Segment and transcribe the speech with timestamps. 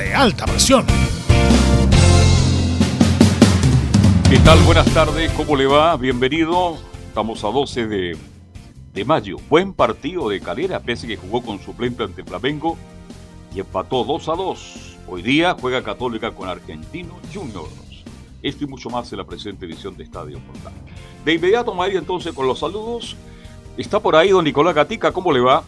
[0.00, 0.86] de alta presión.
[4.30, 4.58] ¿Qué tal?
[4.60, 5.94] Buenas tardes, ¿cómo le va?
[5.98, 6.78] Bienvenido.
[7.08, 8.16] Estamos a 12 de,
[8.94, 9.36] de mayo.
[9.50, 12.78] Buen partido de Calera, pese que jugó con suplente ante Flamengo
[13.54, 14.96] y empató 2 a 2.
[15.06, 18.04] Hoy día juega Católica con Argentino Juniors.
[18.42, 20.72] Esto y mucho más en la presente edición de Estadio Portal.
[21.26, 23.16] De inmediato, María, entonces con los saludos.
[23.76, 25.62] Está por ahí don Nicolás Gatica, ¿cómo le va?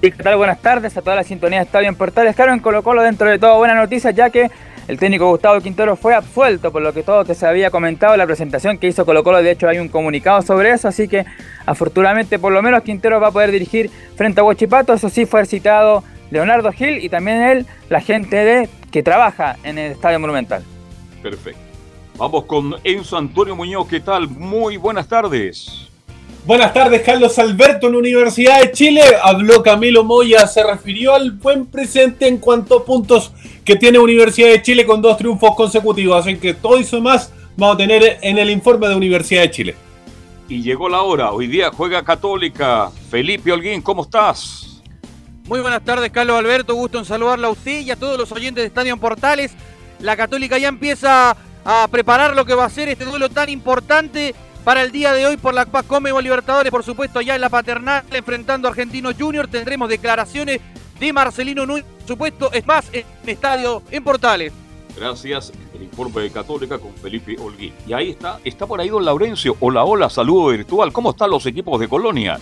[0.00, 0.36] ¿Qué tal?
[0.36, 2.36] Buenas tardes a toda la sintonía de Estadio en Portales.
[2.36, 4.50] Claro, en Colo Colo dentro de todo buena noticia, ya que
[4.86, 8.18] el técnico Gustavo Quintero fue absuelto por lo que todo que se había comentado en
[8.18, 9.42] la presentación que hizo Colo Colo.
[9.42, 11.24] De hecho, hay un comunicado sobre eso, así que
[11.64, 14.92] afortunadamente por lo menos Quintero va a poder dirigir frente a Huachipato.
[14.92, 19.78] Eso sí, fue citado Leonardo Gil y también él, la gente de que trabaja en
[19.78, 20.62] el Estadio Monumental.
[21.22, 21.60] Perfecto.
[22.16, 24.28] Vamos con Enzo Antonio Muñoz, ¿qué tal?
[24.28, 25.90] Muy buenas tardes.
[26.46, 29.00] Buenas tardes, Carlos Alberto en la Universidad de Chile.
[29.22, 33.32] Habló Camilo Moya, se refirió al buen presente en cuanto a puntos
[33.64, 36.20] que tiene Universidad de Chile con dos triunfos consecutivos.
[36.20, 39.74] Así que todo eso más vamos a tener en el informe de Universidad de Chile.
[40.46, 42.90] Y llegó la hora, hoy día juega Católica.
[43.10, 44.82] Felipe Holguín, ¿cómo estás?
[45.44, 46.74] Muy buenas tardes, Carlos Alberto.
[46.74, 49.52] Gusto en saludarla a usted y a todos los oyentes de Estadio Portales.
[49.98, 51.34] La Católica ya empieza
[51.64, 55.26] a preparar lo que va a ser este duelo tan importante para el día de
[55.26, 59.10] hoy por la Paz Comebo Libertadores, por supuesto, allá en la paternal, enfrentando a Argentino
[59.16, 59.46] Junior.
[59.46, 60.60] Tendremos declaraciones
[60.98, 64.52] de Marcelino Núñez, por supuesto, es más, en estadio en Portales.
[64.96, 67.74] Gracias, el informe de Católica con Felipe Holguín.
[67.86, 69.56] Y ahí está, está por ahí don Laurencio.
[69.60, 70.92] Hola, hola, saludo virtual.
[70.92, 72.38] ¿Cómo están los equipos de Colonia?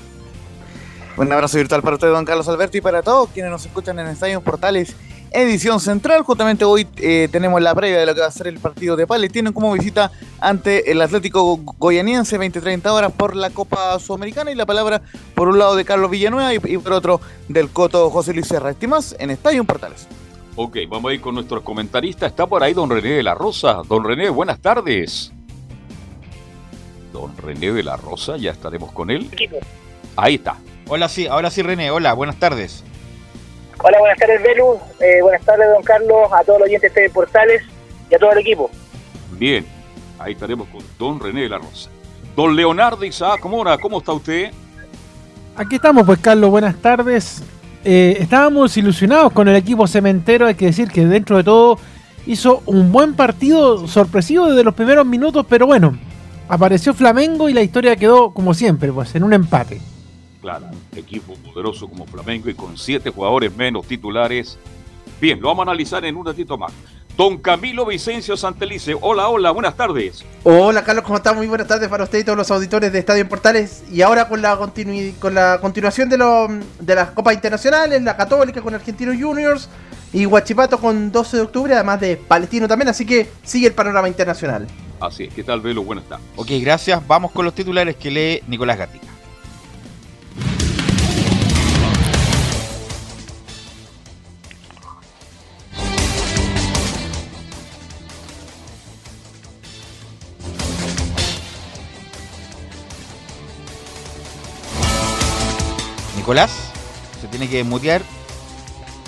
[1.16, 4.06] Un abrazo virtual para usted, don Carlos Alberto, y para todos quienes nos escuchan en
[4.06, 4.94] Estadio Portales
[5.34, 6.22] edición central.
[6.22, 9.06] Justamente hoy eh, tenemos la previa de lo que va a ser el partido de
[9.06, 10.10] Palestino como visita
[10.40, 15.02] ante el Atlético Goyaniense 20-30 horas por la Copa Sudamericana y la palabra
[15.34, 18.70] por un lado de Carlos Villanueva y, por otro del Coto José Luis Serra.
[18.70, 20.06] Estimas en Estadio Portales.
[20.56, 22.30] Ok, vamos a ir con nuestros comentaristas.
[22.30, 23.82] Está por ahí don René de la Rosa.
[23.88, 25.32] Don René, buenas tardes.
[27.12, 29.30] Don René de la Rosa, ya estaremos con él.
[30.16, 30.56] Ahí está.
[30.88, 31.90] Hola, sí, ahora sí, René.
[31.90, 32.84] Hola, buenas tardes.
[33.84, 34.78] Hola, buenas tardes, Belu.
[35.00, 37.62] Eh, buenas tardes, don Carlos, a todos los oyentes de Portales
[38.08, 38.70] y a todo el equipo.
[39.32, 39.66] Bien,
[40.20, 41.90] ahí estaremos con don René de la Rosa.
[42.36, 44.52] Don Leonardo Isaac Mora, ¿cómo está usted?
[45.56, 47.42] Aquí estamos, pues, Carlos, buenas tardes.
[47.84, 51.76] Eh, estábamos ilusionados con el equipo cementero, hay que decir que dentro de todo
[52.24, 55.98] hizo un buen partido sorpresivo desde los primeros minutos, pero bueno,
[56.48, 59.80] apareció Flamengo y la historia quedó como siempre, pues en un empate.
[60.42, 60.66] Claro,
[60.96, 64.58] equipo poderoso como Flamengo y con siete jugadores menos titulares.
[65.20, 66.72] Bien, lo vamos a analizar en un ratito más.
[67.16, 70.24] Don Camilo Vicencio Santelice, hola, hola, buenas tardes.
[70.42, 71.36] Hola Carlos, ¿cómo estás?
[71.36, 73.84] Muy buenas tardes para usted y todos los auditores de Estadio Portales.
[73.92, 74.58] Y ahora con la,
[75.20, 76.48] con la continuación de, lo,
[76.80, 79.68] de las Copas Internacionales, la Católica con Argentinos Juniors
[80.12, 84.08] y Huachipato con 12 de octubre, además de Palestino también, así que sigue el panorama
[84.08, 84.66] internacional.
[84.98, 85.84] Así es, ¿qué tal, Velo?
[85.84, 86.26] Buenas tardes.
[86.34, 87.06] Ok, gracias.
[87.06, 89.11] Vamos con los titulares que lee Nicolás Gatica.
[106.22, 106.52] Nicolás,
[107.20, 108.00] se tiene que mutear.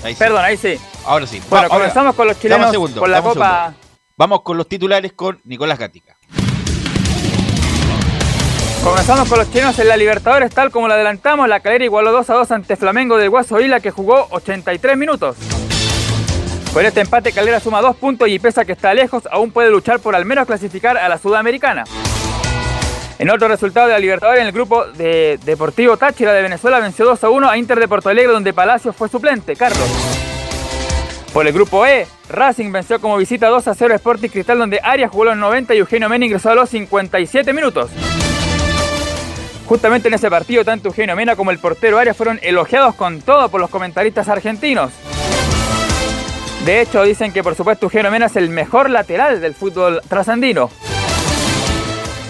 [0.03, 0.81] Ahí Perdón, ahí sí.
[1.05, 1.41] Ahora sí.
[1.49, 3.73] Bueno, comenzamos con los chilenos con la Copa.
[4.17, 6.17] Vamos con los titulares con Nicolás Gatica.
[8.83, 11.49] Comenzamos con los chilenos en la Libertadores, tal como la adelantamos.
[11.49, 15.37] La calera igualó 2 a 2 ante Flamengo de Guaso Isla, que jugó 83 minutos.
[16.73, 19.71] Con este empate, Calera suma 2 puntos y pese a que está lejos, aún puede
[19.71, 21.85] luchar por al menos clasificar a la Sudamericana.
[23.25, 27.07] En otro resultado de la Libertadores, en el grupo de Deportivo Táchira de Venezuela venció
[27.07, 29.57] 2 a 1 a Inter de Porto Alegre, donde Palacios fue suplente.
[29.57, 29.89] Carlos.
[31.33, 35.11] Por el grupo E, Racing venció como visita 2 a 0 Sporting Cristal donde Arias
[35.11, 37.91] jugó los 90 y Eugenio Mena ingresó a los 57 minutos.
[39.65, 43.49] Justamente en ese partido, tanto Eugenio Mena como el portero Arias fueron elogiados con todo
[43.49, 44.93] por los comentaristas argentinos.
[46.67, 50.69] De hecho, dicen que por supuesto Eugenio Mena es el mejor lateral del fútbol trasandino.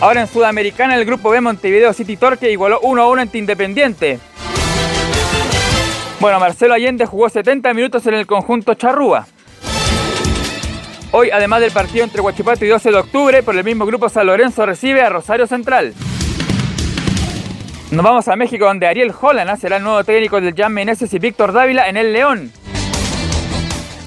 [0.01, 4.19] Ahora en Sudamericana, el grupo B Montevideo City Torque igualó 1 a 1 ante Independiente.
[6.21, 9.27] Bueno, Marcelo Allende jugó 70 minutos en el conjunto Charrúa.
[11.13, 14.27] Hoy, además del partido entre Huachipato y 12 de octubre, por el mismo grupo San
[14.27, 15.95] Lorenzo recibe a Rosario Central.
[17.91, 21.19] Nos vamos a México, donde Ariel Holland será el nuevo técnico del Jan Meneses y
[21.19, 22.53] Víctor Dávila en el León.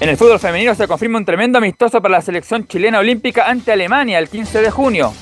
[0.00, 3.72] En el fútbol femenino se confirma un tremendo amistoso para la selección chilena olímpica ante
[3.72, 5.12] Alemania el 15 de junio.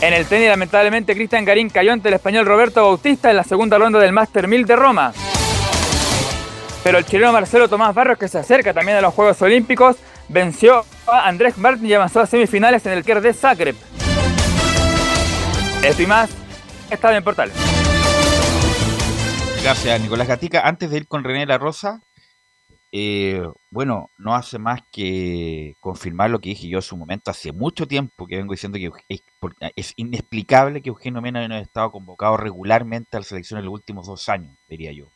[0.00, 3.78] En el tenis, lamentablemente, Cristian Garín cayó ante el español Roberto Bautista en la segunda
[3.78, 5.12] ronda del Master 1000 de Roma.
[6.84, 9.96] Pero el chileno Marcelo Tomás Barros, que se acerca también a los Juegos Olímpicos,
[10.28, 13.76] venció a Andrés Martin y avanzó a semifinales en el Kerr de Zagreb.
[15.82, 16.30] Esto y más,
[16.90, 17.50] está en Portal.
[19.62, 20.60] Gracias, Nicolás Gatica.
[20.60, 22.02] Antes de ir con René La Rosa,
[22.92, 27.52] eh, bueno, no hace más que confirmar lo que dije yo en su momento, hace
[27.52, 29.22] mucho tiempo que vengo diciendo que es,
[29.76, 33.74] es inexplicable que Eugenio Mena no haya estado convocado regularmente a la selección en los
[33.74, 35.06] últimos dos años, diría yo.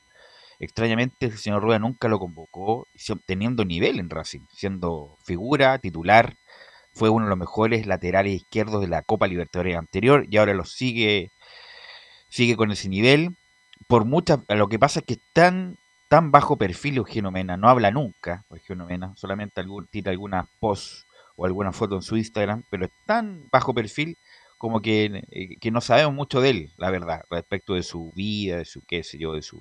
[0.58, 2.86] Extrañamente, el señor Rueda nunca lo convocó,
[3.26, 6.36] teniendo nivel en Racing, siendo figura, titular,
[6.92, 10.64] fue uno de los mejores laterales izquierdos de la Copa Libertadores anterior y ahora lo
[10.64, 11.30] sigue,
[12.28, 13.36] sigue con ese nivel.
[13.88, 15.20] Por muchas, lo que pasa es que es
[16.12, 21.06] tan, bajo perfil Eugenio Mena, no habla nunca Eugenio Mena, solamente algún, tira algunas posts
[21.36, 24.18] o alguna foto en su Instagram, pero es tan bajo perfil
[24.58, 28.58] como que, eh, que no sabemos mucho de él, la verdad, respecto de su vida,
[28.58, 29.58] de su qué sé yo, de su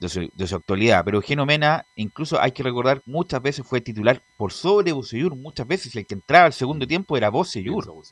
[0.00, 1.04] de su, actualidad.
[1.04, 5.68] Pero Eugenio Mena, incluso hay que recordar, muchas veces fue titular por sobre Bocellur, muchas
[5.68, 8.02] veces el que entraba al segundo tiempo era Bocellur.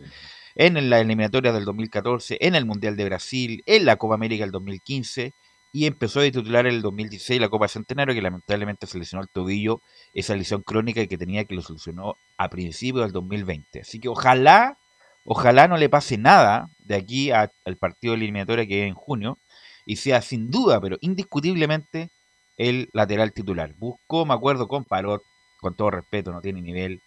[0.54, 4.52] En la eliminatoria del 2014, en el Mundial de Brasil, en la Copa América del
[4.52, 5.34] 2015
[5.72, 9.30] y empezó a titular en el 2016 la Copa Centenario, que lamentablemente se lesionó el
[9.30, 9.80] tobillo,
[10.12, 13.80] esa lesión crónica que tenía que lo solucionó a principios del 2020.
[13.80, 14.76] Así que ojalá,
[15.24, 19.38] ojalá no le pase nada de aquí al partido de eliminatoria que es en junio,
[19.86, 22.10] y sea sin duda, pero indiscutiblemente,
[22.58, 23.74] el lateral titular.
[23.78, 25.22] Buscó, me acuerdo, con Parot,
[25.58, 27.00] con todo respeto, no tiene nivel.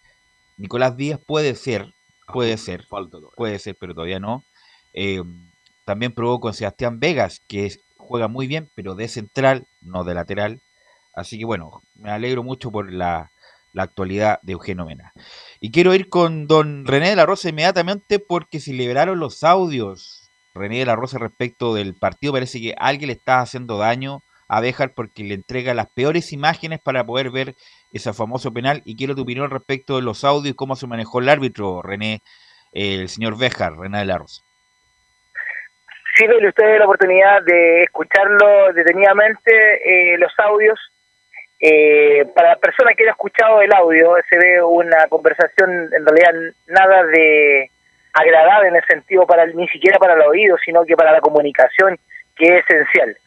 [0.58, 1.94] Nicolás Díaz puede ser,
[2.34, 2.84] puede ser,
[3.38, 4.44] puede ser, pero todavía no.
[4.94, 5.22] Eh,
[5.86, 7.68] también probó con Sebastián Vegas, que
[8.06, 10.62] juega muy bien, pero de central, no de lateral.
[11.14, 13.32] Así que bueno, me alegro mucho por la,
[13.76, 15.14] la actualidad de Eugenio Mena.
[15.60, 20.32] Y quiero ir con don René de la Rosa inmediatamente porque se liberaron los audios
[20.54, 22.34] René de la Rosa respecto del partido.
[22.34, 26.80] Parece que alguien le está haciendo daño a Béjar porque le entrega las peores imágenes
[26.80, 27.56] para poder ver
[27.92, 28.82] ese famoso penal.
[28.86, 32.22] Y quiero tu opinión respecto de los audios y cómo se manejó el árbitro, René,
[32.72, 34.42] el señor Béjar, René de la Rosa.
[36.16, 40.80] Sí, le usted la oportunidad de escucharlo detenidamente, eh, los audios.
[41.60, 46.54] Eh, para la persona que haya escuchado el audio, se ve una conversación en realidad
[46.68, 47.70] nada de
[48.14, 52.00] agradable en el sentido para ni siquiera para el oído, sino que para la comunicación,
[52.36, 53.18] que es esencial.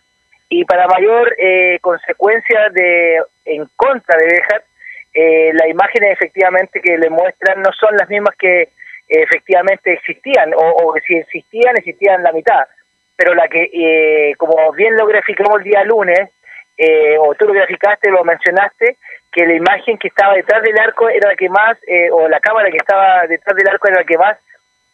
[0.49, 4.65] Y para mayor eh, consecuencia de en contra de Bejar,
[5.13, 8.71] eh, las imágenes efectivamente que le muestran no son las mismas que
[9.09, 12.67] efectivamente existían, o, que si existían, existían la mitad.
[13.19, 16.31] Pero la que, eh, como bien lo graficamos el día lunes,
[16.79, 18.97] eh, o tú lo graficaste, lo mencionaste,
[19.31, 21.77] que la imagen que estaba detrás del arco era la que más,
[22.13, 24.39] o la cámara que estaba detrás del arco era la que más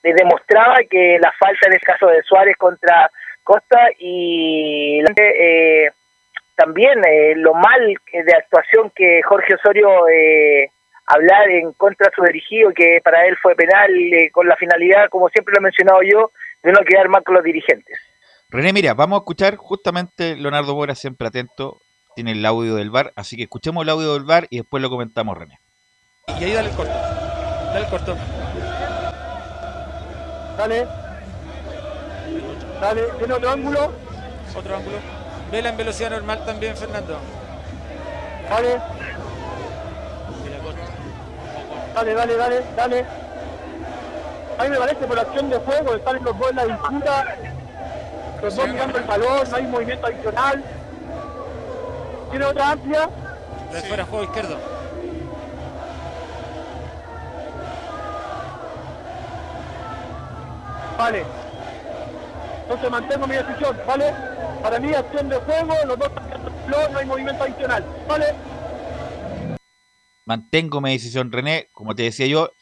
[0.03, 3.11] demostraba que la falta en el caso de Suárez contra
[3.45, 5.91] Costa y eh,
[6.57, 10.71] también eh, lo mal de actuación que Jorge Osorio eh,
[11.07, 15.09] hablar en contra de su dirigido, que para él fue penal, eh, con la finalidad,
[15.11, 16.31] como siempre lo he mencionado yo,
[16.63, 17.99] de no quedar mal con los dirigentes.
[18.55, 21.81] René, mira, vamos a escuchar justamente Leonardo Mora, siempre atento,
[22.15, 24.89] tiene el audio del bar, así que escuchemos el audio del bar y después lo
[24.89, 25.59] comentamos, René.
[26.39, 28.17] Y ahí dale el corto, dale el corto.
[30.57, 30.87] Dale.
[32.81, 33.93] Dale, tiene otro ángulo.
[34.57, 34.99] Otro ángulo.
[35.51, 37.19] Vela en velocidad normal también, Fernando.
[38.49, 38.81] Dale.
[41.93, 43.07] Dale, dale, dale, dale.
[44.57, 47.54] A mí me parece por acción de juego, están los dos en la disputa.
[48.45, 50.63] Los dos mirando el balón, no hay movimiento adicional.
[52.29, 53.09] ¿Tiene otra amplia?
[53.73, 54.59] De fuera juego izquierdo.
[60.99, 61.25] Vale.
[62.65, 64.15] Entonces mantengo mi decisión, ¿vale?
[64.63, 66.11] Para mí acción de juego, los dos
[66.67, 68.27] no hay movimiento adicional, ¿vale?
[70.27, 71.69] mantengo mi decisión, René.
[71.73, 72.53] Como te decía yo,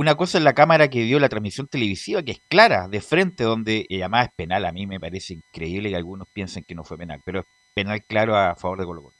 [0.00, 3.44] una cosa es la cámara que dio la transmisión televisiva, que es clara, de frente,
[3.44, 4.64] donde y además es penal.
[4.64, 8.02] A mí me parece increíble que algunos piensen que no fue penal, pero es penal
[8.06, 9.12] claro a favor de Colo.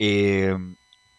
[0.00, 0.52] Eh,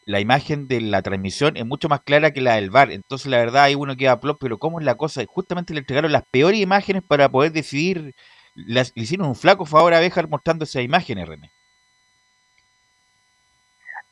[0.05, 2.91] la imagen de la transmisión es mucho más clara que la del VAR.
[2.91, 5.23] Entonces, la verdad, hay uno queda plop, pero ¿cómo es la cosa?
[5.25, 8.13] Justamente le entregaron las peores imágenes para poder decidir.
[8.55, 11.49] Las, le hicieron un flaco favor a Béjar mostrando esas imágenes, René.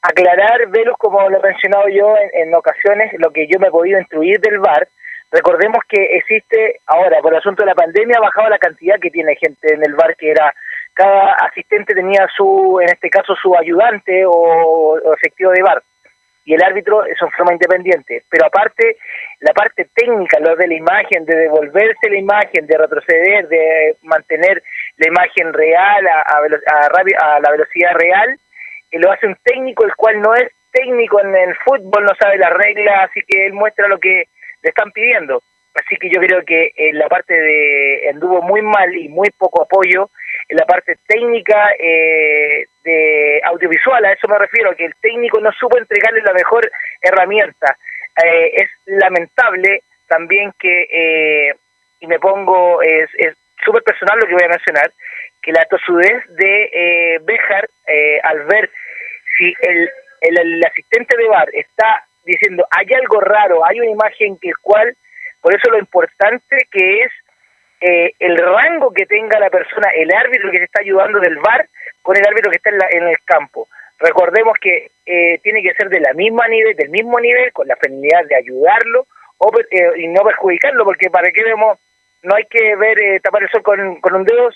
[0.07, 3.71] Aclarar, Velus, como lo he mencionado yo en, en, ocasiones, lo que yo me he
[3.71, 4.87] podido instruir del VAR.
[5.31, 9.11] Recordemos que existe, ahora, por el asunto de la pandemia, ha bajado la cantidad que
[9.11, 10.53] tiene gente en el VAR, que era,
[10.93, 15.83] cada asistente tenía su, en este caso, su ayudante o, o efectivo de VAR.
[16.45, 18.23] Y el árbitro es en forma independiente.
[18.29, 18.95] Pero aparte,
[19.41, 24.63] la parte técnica, lo de la imagen, de devolverse la imagen, de retroceder, de mantener
[24.95, 28.39] la imagen real a la velocidad real,
[28.89, 32.37] que lo hace un técnico, el cual no es técnico en el fútbol, no sabe
[32.37, 34.25] las reglas, así que él muestra lo que
[34.61, 35.41] le están pidiendo.
[35.73, 39.61] Así que yo creo que en la parte de anduvo muy mal y muy poco
[39.61, 40.09] apoyo
[40.49, 45.51] en la parte técnica eh, de audiovisual, a eso me refiero, que el técnico no
[45.51, 46.69] supo entregarle la mejor
[47.01, 47.77] herramienta.
[48.23, 51.55] Eh, es lamentable también que, eh,
[51.99, 53.09] y me pongo, es
[53.63, 54.91] súper personal lo que voy a mencionar,
[55.47, 58.69] que la tosudez de eh, Bejar eh, al ver
[59.37, 59.89] si el,
[60.19, 64.93] el, el, asistente de bar está diciendo hay algo raro, hay una imagen que cual,
[65.39, 67.11] por eso lo importante que es
[67.79, 71.65] eh, el rango que tenga la persona, el árbitro que se está ayudando del bar
[72.01, 73.69] con el árbitro que está en, la, en el campo.
[73.99, 77.77] Recordemos que eh, tiene que ser de la misma nivel, del mismo nivel, con la
[77.77, 81.79] finalidad de ayudarlo o, eh, y no perjudicarlo, porque para qué vemos,
[82.23, 84.49] no hay que ver eh, tapar el sol con, con un dedo,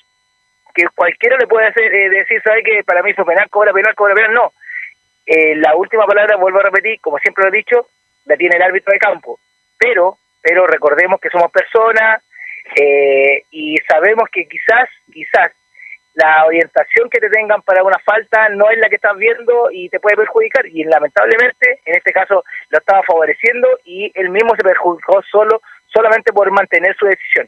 [0.73, 3.95] que cualquiera le puede hacer eh, decir, ¿sabe que para mí fue penal, cobra penal,
[3.95, 4.33] cobra penal?
[4.33, 4.53] No.
[5.25, 7.87] Eh, la última palabra, vuelvo a repetir, como siempre lo he dicho,
[8.25, 9.39] la tiene el árbitro de campo.
[9.77, 12.21] Pero, pero recordemos que somos personas
[12.75, 15.51] eh, y sabemos que quizás, quizás,
[16.13, 19.87] la orientación que te tengan para una falta no es la que estás viendo y
[19.89, 20.65] te puede perjudicar.
[20.67, 26.33] Y lamentablemente, en este caso, lo estaba favoreciendo y él mismo se perjudicó solo, solamente
[26.33, 27.47] por mantener su decisión.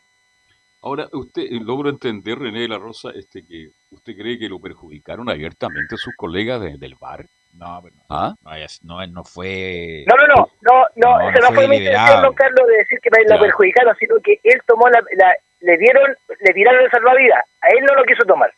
[0.84, 5.30] Ahora, usted logro entender, René de la Rosa, este que usted cree que lo perjudicaron
[5.30, 7.26] abiertamente sus colegas de, del bar.
[7.54, 8.36] No, pero ¿Ah?
[8.42, 10.04] no, no, no fue.
[10.08, 13.00] No, no, no, no, no, no, esa no, fue mi intención, don Carlos, de decir
[13.02, 16.92] que me la perjudicaron, sino que él tomó la, la, le dieron, le tiraron el
[16.92, 18.52] salvavidas, a él no lo quiso tomar.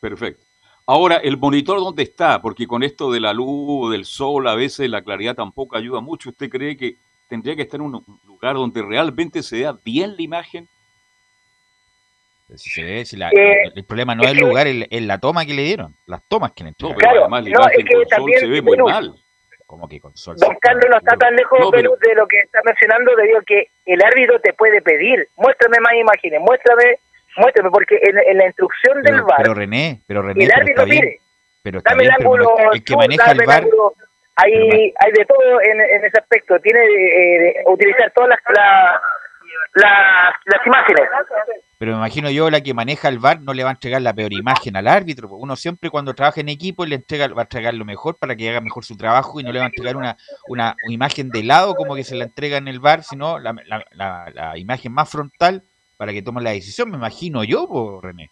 [0.00, 0.42] Perfecto.
[0.84, 2.42] Ahora, el monitor, ¿dónde está?
[2.42, 6.30] Porque con esto de la luz, del sol, a veces la claridad tampoco ayuda mucho.
[6.30, 6.96] ¿Usted cree que
[7.28, 10.68] tendría que estar en un lugar donde realmente se vea bien la imagen?
[12.56, 15.18] Si se ve, si la, eh, el problema no es, el lugar, es, es la
[15.18, 16.96] toma que le dieron, las tomas que le No, entregaron.
[16.98, 19.14] pero Claro, además la no, imagen es que con sol también, se ve muy mal.
[19.66, 20.36] Como que con sol.
[20.38, 23.42] Don Carlos no está tan lejos No, pero- de lo que está mencionando, debido a
[23.42, 26.98] que el árbitro te puede pedir, muéstrame más imágenes, muéstrame,
[27.36, 30.60] muéstrame, porque en, en la instrucción del Pero, VAR, pero René, pero René, el pero
[30.62, 31.20] árbitro pide,
[31.62, 33.94] Pero está dame el bien, pero ángulo, el que maneja dame el ángulo,
[34.36, 39.00] hay, hay de todo en, en ese aspecto, tiene eh, de utilizar todas las, la-
[39.74, 41.02] las, las imágenes.
[41.78, 44.12] Pero me imagino yo, la que maneja el bar no le va a entregar la
[44.12, 45.28] peor imagen al árbitro.
[45.28, 48.50] Uno siempre cuando trabaja en equipo le entrega, va a entregar lo mejor para que
[48.50, 50.16] haga mejor su trabajo y no le va a entregar una,
[50.48, 53.84] una, imagen de lado como que se la entrega en el bar, sino la, la,
[53.92, 55.62] la, la imagen más frontal
[55.96, 58.30] para que tome la decisión, me imagino yo, po, René.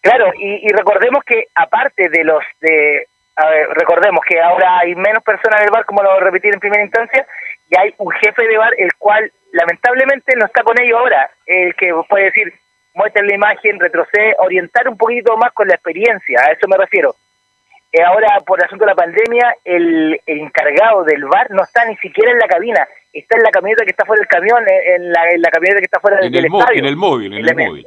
[0.00, 3.06] Claro, y, y recordemos que aparte de los de
[3.38, 6.58] a ver, recordemos que ahora hay menos personas en el bar, como lo repetí en
[6.58, 7.24] primera instancia,
[7.70, 11.74] y hay un jefe de bar el cual lamentablemente no está con ellos ahora, el
[11.74, 12.52] que puede decir,
[12.94, 17.14] muestra la imagen, retrocede, orientar un poquito más con la experiencia, a eso me refiero.
[17.92, 21.84] Eh, ahora, por el asunto de la pandemia, el, el encargado del bar no está
[21.86, 25.02] ni siquiera en la cabina, está en la camioneta que está fuera del camión, en
[25.04, 27.32] en la, en la camioneta que está fuera En del el, estadio en el móvil,
[27.32, 27.86] en el el- móvil.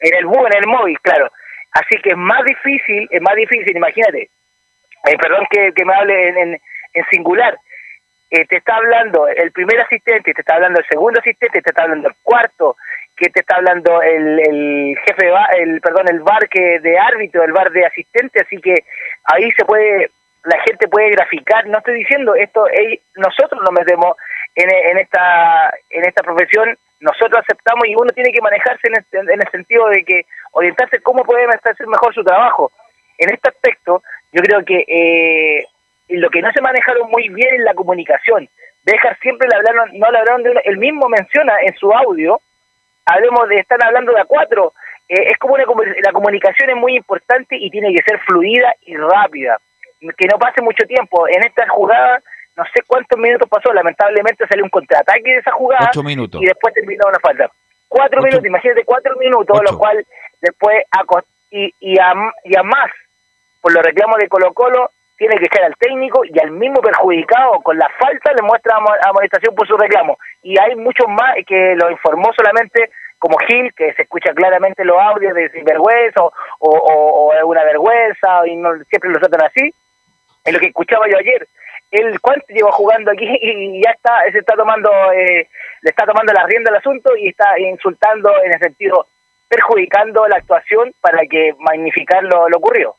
[0.00, 1.30] en el bus, en el móvil, claro.
[1.72, 4.22] Así que es más difícil, es más difícil, imagínate.
[5.08, 6.60] Eh, perdón que, que me hable en,
[6.94, 7.56] en singular.
[8.30, 11.84] Eh, te está hablando el primer asistente, te está hablando el segundo asistente, te está
[11.84, 12.76] hablando el cuarto,
[13.16, 17.44] que te está hablando el, el jefe de el perdón, el bar que de árbitro,
[17.44, 18.84] el bar de asistente, así que
[19.24, 20.10] ahí se puede
[20.42, 24.16] la gente puede graficar, no estoy diciendo esto, ey, nosotros nos metemos
[24.54, 29.30] en, en esta en esta profesión, nosotros aceptamos y uno tiene que manejarse en el,
[29.30, 32.72] en el sentido de que orientarse cómo puede hacer mejor su trabajo.
[33.18, 34.02] En este aspecto,
[34.32, 35.66] yo creo que eh,
[36.08, 38.48] lo que no se manejaron muy bien es la comunicación.
[38.84, 42.40] Dejar siempre le hablaron, no le hablaron de uno, él mismo menciona en su audio,
[43.04, 44.72] hablemos de, están hablando de a cuatro,
[45.08, 45.64] eh, es como una,
[46.02, 49.58] la comunicación es muy importante y tiene que ser fluida y rápida.
[50.00, 51.26] que no pase mucho tiempo.
[51.28, 52.20] En esta jugada,
[52.56, 55.88] no sé cuántos minutos pasó, lamentablemente salió un contraataque de esa jugada.
[55.90, 56.40] Ocho minutos.
[56.42, 57.50] Y después terminó una falta.
[57.88, 58.26] Cuatro Ocho.
[58.26, 59.72] minutos, imagínate, cuatro minutos, Ocho.
[59.72, 60.04] lo cual
[60.40, 60.84] después,
[61.50, 62.12] y, y, a,
[62.44, 62.90] y a más,
[63.60, 67.60] por los reclamos de Colo Colo, tiene que ser al técnico y al mismo perjudicado
[67.62, 70.18] con la falta le muestra amo- amonestación por su reclamo.
[70.42, 74.98] Y hay muchos más que lo informó solamente como Gil, que se escucha claramente los
[75.00, 79.70] audios de sinvergüenza o- o es una vergüenza y no siempre lo tratan así.
[80.44, 81.46] Es lo que escuchaba yo ayer.
[81.90, 85.48] Él cuánto lleva jugando aquí y ya está, se está tomando, eh,
[85.80, 89.06] le está tomando la rienda al asunto y está insultando en el sentido
[89.48, 92.96] perjudicando la actuación para que magnificar lo, lo ocurrido.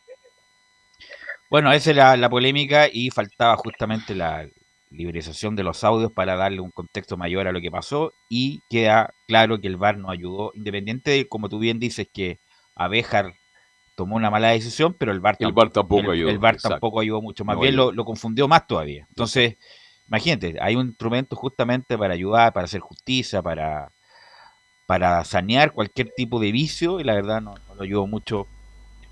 [1.49, 4.47] Bueno, esa es la, la polémica y faltaba justamente la
[4.89, 9.13] liberización de los audios para darle un contexto mayor a lo que pasó y queda
[9.27, 12.39] claro que el VAR no ayudó, independiente de, como tú bien dices, que
[12.75, 13.33] Abejar
[13.95, 16.57] tomó una mala decisión, pero el VAR, El tamp- VAR tampoco el- ayudó, el VAR
[16.61, 19.05] tampoco ayudó mucho, más No bien lo, lo confundió más todavía.
[19.09, 19.57] Entonces,
[20.07, 23.91] imagínate, hay un instrumento justamente para ayudar, para hacer justicia, para,
[24.85, 28.47] para sanear cualquier tipo de vicio y la verdad no, no lo ayudó mucho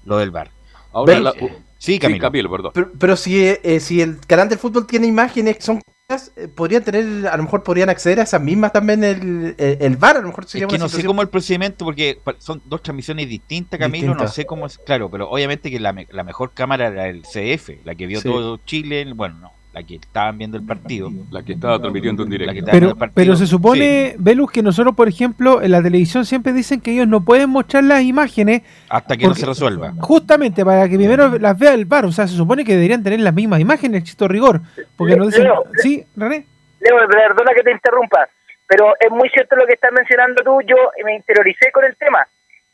[0.05, 0.51] lo del VAR.
[0.93, 1.35] Ahora, la-
[1.77, 2.49] Sí, sí, Camilo.
[2.49, 2.71] Perdón.
[2.73, 6.47] Pero, pero si, eh, eh, si el canal del fútbol tiene imágenes que son eh,
[6.47, 10.17] podrían tener, a lo mejor podrían acceder a esas mismas también el, el, el VAR,
[10.17, 12.83] a lo mejor sería Es que una no sé cómo el procedimiento, porque son dos
[12.83, 16.89] transmisiones distintas, Camilo, no sé cómo es, claro, pero obviamente que la, la mejor cámara
[16.89, 18.29] era el CF, la que vio Sí.
[18.29, 21.09] todo Chile, bueno, no, la que estaban viendo el partido.
[21.31, 22.65] La que estaba transmitiendo en La que directo.
[22.65, 23.13] Pero, viendo el partido.
[23.15, 27.09] pero se supone, Velus, que nosotros, por ejemplo, en la televisión siempre dicen que ellos
[27.09, 29.91] no pueden mostrar las imágenes hasta que no se resuelva.
[29.99, 32.05] justamente para que primero las vea el bar.
[32.05, 34.61] O sea, se supone que deberían tener las mismas imágenes, chito rigor.
[34.95, 36.45] Porque nos dicen, Leo, sí, René.
[36.79, 38.29] Leo, perdona que te interrumpa,
[38.67, 40.61] pero es muy cierto lo que estás mencionando tú.
[40.65, 42.25] Yo me interioricé con el tema.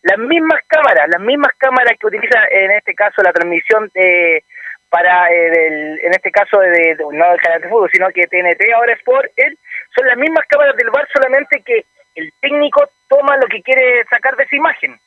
[0.03, 4.43] Las mismas cámaras, las mismas cámaras que utiliza en este caso la transmisión de,
[4.91, 8.27] para, eh, del- en este caso, de, de- no del canal de fútbol, sino que
[8.27, 9.57] TNT, ahora Sport, él,
[9.95, 14.35] son las mismas cámaras del bar, solamente que el técnico toma lo que quiere sacar
[14.35, 14.99] de esa imagen.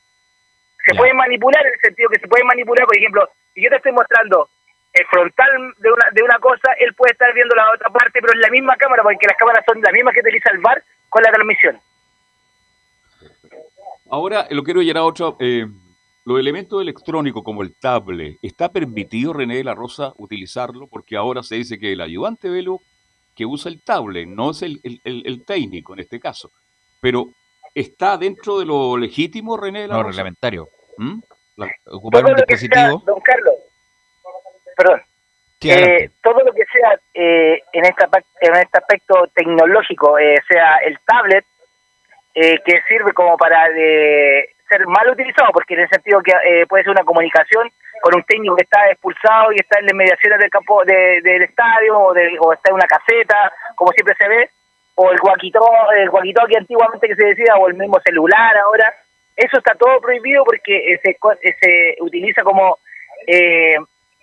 [0.87, 3.77] Se puede manipular en el sentido que se puede manipular, por ejemplo, si yo te
[3.77, 4.49] estoy mostrando
[4.95, 8.33] el frontal de una, de una cosa, él puede estar viendo la otra parte, pero
[8.33, 11.23] es la misma cámara, porque las cámaras son las mismas que utiliza el VAR con
[11.23, 11.79] la transmisión.
[14.11, 15.37] Ahora, lo quiero llegar a otro.
[15.41, 15.67] eh,
[16.25, 20.87] los elementos electrónicos como el tablet, ¿está permitido, René de la Rosa, utilizarlo?
[20.87, 22.81] Porque ahora se dice que el ayudante Velo
[23.37, 26.51] que usa el tablet, no es el, el- el- el técnico en este caso.
[27.01, 27.27] Pero,
[27.75, 30.11] ¿está dentro de lo legítimo, René de la No, Rosa?
[30.13, 30.69] reglamentario.
[30.97, 31.19] ¿Mm?
[31.57, 33.03] La- ocupar Todo un sea, dispositivo.
[33.05, 33.55] don Carlos,
[34.77, 35.03] perdón,
[35.61, 38.07] Sí, eh, todo lo que sea eh, en, esta,
[38.43, 41.45] en este aspecto tecnológico, eh, sea el tablet,
[42.35, 44.51] eh, que sirve como para eh,
[44.87, 47.71] mal utilizado, porque en el sentido que eh, puede ser una comunicación
[48.03, 51.43] con un técnico que está expulsado y está en las mediaciones del campo de- del
[51.43, 54.51] estadio o, de- o está en una caseta, como siempre se ve,
[54.97, 55.61] o el guaquito,
[55.97, 58.93] el guaquito que antiguamente que se decía, o el mismo celular ahora,
[59.37, 62.79] eso está todo prohibido porque eh, se, eh, se utiliza como
[63.27, 63.77] eh,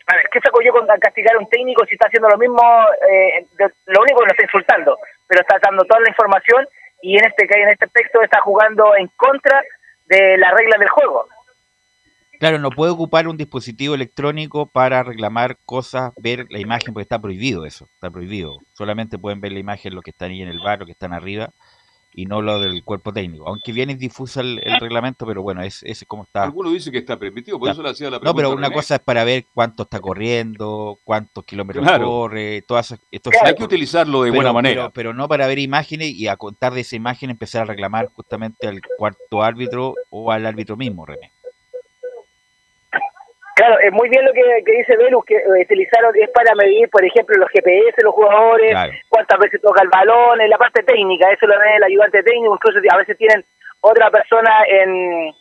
[0.07, 2.61] a ver, ¿qué saco yo con castigar a un técnico si está haciendo lo mismo?
[3.09, 3.45] eh,
[3.87, 6.67] lo único que lo está insultando, pero está dando toda la información
[7.01, 9.61] y en este en este aspecto está jugando en contra
[10.05, 11.25] de las reglas del juego.
[12.41, 17.21] Claro, no puede ocupar un dispositivo electrónico para reclamar cosas, ver la imagen, porque está
[17.21, 18.57] prohibido eso, está prohibido.
[18.73, 21.13] Solamente pueden ver la imagen los que están ahí en el bar, los que están
[21.13, 21.51] arriba,
[22.13, 23.47] y no lo del cuerpo técnico.
[23.47, 26.43] Aunque bien es difuso el, el reglamento, pero bueno, es, es como está.
[26.43, 28.35] Algunos dicen que está permitido, por eso le hacía la No, pregunta.
[28.37, 32.05] pero a una cosa es para ver cuánto está corriendo, cuántos kilómetros Claro.
[32.05, 32.99] corre, todas esas-
[33.43, 34.81] Hay que utilizarlo de Pero- buena manera.
[34.81, 38.09] Pero, pero no para ver imágenes y a contar de esa imagen empezar a reclamar
[38.13, 41.31] justamente al cuarto árbitro o al árbitro mismo, René.
[43.61, 46.89] Claro, es muy bien lo que, que dice Velus, que eh, utilizaron, es para medir,
[46.89, 48.91] por ejemplo, los GPS, los jugadores, Claro.
[49.09, 52.55] cuántas veces toca el balón, en la parte técnica, eso lo ve el ayudante técnico,
[52.55, 53.45] incluso a veces tienen
[53.81, 55.31] otra persona en,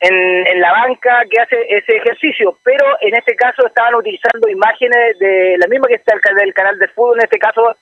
[0.00, 5.18] en, en la banca que hace ese ejercicio, pero en este caso estaban utilizando imágenes
[5.18, 7.74] de la misma que está el, ca- del canal de fútbol, en este caso,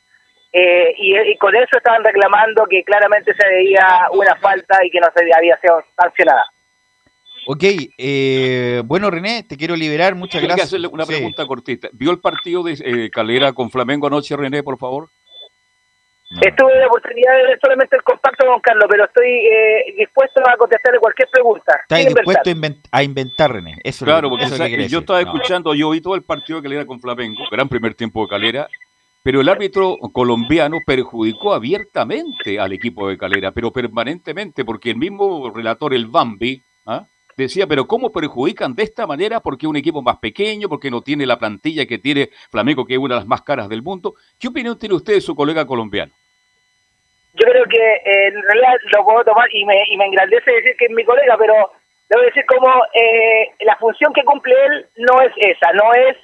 [0.52, 5.00] eh, y, y con eso estaban reclamando que claramente se veía una falta y que
[5.00, 6.44] no se había sido sancionada.
[7.50, 7.64] Ok,
[7.96, 10.66] eh, bueno René, te quiero liberar, muchas Tengo que gracias.
[10.68, 11.14] hacerle una Sí.
[11.14, 11.88] pregunta cortita.
[11.92, 15.08] ¿Vio el partido de eh, Calera con Flamengo anoche, René, por favor?
[16.30, 16.40] No.
[16.42, 20.42] Estuve en la oportunidad de ver solamente el contacto con Carlos, pero estoy eh, dispuesto
[20.46, 21.72] a contestarle cualquier pregunta.
[21.80, 22.82] Estás dispuesto a, inventar.
[22.82, 23.72] inven- a inventar, René.
[23.82, 24.98] Eso es Claro, porque eso es que yo decir.
[24.98, 25.32] estaba No.
[25.32, 28.68] escuchando, yo vi todo el partido de Calera con Flamengo, gran primer tiempo de Calera,
[29.22, 35.50] pero el árbitro colombiano perjudicó abiertamente al equipo de Calera, pero permanentemente, porque el mismo
[35.50, 37.06] relator, el Bambi, ¿ah?
[37.44, 39.40] Decía, pero ¿cómo perjudican de esta manera?
[39.40, 42.98] Porque un equipo más pequeño, porque no tiene la plantilla que tiene Flamengo, que es
[42.98, 44.14] una de las más caras del mundo.
[44.38, 46.12] ¿Qué opinión tiene usted de su colega colombiano?
[47.34, 50.76] Yo creo que eh, en realidad lo puedo tomar y me, y me engrandece decir
[50.78, 51.54] que es mi colega, pero
[52.08, 56.16] debo decir como eh, la función que cumple él no es esa, no es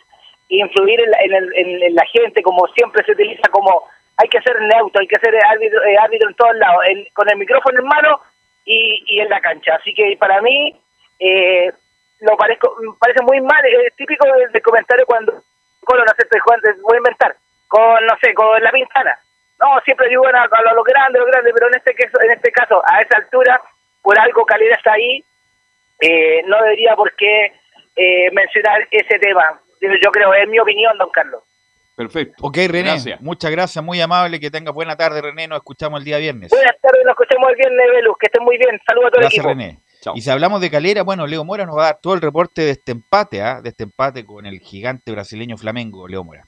[0.49, 3.85] influir en la, en, el- en- la gente como siempre se utiliza como
[4.17, 5.97] hay que ser neutro, hay que ser árbitro, eh,
[6.29, 8.21] en todos lados, el- con el micrófono en mano
[8.65, 9.77] y, y en la cancha.
[9.77, 10.75] Así que para mí
[11.25, 11.73] eh,
[12.21, 15.33] lo parezco, me parece muy mal, es típico del, del comentario cuando
[15.85, 16.39] Colo, no sé, te
[16.83, 17.37] voy a inventar,
[17.69, 19.19] con, no sé, con la pintana.
[19.61, 22.21] No, siempre ayudan a, a lo, a lo grande, lo grande, pero en este, caso,
[22.23, 23.61] en este caso, a esa altura,
[24.03, 25.25] por algo Calera está ahí,
[26.01, 27.53] eh, no debería por qué
[27.97, 29.61] eh, mencionar ese tema.
[29.81, 31.43] Yo, creo, es mi opinión, don Carlos.
[31.97, 32.35] Perfecto.
[32.43, 33.21] Ok, René, Gracias.
[33.21, 36.51] muchas gracias, muy amable, que tenga buena tarde, René, nos escuchamos el día viernes.
[36.51, 38.81] Buenas tardes, nos escuchamos el viernes, Velus, que estén muy bien.
[38.85, 39.67] Saludos a todo Gracias, el equipo.
[39.67, 39.84] René.
[40.15, 42.63] Y si hablamos de Calera, bueno, Leo Mora nos va a dar todo el reporte
[42.63, 43.61] de este empate, ¿ah?
[43.63, 46.47] de este empate con el gigante brasileño Flamengo, Leo Mora.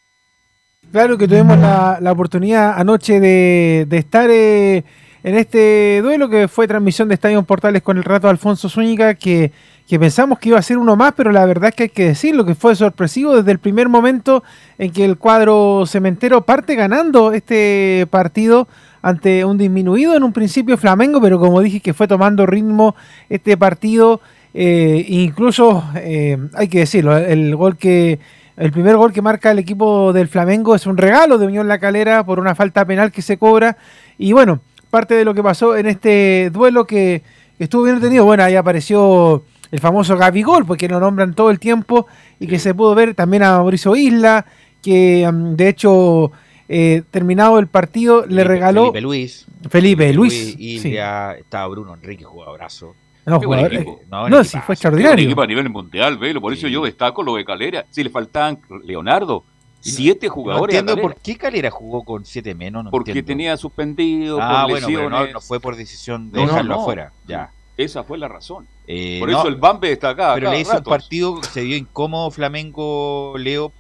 [0.93, 4.85] Claro que tuvimos la, la oportunidad anoche de, de estar eh,
[5.27, 9.15] en este duelo que fue transmisión de Estadio Portales con el rato de Alfonso Zúñiga,
[9.15, 9.51] que,
[9.89, 12.07] que pensamos que iba a ser uno más, pero la verdad es que hay que
[12.07, 14.45] decirlo, que fue sorpresivo desde el primer momento
[14.79, 18.69] en que el cuadro cementero parte ganando este partido
[19.07, 22.97] ante un disminuido en un principio Flamengo, pero como dije que fue tomando ritmo
[23.29, 24.21] este partido,
[24.53, 28.19] eh, incluso eh, hay que decirlo, el gol que
[28.57, 31.79] el primer gol que marca el equipo del Flamengo es un regalo de Unión La
[31.79, 33.77] Calera por una falta penal que se cobra.
[34.19, 34.59] Y bueno,
[34.91, 37.23] parte de lo que pasó en este duelo que,
[37.61, 42.09] estuvo bien tenido, bueno, ahí apareció el famoso Gabigol, porque lo nombran todo el tiempo
[42.41, 44.47] y que se pudo ver también a Mauricio Isla,
[44.83, 46.33] que mm, de hecho,
[46.69, 49.47] eh, terminado el partido, le regaló Felipe Luis.
[49.71, 50.55] Felipe Luis.
[50.59, 50.93] Y sí.
[50.93, 52.95] ya estaba Bruno Enrique, jugadorazo.
[53.25, 54.01] No, Qué buen jugador- equipo.
[54.03, 55.25] eh, no, sí, fue extraordinario.
[55.25, 56.41] Un equipo a nivel mundial, velo.
[56.41, 57.85] Por eso yo destaco lo de Calera.
[57.91, 59.43] Si le faltaban Leonardo,
[59.81, 60.77] siete No jugadores.
[60.77, 62.85] a entiendo por qué Calera jugó con siete menos.
[62.85, 63.27] No Porque entiendo.
[63.29, 66.75] tenía suspendido, Ah, por bueno, pero no, no fue por decisión de No, no, dejarlo
[66.77, 66.81] no.
[66.83, 67.13] afuera.
[67.27, 67.51] Ya.
[67.77, 68.67] Esa fue la razón.
[68.87, 70.35] Eh, por no, eso el Bambe está acá.
[70.35, 73.73] Pero le hizo un partido, se vio incómodo Flamengo Leo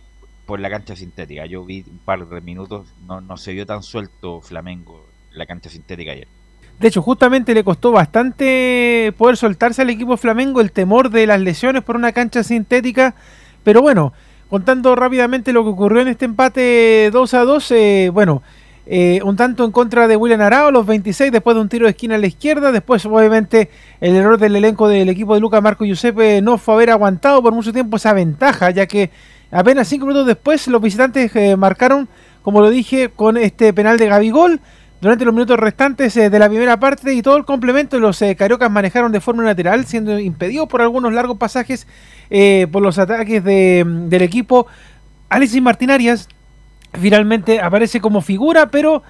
[0.46, 1.44] por la cancha sintética.
[1.46, 5.46] Yo vi un par de minutos, no, no se vio tan suelto Flamengo en la
[5.46, 6.28] cancha sintética ayer.
[6.78, 11.40] De hecho, justamente le costó bastante poder soltarse al equipo Flamengo el temor de las
[11.40, 13.14] lesiones por una cancha sintética.
[13.64, 14.12] Pero bueno,
[14.50, 18.42] contando rápidamente lo que ocurrió en este empate 2 a 2, eh, bueno,
[18.84, 21.90] eh, un tanto en contra de William Arao, los 26, después de un tiro de
[21.90, 22.70] esquina a la izquierda.
[22.70, 26.90] Después, obviamente, el error del elenco del equipo de Luca Marco Giuseppe no fue haber
[26.90, 29.10] aguantado por mucho tiempo esa ventaja, ya que
[29.50, 32.08] apenas 5 minutos después los visitantes eh, marcaron,
[32.42, 34.60] como lo dije, con este penal de Gabigol
[35.00, 38.34] durante los minutos restantes eh, de la primera parte y todo el complemento los eh,
[38.36, 41.86] cariocas manejaron de forma lateral, siendo impedidos por algunos largos pasajes
[42.72, 44.66] por los ataques de- del equipo.
[45.28, 46.28] Alexis Martinarias
[46.92, 49.02] finalmente aparece como figura, pero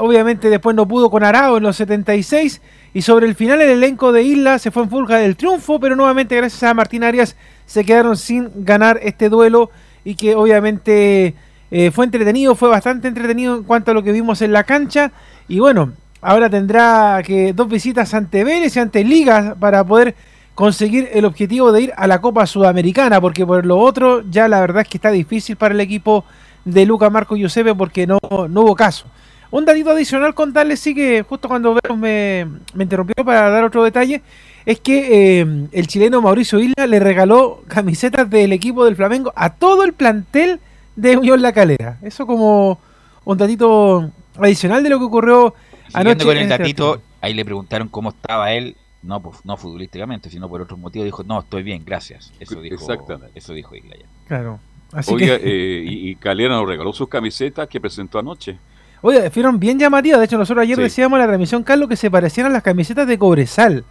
[0.00, 2.60] obviamente después no pudo con Arao en los 76
[2.92, 5.96] y sobre el final el elenco de Isla se fue en fulga del triunfo, pero
[5.96, 7.36] nuevamente gracias a Martín Arias
[7.72, 9.70] se quedaron sin ganar este duelo
[10.04, 11.34] y que obviamente
[11.70, 15.10] eh, fue entretenido, fue bastante entretenido en cuanto a lo que vimos en la cancha
[15.48, 20.14] y bueno, ahora tendrá que dos visitas ante Vélez y ante Liga para poder
[20.54, 24.60] conseguir el objetivo de ir a la Copa Sudamericana, porque por lo otro ya la
[24.60, 26.26] verdad es que está difícil para el equipo
[26.66, 28.18] de Luca Marco Giuseppe porque no,
[28.50, 29.06] no hubo caso.
[29.50, 34.20] Un datito adicional contarles, sí que justo cuando me, me interrumpió para dar otro detalle,
[34.66, 39.50] es que eh, el chileno Mauricio Isla le regaló camisetas del equipo del Flamengo a
[39.54, 40.60] todo el plantel
[40.96, 41.98] de Unión La Calera.
[42.02, 42.78] Eso como
[43.24, 45.54] un datito adicional de lo que ocurrió
[45.92, 46.20] anoche.
[46.20, 50.30] Siguiendo con el este datito, ahí le preguntaron cómo estaba él, no, pues, no futbolísticamente,
[50.30, 51.06] sino por otros motivos.
[51.06, 52.32] Dijo, no, estoy bien, gracias.
[52.38, 53.32] Eso dijo, Exactamente.
[53.38, 54.06] Eso dijo Isla ya.
[54.28, 54.60] Claro.
[54.92, 58.58] Así Oiga, que, eh, y, y Calera nos regaló sus camisetas que presentó anoche.
[59.00, 60.20] oye, fueron bien llamativas.
[60.20, 60.82] De hecho, nosotros ayer Sí.
[60.82, 63.84] decíamos en la transmisión, Carlos, que se parecían a las camisetas de Cobresal.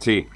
[0.00, 0.26] Sí,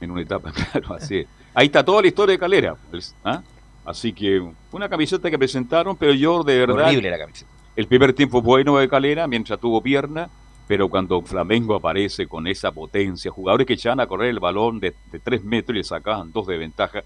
[0.00, 1.26] en una etapa, claro, así es.
[1.54, 2.76] Ahí está toda la historia de Calera.
[3.24, 3.42] ¿ah?
[3.84, 6.86] Así que una camiseta que presentaron, pero yo de verdad...
[6.86, 7.50] Horrible la camiseta.
[7.76, 10.28] El primer tiempo bueno de Calera mientras tuvo pierna,
[10.68, 14.94] pero cuando Flamengo aparece con esa potencia, jugadores que echaban a correr el balón de,
[15.10, 17.02] de tres metros y le sacaban dos de ventaja.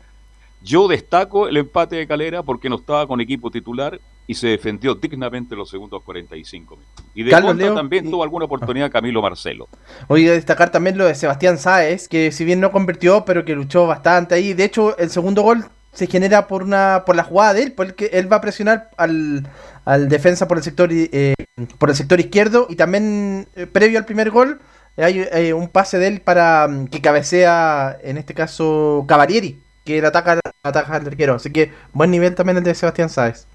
[0.61, 4.95] Yo destaco el empate de Calera porque no estaba con equipo titular y se defendió
[4.95, 7.05] dignamente los segundos 45 minutos.
[7.15, 9.67] Y de Carlos Leo, también y- tuvo alguna oportunidad Camilo Marcelo.
[10.07, 13.87] Oye, destacar también lo de Sebastián Sáez, que si bien no convirtió, pero que luchó
[13.87, 14.53] bastante ahí.
[14.55, 18.11] De hecho, el segundo gol se genera por una por la jugada de él, porque
[18.13, 19.49] él va a presionar al,
[19.85, 21.35] al defensa por el sector eh,
[21.79, 24.61] por el sector izquierdo y también eh, previo al primer gol
[24.99, 30.01] hay eh, un pase de él para mm, que cabecea, en este caso, Cavalieri, que
[30.01, 31.37] le ataca, ataca al arquero.
[31.37, 33.47] Así que buen nivel también el de Sebastián Sáez.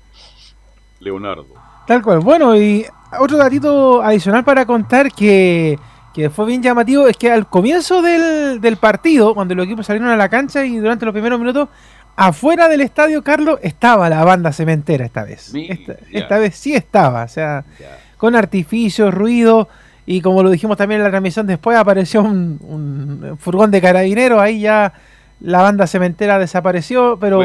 [1.03, 1.47] Leonardo.
[1.85, 2.19] Tal cual.
[2.19, 2.85] Bueno, y
[3.19, 5.77] otro datito adicional para contar que,
[6.13, 10.09] que fue bien llamativo es que al comienzo del, del partido, cuando los equipos salieron
[10.09, 11.69] a la cancha y durante los primeros minutos,
[12.15, 15.53] afuera del estadio, Carlos, estaba la banda cementera esta vez.
[15.53, 17.65] Esta, esta vez sí estaba, o sea,
[18.17, 19.67] con artificios, ruido.
[20.05, 24.39] Y como lo dijimos también en la transmisión, después apareció un, un furgón de carabineros,
[24.39, 24.93] ahí ya
[25.39, 27.41] la banda cementera desapareció, pero...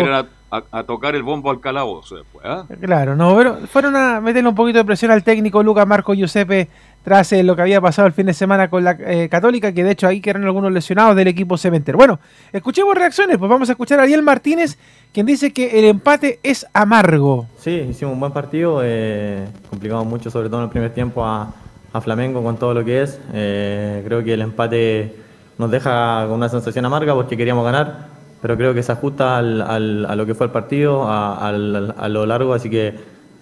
[0.51, 2.65] a, a- tocar el bombo al calabozo después, ¿ah?
[2.81, 6.69] Claro, no, pero fueron a meterle un poquito de presión al técnico Lucas Marco Giuseppe
[7.05, 9.85] tras eh, lo que había pasado el fin de semana con la eh, Católica, que
[9.85, 11.97] de hecho ahí quedaron algunos lesionados del equipo cementero.
[11.97, 12.19] Bueno,
[12.53, 14.79] escuchemos reacciones, pues vamos a escuchar a Ariel Martínez,
[15.13, 17.47] quien dice que el empate es amargo.
[17.59, 21.53] Sí, hicimos un buen partido, eh, complicamos mucho, sobre todo en el primer tiempo, a,
[21.93, 23.19] a Flamengo con todo lo que es.
[23.33, 25.15] Eh, creo que el empate
[25.57, 28.09] nos deja con una sensación amarga porque queríamos ganar,
[28.41, 31.95] pero creo que se ajusta al- al- a lo que fue el partido, a, al-
[31.97, 32.95] a lo largo, así que,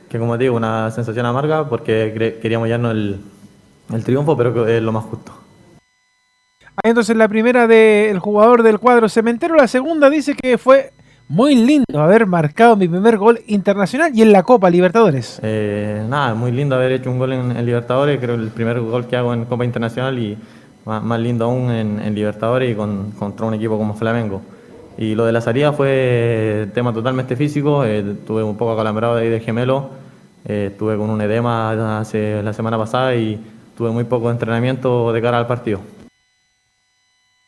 [0.09, 3.21] que como te digo, una sensación amarga porque queríamos llevarnos el,
[3.93, 5.33] el triunfo, pero es lo más justo.
[6.83, 10.93] Ahí entonces la primera del jugador del cuadro cementero, la segunda dice que fue
[11.29, 15.41] muy lindo haber marcado mi primer gol internacional y en la Copa Libertadores.
[15.43, 19.07] Eh, nada, muy lindo haber hecho un gol en, en Libertadores, creo el primer gol
[19.07, 20.37] que hago en Copa Internacional y
[20.85, 24.43] más, más lindo aún en, en Libertadores y con, contra un equipo como Flamengo.
[24.99, 29.23] Y lo de la salida fue tema totalmente físico, eh, tuve un poco acalambrado de
[29.25, 29.91] ahí de gemelo,
[30.47, 33.39] eh, estuve con un edema hace la semana pasada y
[33.77, 35.81] tuve muy poco entrenamiento de cara al partido.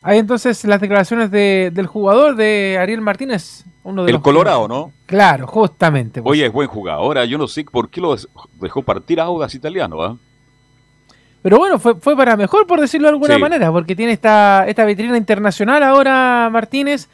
[0.01, 4.67] Ahí entonces las declaraciones de- del jugador de Ariel Martínez, uno de El los- Colorado,
[4.67, 4.93] ¿no?
[5.07, 6.21] Claro, justamente.
[6.21, 6.31] pues.
[6.31, 7.03] Oye, es buen jugador.
[7.03, 8.15] Ahora, yo no sé por qué lo
[8.61, 10.15] dejó partir a Audas italiano, ¿ah?
[11.41, 13.41] Pero bueno, fue, fue para mejor, por decirlo de alguna Sí.
[13.41, 17.09] manera, porque tiene esta, esta vitrina internacional ahora Martínez,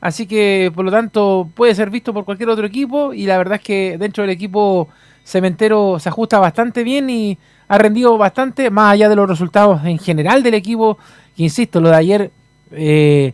[0.00, 3.56] así que por lo tanto puede ser visto por cualquier otro equipo y la verdad
[3.56, 4.88] es que dentro del equipo
[5.24, 9.98] cementero se ajusta bastante bien y ha rendido bastante, más allá de los resultados en
[9.98, 10.98] general del equipo,
[11.36, 12.30] insisto, lo de ayer,
[12.72, 13.32] eh,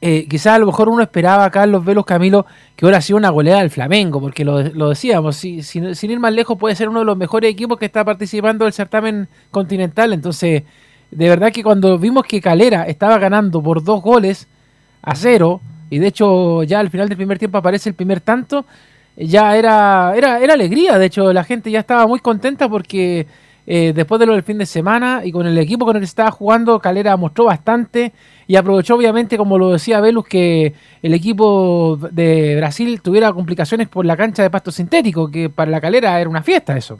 [0.00, 3.60] eh, quizás a lo mejor uno esperaba, Carlos Velos Camilo, que ahora sido una goleada
[3.60, 7.00] del Flamengo, porque lo, lo decíamos, si- sin, sin ir más lejos puede ser uno
[7.00, 10.62] de los mejores equipos que está participando del certamen continental, entonces
[11.10, 14.46] de verdad que cuando vimos que Calera estaba ganando por dos goles
[15.02, 18.64] a cero, y de hecho ya al final del primer tiempo aparece el primer tanto,
[19.16, 23.26] ya era, era, era alegría, de hecho la gente ya estaba muy contenta porque
[23.70, 26.06] eh, después de lo del fin de semana y con el equipo con el que
[26.06, 28.12] estaba jugando, Calera mostró bastante
[28.46, 30.72] y aprovechó obviamente, como lo decía Velus, que
[31.02, 35.82] el equipo de Brasil tuviera complicaciones por la cancha de pasto sintético, que para la
[35.82, 36.98] Calera era una fiesta eso.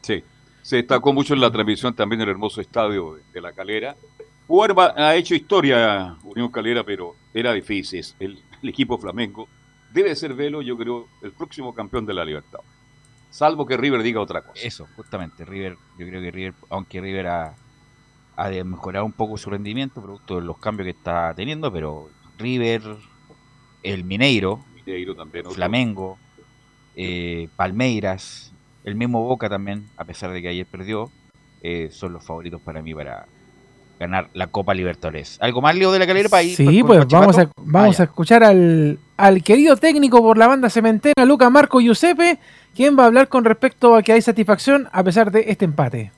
[0.00, 0.24] Sí.
[0.60, 3.94] Se destacó mucho en la transmisión también el hermoso estadio de la Calera.
[4.48, 8.02] Jugar ha hecho historia Unión Calera, pero era difícil.
[8.18, 9.46] El, el equipo flamenco
[9.92, 12.60] debe ser Velo, yo creo, el próximo campeón de la Libertad.
[13.30, 14.66] Salvo que River diga otra cosa.
[14.66, 15.44] Eso, justamente.
[15.44, 17.54] River, yo creo que River, aunque River ha,
[18.36, 22.08] ha mejorado un poco su rendimiento, producto de los cambios que está teniendo, pero
[22.38, 22.80] River,
[23.82, 25.44] el Mineiro, Mineiro también.
[25.44, 25.56] otro.
[25.56, 26.18] Flamengo,
[26.96, 31.12] eh, Palmeiras, el mismo Boca también, a pesar de que ayer perdió,
[31.60, 33.26] eh, son los favoritos para mí para
[33.98, 35.38] ganar la Copa Libertadores.
[35.40, 38.02] ¿Algo más, Leo de la Calera, para ir Sí, con pues vamos a, vamos Ah,
[38.02, 42.38] a escuchar al, al querido técnico por la banda cementera, Luca Marco Giuseppe,
[42.74, 46.12] quien va a hablar con respecto a que hay satisfacción a pesar de este empate.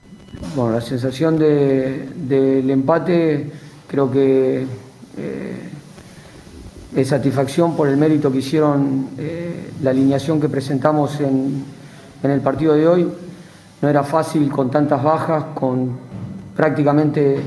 [0.55, 3.51] Bueno, la sensación de- del empate
[3.88, 4.66] creo que
[5.19, 5.69] eh,
[6.95, 11.64] es satisfacción por el mérito que hicieron eh, la alineación que presentamos en,
[12.23, 13.09] en el partido de hoy.
[13.83, 15.99] No era fácil con tantas bajas, con
[16.57, 17.40] prácticamente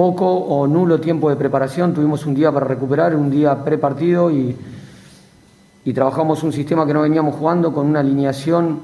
[0.00, 1.92] poco o nulo tiempo de preparación.
[1.92, 4.56] Tuvimos un día para recuperar, un día pre-partido y,
[5.84, 8.80] y trabajamos un sistema que no veníamos jugando con una alineación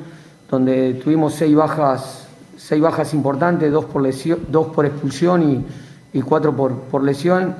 [0.50, 5.64] donde tuvimos seis bajas, seis bajas importantes, dos por, lesión, dos por expulsión
[6.12, 7.54] y, cuatro por, por lesión.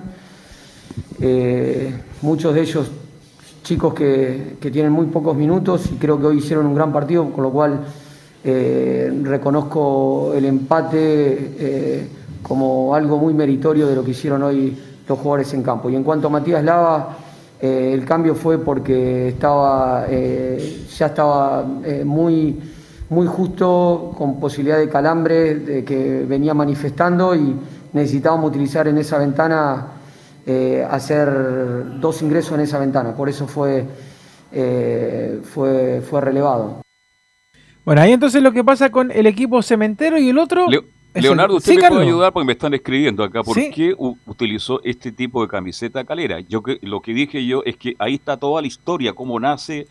[1.19, 2.91] Eh, muchos de ellos
[3.63, 7.31] chicos que, que tienen muy pocos minutos y creo que hoy hicieron un gran partido,
[7.31, 7.81] con lo cual
[8.45, 12.09] eh, reconozco el empate eh,
[12.47, 14.77] como algo muy meritorio de lo que hicieron hoy
[15.09, 15.91] los jugadores en campo.
[15.91, 17.17] Y en cuanto a Matías Lava,
[17.61, 22.61] eh, el cambio fue porque estaba, eh, ya estaba eh, muy,
[23.09, 27.57] muy justo, con posibilidad de calambre de que venía manifestando y
[27.93, 29.87] necesitábamos utilizar en esa ventana,
[30.45, 33.15] eh, hacer dos ingresos en esa ventana.
[33.15, 33.85] Por eso fue,
[34.53, 36.83] eh, fue, fue relevado.
[37.85, 40.67] Bueno, ahí entonces lo que pasa con el equipo cementero y el otro.
[41.23, 41.99] Leonardo, usted Sí, me Carlos.
[41.99, 43.43] puede ayudar porque me están escribiendo acá.
[43.43, 43.71] ¿Por Sí.
[43.75, 43.95] qué
[44.27, 46.41] utilizó este tipo de camiseta calera?
[46.41, 49.87] Yo que, lo que dije yo es que ahí está toda la historia, cómo nace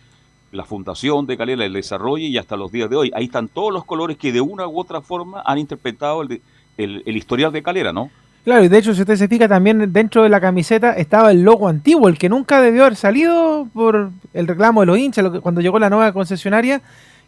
[0.51, 3.11] la fundación de Calera, el desarrollo y hasta los días de hoy.
[3.13, 6.41] Ahí están todos los colores que de una u otra forma han interpretado el, de-
[6.77, 8.09] el, el historial de Calera, ¿no?
[8.45, 11.41] Claro, y de hecho, si usted se fija, también dentro de la camiseta estaba el
[11.41, 15.31] logo antiguo, el que nunca debió haber salido por el reclamo de los hinchas, lo
[15.33, 16.81] que- cuando llegó la nueva concesionaria,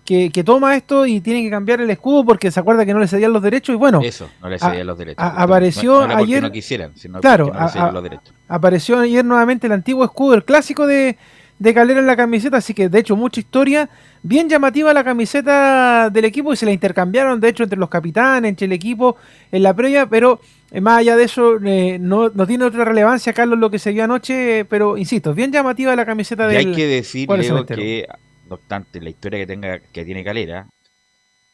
[0.08, 3.00] que, que toma esto y tiene que cambiar el escudo porque se acuerda que no
[3.02, 5.22] le cedían los derechos y bueno, Eso, no le a- cedían los derechos.
[5.22, 8.34] a- No- apareció no, porque ayer- no quisieran, sino Claro, no le a- los derechos.
[8.48, 11.18] apareció ayer nuevamente el antiguo escudo, el clásico de,
[11.60, 13.90] de Calera en la camiseta, así que de hecho mucha historia,
[14.24, 18.48] bien llamativa la camiseta del equipo y se la intercambiaron de hecho entre los capitanes,
[18.48, 19.18] entre el equipo
[19.52, 20.40] en la previa, pero
[20.72, 23.92] eh, más allá de eso eh, no, no tiene otra relevancia Carlos lo que se
[23.92, 27.66] vio anoche, eh, pero insisto, bien llamativa la camiseta Y del hay que decir, Leo,
[27.66, 28.08] que
[28.48, 30.68] no obstante la historia que tenga que tiene Calera,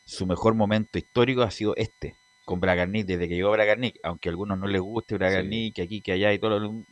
[0.05, 4.31] su mejor momento histórico ha sido este, con Bragarnik, desde que llegó Bragarnik, aunque a
[4.31, 6.83] algunos no les guste Bragarnik, que aquí, que allá y todo lo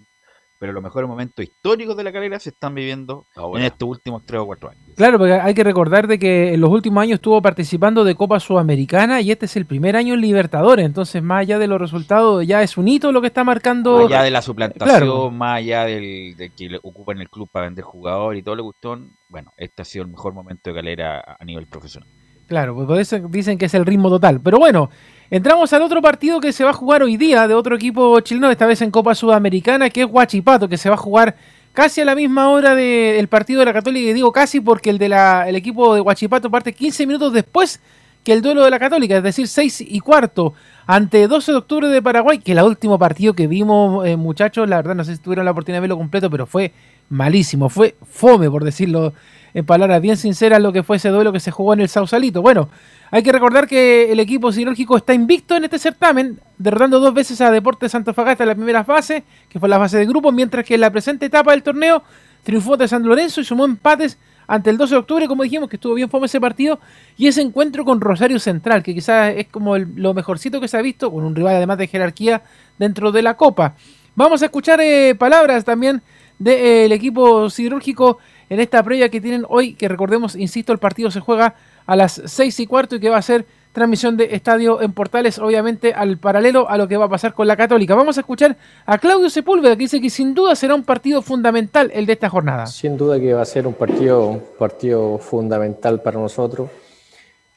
[0.61, 3.61] pero los mejores momentos históricos de la Calera se están viviendo Ahora.
[3.61, 4.83] en estos últimos tres o cuatro años.
[4.95, 8.39] Claro, porque hay que recordar de que en los últimos años estuvo participando de Copa
[8.39, 12.45] Sudamericana y este es el primer año en Libertadores, entonces más allá de los resultados
[12.45, 13.95] ya es un hito lo que está marcando.
[13.97, 15.31] Más allá de la suplantación, Claro.
[15.31, 18.61] más allá del, de que le ocupan el club para vender jugador y todo lo
[18.63, 22.07] gustón, bueno, este ha sido el mejor momento de Calera a- a nivel profesional.
[22.47, 24.41] Claro, pues por eso dicen que es el ritmo total.
[24.43, 24.89] Pero bueno,
[25.31, 28.51] entramos al otro partido que se va a jugar hoy día de otro equipo chileno,
[28.51, 31.35] esta vez en Copa Sudamericana, que es Huachipato, que se va a jugar
[31.73, 34.09] casi a la misma hora del partido de la Católica.
[34.09, 37.79] Y digo casi porque el, de la, el equipo de Huachipato parte 15 minutos después
[38.25, 40.53] que el duelo de la Católica, es decir, 6 y cuarto,
[40.85, 44.75] ante 12 de octubre de Paraguay, que el último partido que vimos, eh, muchachos, la
[44.75, 46.71] verdad no sé si tuvieron la oportunidad de verlo completo, pero fue
[47.09, 49.13] malísimo, fue fome, por decirlo
[49.53, 52.41] en palabras bien sinceras, lo que fue ese duelo que se jugó en el Sausalito.
[52.41, 52.69] Bueno,
[53.13, 57.41] hay que recordar que el equipo cirúrgico está invicto en este certamen, derrotando dos veces
[57.41, 60.75] a Deportes Antofagasta en la primera fase, que fue la fase de grupo, mientras que
[60.75, 62.03] en la presente etapa del torneo
[62.43, 65.75] triunfó de San Lorenzo y sumó empates ante el 12 de octubre, como dijimos, que
[65.75, 66.79] estuvo bien fome ese partido,
[67.17, 70.77] y ese encuentro con Rosario Central, que quizás es como el- lo mejorcito que se
[70.77, 72.41] ha visto, con un rival además de jerarquía
[72.79, 73.75] dentro de la Copa.
[74.15, 76.01] Vamos a escuchar eh, palabras también
[76.39, 78.17] del equipo cirúrgico
[78.49, 81.55] en esta previa que tienen hoy, que recordemos, insisto, el partido se juega
[81.91, 85.39] a las 6 y cuarto y que va a ser transmisión de estadio en Portales,
[85.39, 87.95] obviamente al paralelo a lo que va a pasar con la Católica.
[87.95, 91.91] Vamos a escuchar a Claudio Sepúlveda, que dice que sin duda será un partido fundamental
[91.93, 92.65] el de esta jornada.
[92.67, 96.69] Sin duda que va a ser un partido, un partido fundamental para nosotros.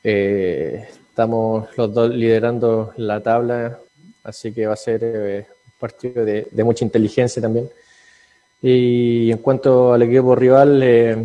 [0.03, 3.79] Eh, estamos los dos liderando la tabla,
[4.25, 7.71] así que va a ser eh, un partido de, mucha inteligencia también.
[8.61, 11.25] Y en cuanto al equipo rival, eh,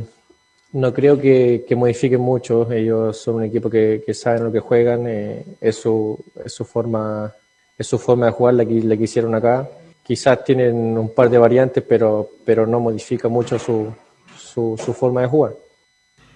[0.71, 2.71] no creo que, que modifiquen mucho.
[2.71, 6.65] Ellos son un equipo que, que saben lo que juegan, eh, es, su, es, su
[6.65, 7.34] forma,
[7.77, 9.67] es su forma de jugar la que, la hicieron acá.
[10.03, 13.88] Quizás tienen un par de variantes, pero, pero no modifica mucho su,
[14.38, 15.53] su, su forma de jugar.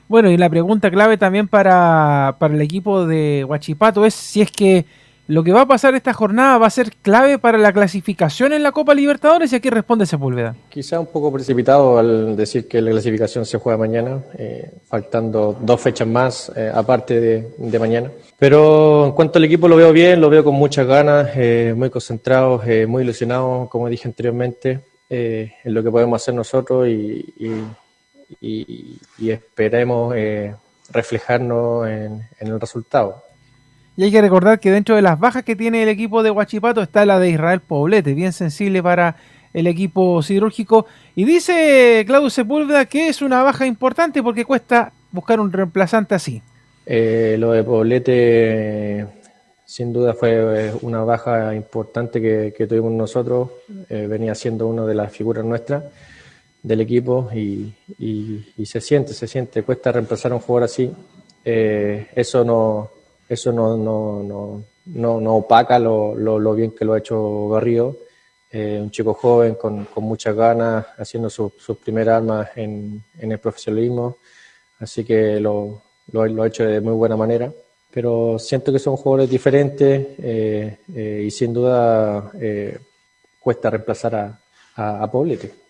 [0.07, 4.51] Bueno, y la pregunta clave también para, para el equipo de Huachipato es si es
[4.51, 4.85] que
[5.27, 8.61] lo que va a pasar esta jornada va a ser clave para la clasificación en
[8.61, 10.55] la Copa Libertadores y aquí responde Sepúlveda.
[10.69, 15.79] Quizá un poco precipitado al decir que la clasificación se juega mañana, eh, faltando dos
[15.79, 18.11] fechas más eh, aparte de, de, mañana.
[18.37, 21.89] Pero en cuanto al equipo lo veo bien, lo veo con muchas ganas, eh, muy
[21.89, 27.51] concentrados, muy ilusionados, como dije anteriormente, en lo que podemos hacer nosotros y, y,
[28.41, 30.15] y, y esperemos
[30.91, 33.23] reflejarnos en, en el resultado.
[33.95, 36.81] Y hay que recordar que dentro de las bajas que tiene el equipo de Huachipato
[36.81, 39.17] está la de Israel Poblete, bien sensible para
[39.53, 40.87] el equipo cirúrgico.
[41.15, 46.41] Y dice Claudio Sepúlveda que es una baja importante porque cuesta buscar un reemplazante así.
[46.85, 49.05] Eh, lo de Poblete
[49.63, 53.49] sin duda fue una baja importante que, tuvimos nosotros.
[53.89, 55.83] Eh, venía siendo una de las figuras nuestras
[56.61, 57.73] del equipo y,
[58.65, 59.63] se siente, se siente.
[59.63, 60.91] Cuesta reemplazar a un jugador así.
[61.45, 62.89] Eh, eso no
[63.27, 67.49] eso no, no, no, no, no opaca lo, lo, lo, bien que lo ha hecho
[67.49, 67.95] Garrido,
[68.51, 73.31] eh, un chico joven con, con muchas ganas, haciendo sus su primeras armas en, en,
[73.31, 74.17] el profesionalismo,
[74.79, 75.81] así que lo,
[76.11, 77.51] lo, ha hecho de muy buena manera.
[77.91, 82.31] Pero siento que son jugadores diferentes eh, eh, y sin duda
[83.39, 85.62] cuesta reemplazar a, a Poblete.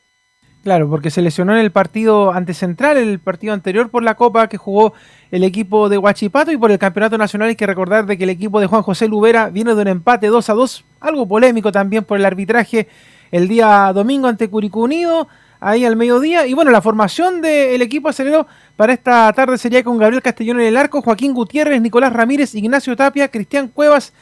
[0.64, 4.48] Claro, porque se lesionó en el partido ante Central, el partido anterior por la Copa
[4.48, 4.94] que jugó
[5.30, 8.30] el equipo de Huachipato y por el Campeonato Nacional hay que recordar de que el
[8.30, 12.06] equipo de Juan José Lubera viene de un empate 2 a 2, algo polémico también
[12.06, 12.88] por el arbitraje
[13.32, 15.28] el día domingo ante Curicó Unido,
[15.60, 16.48] ahí al mediodía.
[16.48, 18.48] Y bueno, la formación del equipo acelero
[18.78, 22.96] para esta tarde sería con Gabriel Castellón en el arco, Joaquín Gutiérrez, Nicolás Ramírez, Ignacio
[22.96, 24.14] Tapia, Cristian Cuevas,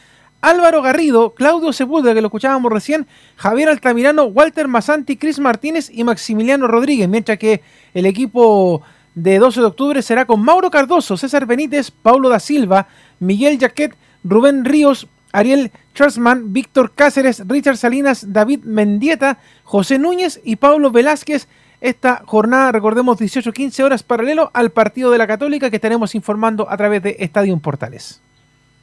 [0.42, 6.04] Álvaro Garrido, Claudio Sepúlveda, que lo escuchábamos recién, Javier Altamirano, Walter Masanti, Cris Martínez y
[6.04, 7.62] Maximiliano Rodríguez, mientras que
[7.94, 8.82] el equipo
[9.14, 12.88] de 12 de octubre será con Mauro Cardoso, César Benítez, Paulo da Silva,
[13.20, 20.58] Miguel Jaquet, Rubén Ríos, Ariel Schwarzman, Víctor Cáceres, Richard Salinas, David Mendieta, José Núñez y
[20.58, 21.48] Pablo Velázquez.
[21.80, 26.78] Esta jornada, recordemos, 18-15 horas paralelo al partido de la Católica que estaremos informando a
[26.78, 28.22] través de Estadio Portales.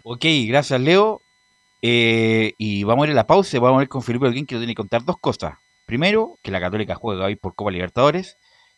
[0.03, 1.21] Ok, gracias Leo.
[1.81, 4.47] Eh, y vamos a ir a la pausa y vamos a ir con Felipe Alguien
[4.47, 5.55] que nos tiene que contar dos cosas.
[5.87, 8.37] Primero, que la Católica juega hoy por Copa Libertadores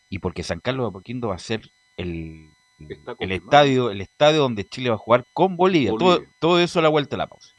[0.09, 2.51] y porque San Carlos de Apoquindo va a ser el,
[3.18, 5.90] el estadio, el estadio donde Chile va a jugar con Bolivia.
[5.90, 6.34] Todo, Bolivia.
[6.38, 7.55] todo eso a la vuelta de la pausa.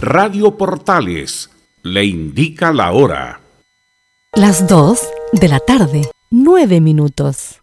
[0.00, 1.50] Radio Portales
[1.82, 3.40] le indica la hora.
[4.34, 7.62] Las 2 de la tarde, 9 minutos.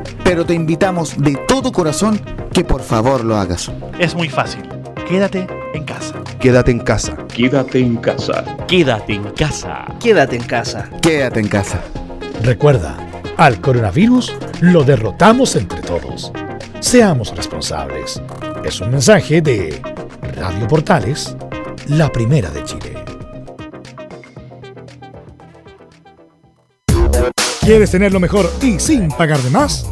[0.31, 2.17] pero te invitamos de todo corazón
[2.53, 3.69] que por favor lo hagas.
[3.99, 4.61] Es muy fácil.
[5.05, 6.23] Quédate en casa.
[6.39, 7.17] Quédate en casa.
[7.27, 8.45] Quédate en casa.
[8.65, 9.85] Quédate en casa.
[9.99, 10.89] Quédate en casa.
[11.01, 11.81] Quédate en casa.
[12.43, 12.95] Recuerda,
[13.35, 16.31] al coronavirus lo derrotamos entre todos.
[16.79, 18.21] Seamos responsables.
[18.63, 19.81] Es un mensaje de
[20.37, 21.35] Radio Portales,
[21.87, 23.03] la primera de Chile.
[27.59, 29.91] ¿Quieres tener lo mejor y sin pagar de más?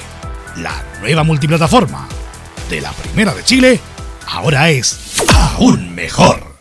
[0.57, 2.07] La nueva multiplataforma
[2.69, 3.79] de la Primera de Chile
[4.27, 6.51] ahora es aún mejor.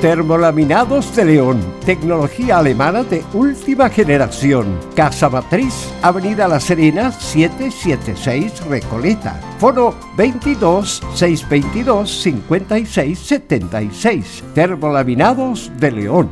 [0.00, 4.78] Termolaminados de León, tecnología alemana de última generación.
[4.96, 9.38] Casa Matriz, Avenida La Serena, 776 Recoleta.
[9.58, 14.44] Foro 22 622 56 76.
[14.54, 16.30] Termolaminados de León.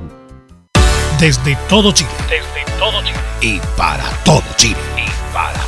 [1.21, 2.11] Desde todo Chile.
[2.29, 3.19] Desde todo Chile.
[3.43, 5.08] Y para todo Chile.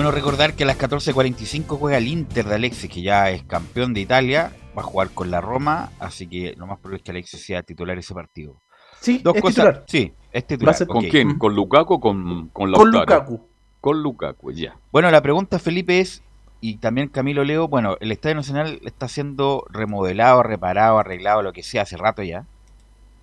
[0.00, 3.92] Bueno, recordar que a las 14.45 juega el Inter de Alexis, que ya es campeón
[3.92, 4.50] de Italia.
[4.74, 7.62] Va a jugar con la Roma, así que lo más probable es que Alexis sea
[7.62, 8.62] titular ese partido.
[8.98, 9.56] Sí, Dos es cosas.
[9.56, 9.84] titular.
[9.86, 10.86] Sí, es titular.
[10.86, 11.36] ¿Con quién?
[11.36, 12.98] ¿Con Lukaku o con, con Con Lautaro?
[12.98, 13.46] Lukaku.
[13.82, 14.74] Con Lukaku, ya.
[14.90, 16.22] Bueno, la pregunta, Felipe, es,
[16.62, 21.62] y también Camilo Leo, bueno, el Estadio Nacional está siendo remodelado, reparado, arreglado, lo que
[21.62, 22.46] sea, hace rato ya.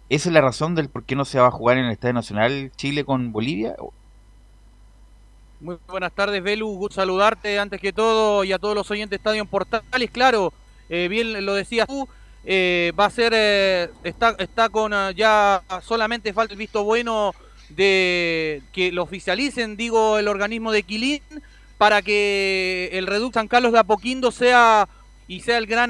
[0.09, 2.13] ¿Esa es la razón del por qué no se va a jugar en el Estadio
[2.13, 3.75] Nacional Chile con Bolivia?
[5.60, 6.68] Muy buenas tardes, Belu.
[6.68, 10.12] Gusto saludarte antes que todo y a todos los oyentes de Estadio Portales.
[10.12, 10.53] Claro,
[10.88, 12.08] eh, bien lo decías tú,
[12.45, 17.34] eh, va a ser, eh, está, está con ya solamente falta el visto bueno
[17.70, 21.24] de que lo oficialicen, digo, el organismo de Quilín,
[21.80, 24.88] para que el Reduc San Carlos de Apoquindo sea
[25.28, 25.89] y sea el gran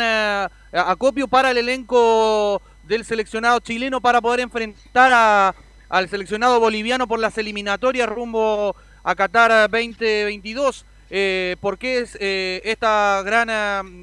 [0.71, 5.55] acopio para el elenco del seleccionado chileno para poder enfrentar a,
[5.89, 8.73] al seleccionado boliviano por las eliminatorias rumbo
[9.07, 10.85] a Qatar 2022.
[11.09, 13.47] Eh, ¿Por qué es eh, esta gran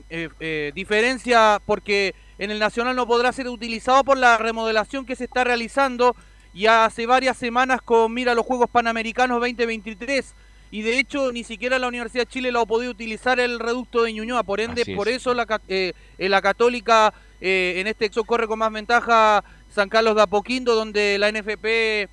[0.09, 1.61] eh, diferencia?
[1.66, 6.16] Porque en el Nacional no podrá ser utilizado por la remodelación que se está realizando
[6.55, 10.34] ya hace varias semanas con mira los Juegos Panamericanos 2023
[10.70, 14.05] y de hecho ni siquiera la Universidad de Chile lo ha podido utilizar el reducto
[14.05, 14.96] de Ñuñoa, por ende es.
[14.96, 19.88] por eso la, eh, la Católica eh, en este caso corre con más ventaja San
[19.88, 22.09] Carlos de Apoquindo donde la NFP eh,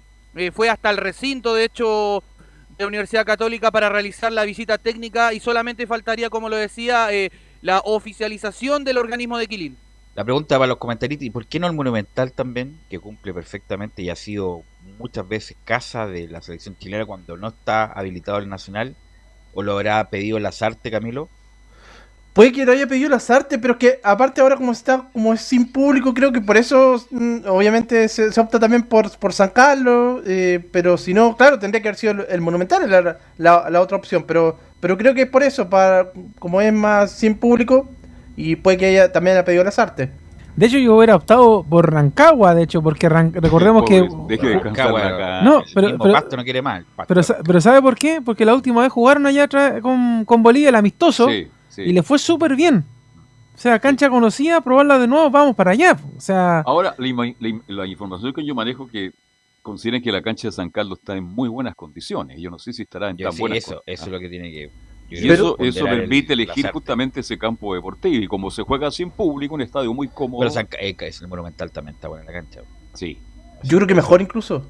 [0.54, 2.24] fue hasta el recinto de hecho
[2.82, 7.32] la Universidad Católica para realizar la visita técnica y solamente faltaría como lo decía eh,
[7.62, 9.78] la oficialización del organismo de Quilín.
[10.14, 14.02] La pregunta para los comentaristas, ¿y por qué no el Monumental también, que cumple perfectamente
[14.02, 14.64] y ha sido
[15.00, 18.98] muchas veces casa de la selección chilena cuando no está habilitado el Nacional?
[19.54, 21.30] ¿O lo habrá pedido Lazarte, Camilo?
[22.34, 25.34] Puede que lo haya pedido las artes, pero es que aparte ahora como está, como
[25.34, 29.34] es sin público, creo que por eso mm, obviamente se, se opta también por, por
[29.34, 33.18] San Carlos, eh, pero si no, claro, tendría que haber sido el, el Monumental la,
[33.38, 36.08] la, la otra opción, pero pero creo que es por eso, para
[36.40, 37.88] como es más sin público,
[38.38, 40.10] y puede que ella también haya pedido las artes.
[40.56, 44.08] De hecho, yo hubiera optado por Rancagua, de hecho, porque Ran- recordemos que...
[44.28, 45.42] Deje de Rancagua, acá.
[45.44, 46.86] No, el pero- mismo pero- Pasto no quiere mal.
[47.08, 48.22] Pero, sa- pero ¿sabe por qué?
[48.24, 51.82] Porque la última vez jugaron allá atrás con, con Bolivia el amistoso Sí, sí.
[51.82, 52.86] y le fue súper bien.
[53.54, 55.98] O sea, cancha conocida, probarla de nuevo, vamos para allá.
[56.18, 59.12] O sea, Ahora, la, información que yo manejo que
[59.62, 62.40] consideran que la cancha de San Carlos está en muy buenas condiciones.
[62.40, 64.00] Yo no sé si estará en Yo tan sí, buenas eso, condiciones.
[64.00, 64.72] eso es lo que tiene que...
[65.12, 68.24] Y eso, eso el permite elegir justamente ese campo deportivo.
[68.24, 70.40] Y como se juega sin público, un estadio muy cómodo.
[70.40, 72.62] Pero San, eh, es el Monumental también está buena la cancha.
[72.94, 73.20] Sí.
[73.62, 74.66] Yo creo que mejor incluso.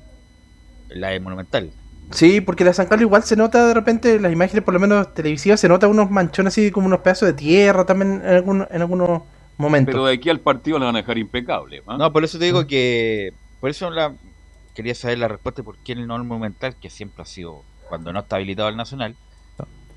[0.89, 1.71] La del Monumental.
[2.11, 5.13] Sí, porque la San Carlos igual se nota de repente, las imágenes por lo menos
[5.13, 8.81] televisivas, se nota unos manchones así como unos pedazos de tierra también en, algún- en
[8.81, 9.21] algunos
[9.57, 9.93] momentos.
[9.93, 11.83] Pero de aquí al partido la van a dejar impecable.
[11.87, 11.97] ¿ah?
[11.97, 13.33] No, por eso te digo que...
[13.59, 14.13] Por eso la
[14.73, 18.19] quería saber la respuesta por qué el no Monumental, que siempre ha sido, cuando no
[18.21, 19.15] está habilitado el Nacional,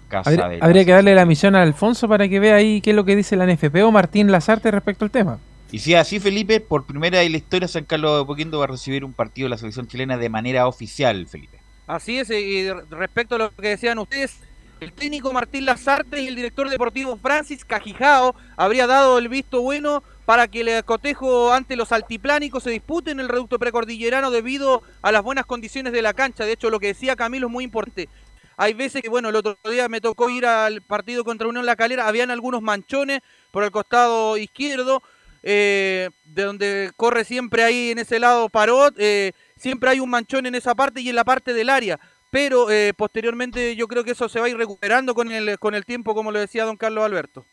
[0.08, 2.90] casa habría, de habría que darle la misión a Alfonso para que vea ahí qué
[2.90, 5.38] es lo que dice la NFP o Martín Lazarte respecto al tema.
[5.72, 8.58] Y si es así, Felipe, por primera vez en la historia, San Carlos de Poquindo
[8.58, 11.63] va a recibir un partido de la selección chilena de manera oficial, Felipe.
[11.86, 14.38] Así es, y respecto a lo que decían ustedes,
[14.80, 20.02] el técnico Martín Lazarte y el director deportivo Francis Cajijao habría dado el visto bueno
[20.24, 25.12] para que el cotejo ante los altiplánicos se dispute en el reducto precordillerano debido a
[25.12, 26.44] las buenas condiciones de la cancha.
[26.44, 28.08] De hecho, lo que decía Camilo es muy importante.
[28.56, 31.76] Hay veces que, bueno, el otro día me tocó ir al partido contra Unión La
[31.76, 33.20] Calera, habían algunos manchones
[33.50, 35.02] por el costado izquierdo,
[35.42, 39.32] eh, de donde corre siempre ahí en ese lado Parot, eh,
[39.64, 41.98] siempre hay un manchón en esa parte y en la parte del área.
[42.30, 45.74] Pero eh, posteriormente yo creo que eso se va a ir recuperando con el, con
[45.74, 47.46] el tiempo, como lo decía don Carlos Alberto.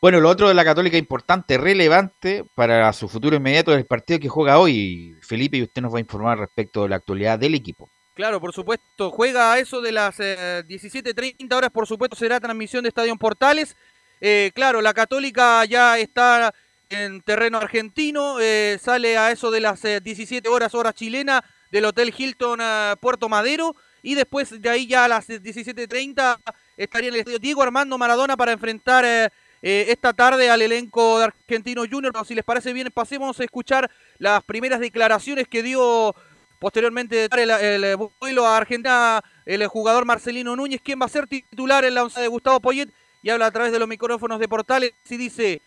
[0.00, 4.20] Bueno, lo otro de la Católica importante, relevante para su futuro inmediato es el partido
[4.20, 5.16] que juega hoy.
[5.20, 7.90] Felipe, y usted nos va a informar respecto de la actualidad del equipo.
[8.14, 12.84] Claro, por supuesto, juega a eso de las eh, 17.30 horas, por supuesto será transmisión
[12.84, 13.76] de Estadio Portales.
[14.20, 16.54] Eh, claro, la Católica ya está
[16.90, 21.84] en terreno argentino, eh, sale a eso de las eh, 17 horas, hora chilena, del
[21.84, 26.38] Hotel Hilton eh, Puerto Madero, y después de ahí ya a las 17.30
[26.76, 29.28] estaría en el estadio Diego Armando Maradona para enfrentar eh,
[29.60, 32.12] eh, esta tarde al elenco de Argentino Junior.
[32.12, 36.14] Pero si les parece bien, pasemos a escuchar las primeras declaraciones que dio
[36.58, 41.84] posteriormente el, el vuelo a Argentina el jugador Marcelino Núñez, quien va a ser titular
[41.84, 42.90] en la once de Gustavo Poyet,
[43.22, 45.62] y habla a través de los micrófonos de Portales y dice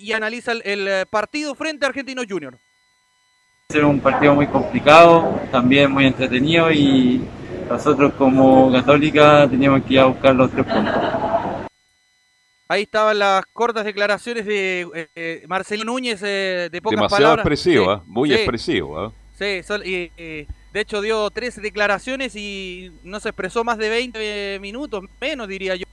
[0.00, 2.58] y analiza el, el, eh, partido frente a Argentino Junior.
[3.68, 7.20] ser un partido muy complicado, también muy entretenido y
[7.68, 10.94] nosotros como Católica teníamos que ir a buscar los tres puntos.
[12.68, 17.44] Ahí estaban las cortas declaraciones de eh, eh, Marcelino Núñez eh, de pocas Demasiado palabras.
[17.44, 18.02] expresivo, Sí, ¿ah?
[18.06, 18.34] muy sí.
[18.34, 18.98] expresivo.
[19.00, 19.12] ¿ah?
[19.38, 23.88] Sí, sol- y, eh, de hecho dio tres declaraciones y no se expresó más de
[23.90, 25.84] 20 minutos, menos diría yo.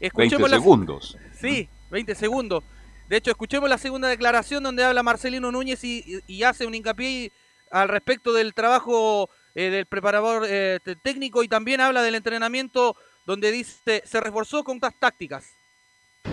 [0.00, 1.18] 20 la- segundos.
[1.40, 2.64] Sí, 20 segundos.
[3.08, 6.74] De hecho, escuchemos la segunda declaración donde habla Marcelino Núñez y, y- y hace un
[6.74, 7.32] hincapié
[7.70, 12.96] al respecto del trabajo eh, del preparador eh, técnico y también habla del entrenamiento
[13.26, 15.44] donde dice se reforzó con estas tácticas.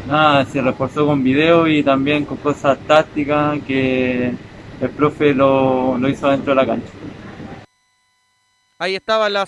[0.07, 4.33] Nada, se reforzó con video y también con cosas tácticas que
[4.81, 6.89] el profe lo, lo hizo dentro de la cancha.
[8.79, 9.45] Ahí estaba la,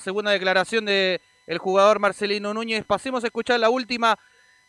[0.00, 2.84] segunda declaración de el jugador Marcelino Núñez.
[2.84, 4.18] Pasemos a escuchar la última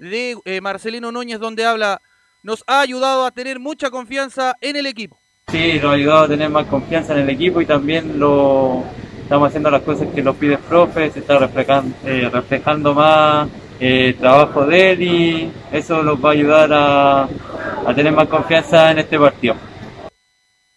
[0.09, 2.01] de eh, Marcelino Núñez donde habla
[2.43, 5.19] nos ha ayudado a tener mucha confianza en el equipo.
[5.47, 8.83] Sí, nos ha ayudado a tener más confianza en el equipo y también lo
[9.21, 13.49] estamos haciendo las cosas que nos pide el profe, se está reflejando, eh, reflejando más
[13.79, 18.27] eh, el trabajo de él y eso nos va a ayudar a, a tener más
[18.27, 19.55] confianza en este partido.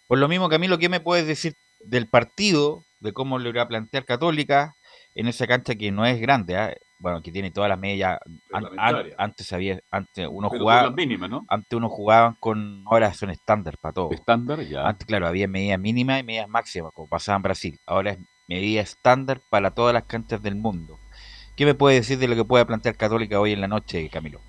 [0.07, 3.69] Por lo mismo, Camilo, ¿qué me puedes decir del partido, de cómo le voy a
[3.69, 4.75] plantear Católica
[5.15, 6.73] en esa cancha que no es grande, ¿ah?
[6.99, 8.19] Bueno, que tiene todas las medias?
[8.25, 9.15] an- an- Reglamentaria.
[9.19, 11.45] antes había, antes uno Pero jugaba, mínimas, ¿no?
[11.49, 14.11] antes uno jugaban con, ahora son estándar para todo.
[14.13, 14.87] Estándar, ya.
[14.87, 17.79] Antes, claro, había medidas mínimas y medidas máximas, como pasaba en Brasil.
[17.87, 18.19] Ahora es
[18.49, 20.99] medida estándar para todas las canchas del mundo.
[21.57, 24.41] ¿Qué me puede decir de lo que puede plantear Católica hoy en la noche, Camilo?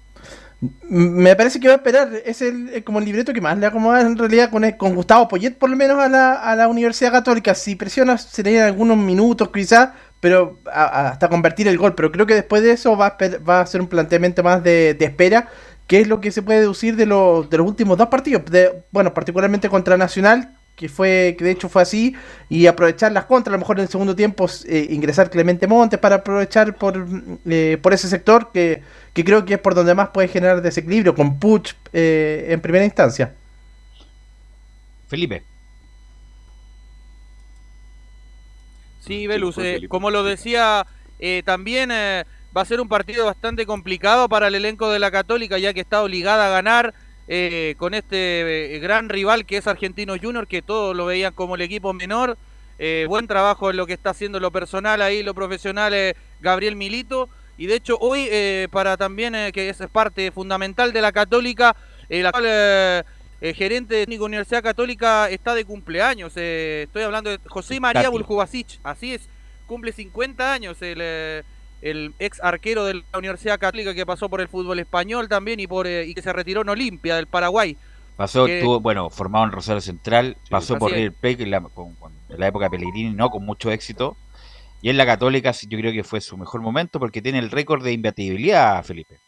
[0.89, 3.67] Me parece que va a esperar, es el, el- como el libreto que más le
[3.67, 6.67] acomoda en realidad con, el- con Gustavo Poyet, por lo menos a la, a la
[6.67, 7.53] Universidad Católica.
[7.53, 11.95] Si presiona, serían algunos minutos quizás, pero a- hasta convertir el gol.
[11.95, 14.97] Pero creo que después de eso va a, va a ser un planteamiento más de,
[14.99, 15.49] espera,
[15.87, 18.45] que es lo que se puede deducir de, los de los últimos dos partidos.
[18.45, 22.15] De, bueno, particularmente contra Nacional, que fue que de hecho fue así,
[22.49, 25.99] y aprovechar las contras, a lo mejor en el segundo tiempo eh, ingresar Clemente Montes
[25.99, 27.07] para aprovechar por,
[27.45, 31.15] eh, por ese sector que, que creo que es por donde más puede generar desequilibrio,
[31.15, 33.33] con Puch eh, en primera instancia.
[35.07, 35.43] Felipe.
[39.07, 40.85] Sí, Velus, eh, como lo decía,
[41.17, 45.11] eh, también eh, va a ser un partido bastante complicado para el elenco de la
[45.11, 46.93] Católica, ya que está obligada a ganar
[47.75, 51.91] con este gran rival que es Argentino Junior, que todos lo veían como el equipo
[51.91, 52.37] menor.
[53.09, 55.93] Buen trabajo en lo que está haciendo lo personal ahí, lo profesional,
[56.39, 57.27] Gabriel Milito.
[57.57, 58.29] Y de hecho, hoy,
[58.71, 61.75] para también, que es parte fundamental de la Católica,
[62.09, 63.05] actual
[63.41, 66.33] eh, eh, gerente técnico de Universidad Católica está de cumpleaños.
[66.35, 68.09] eh, estoy hablando de José María.
[68.09, 68.79] Buljubasic.
[68.83, 69.29] Así es,
[69.65, 71.43] cumple 50 años el, eh,
[71.81, 75.67] el ex arquero de la Universidad Católica que pasó por el fútbol español también y,
[75.67, 77.77] por, eh, y que se retiró en Olimpia del Paraguay.
[78.15, 80.91] Pasó, Que- estuvo, bueno, formado en Rosario Central, pasó por.
[80.91, 84.17] River Plate en la, con- con- en la época de Pellegrini, no con mucho éxito.
[84.81, 87.83] Y en la Católica yo creo que fue su mejor momento porque tiene el récord
[87.83, 89.19] de imbatibilidad, Felipe.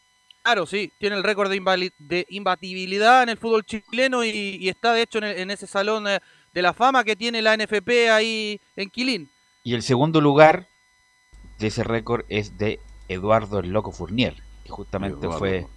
[0.50, 4.30] Claro, sí, tiene el récord de, de imbatibilidad en el fútbol chileno y,
[4.60, 6.22] y está de hecho en, el- en ese salón eh,
[6.56, 9.30] de la fama que tiene la NFP ahí en Quilín.
[9.64, 10.68] Y el segundo lugar
[11.60, 12.80] de ese récord es de
[13.10, 14.34] Eduardo el Loco Fournier,
[14.64, 15.68] que justamente Eduardo fue,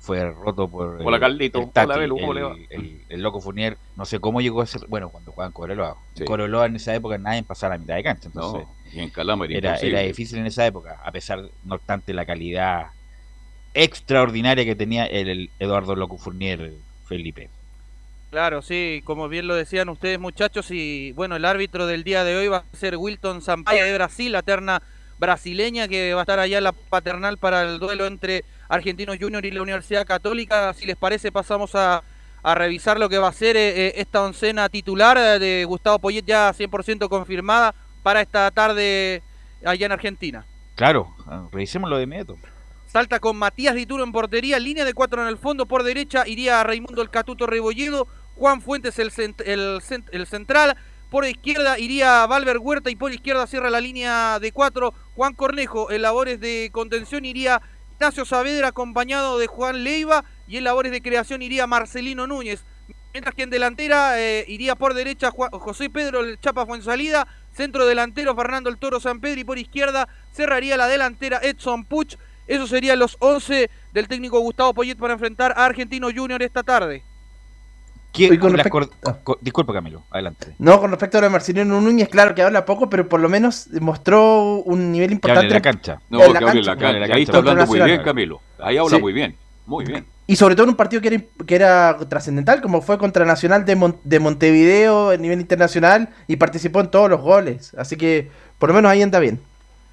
[0.00, 1.02] fue roto por.
[1.04, 1.58] Hola, el- Carlito.
[1.60, 2.56] el Tati, Hola, Belu, ¿cómo el- le va?
[2.70, 4.86] El, el Loco Fournier, no sé cómo llegó a ser.
[4.88, 5.98] Bueno, cuando jugaban Cobreloa.
[6.14, 6.24] Sí.
[6.24, 8.28] Cobreloa en esa época nadie pasaba la mitad de cancha.
[8.28, 12.14] Entonces, No, y en Calama era era difícil en esa época, a pesar, no obstante,
[12.14, 12.86] la calidad
[13.76, 16.72] extraordinaria que tenía el, el Eduardo Loco Fournier,
[17.06, 17.50] Felipe.
[18.30, 22.36] Claro, sí, como bien lo decían ustedes muchachos y bueno, el árbitro del día de
[22.36, 24.82] hoy va a ser Wilton Sampaio de Brasil, la terna
[25.18, 29.44] brasileña que va a estar allá en la paternal para el duelo entre Argentinos Junior
[29.44, 30.74] y la Universidad Católica.
[30.74, 32.02] Si les parece pasamos a,
[32.42, 35.98] a revisar lo que va a ser eh, eh, esta oncena titular eh, de Gustavo
[35.98, 39.22] Poyet ya 100% confirmada para esta tarde
[39.64, 40.44] allá en Argentina.
[40.74, 41.14] Claro,
[41.52, 42.36] revisémoslo de inmediato.
[42.86, 46.62] Salta con Matías Dituro en portería, línea de cuatro en el fondo, por derecha iría
[46.62, 48.06] Raimundo el Catuto Rebolledo,
[48.36, 49.08] Juan Fuentes el,
[49.44, 50.76] el, cent- el central,
[51.10, 55.90] por izquierda iría Valver Huerta y por izquierda cierra la línea de cuatro, Juan Cornejo
[55.90, 57.60] en labores de contención iría
[57.94, 62.64] Ignacio Saavedra acompañado de Juan Leiva y en labores de creación iría Marcelino Núñez.
[63.12, 68.36] Mientras que en delantera eh, iría por derecha José Pedro el Chapa Fuensalida, centro delantero
[68.36, 72.16] Fernando el Toro San Pedro y por izquierda cerraría la delantera Edson Puch.
[72.46, 77.02] Esos serían los 11 del técnico Gustavo Poyet para enfrentar a Argentino Junior esta tarde.
[78.12, 80.54] ¿Quién- Y con las respecto- cor- co- Disculpa, Camilo, adelante.
[80.58, 83.28] No, con respecto a lo de Marcelino Núñez, claro que habla poco, pero por lo
[83.28, 85.48] menos mostró un nivel importante.
[85.48, 86.00] de la cancha.
[86.08, 86.80] No, en que hable en la cancha.
[86.80, 86.90] cancha.
[86.96, 88.40] en la Ahí está hablando muy bien, Camilo.
[88.58, 89.02] Ahí habla Sí.
[89.02, 89.36] muy bien.
[89.66, 90.06] Muy bien.
[90.28, 93.64] Y sobre todo en un partido que era, que era trascendental, como fue contra Nacional
[93.66, 97.74] de, Mon- de Montevideo a nivel internacional y participó en todos los goles.
[97.76, 99.40] Así que por lo menos ahí anda bien.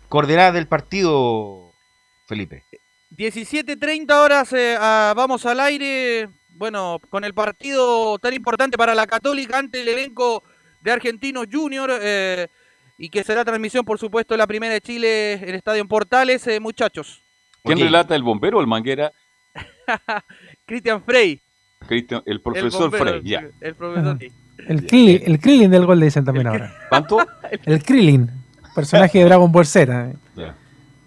[0.09, 1.62] Coordenada del partido,
[2.25, 2.63] Felipe.
[3.15, 6.29] 17.30 horas eh, ah, vamos al aire.
[6.55, 10.43] Bueno, con el partido tan importante para la Católica ante el elenco
[10.81, 11.89] de Argentinos Junior.
[12.01, 12.47] eh,
[12.97, 16.45] y que será transmisión, por supuesto, la primera de Chile en Estadio en Portales.
[16.47, 17.21] eh, muchachos,
[17.63, 19.11] ¿Quién relata, el bombero o el manguera?
[20.65, 21.41] Cristian Frey.
[21.89, 23.43] El el profesor bombero, Frey, ya.
[23.59, 24.31] El profesor, sí.
[24.67, 26.73] El, Krillin, el Krillin del gol le dicen también ahora.
[26.87, 27.17] ¿Cuánto?
[27.65, 28.29] El Krillin,
[28.75, 30.11] personaje de Dragon Ball Z.
[30.37, 30.51] eh.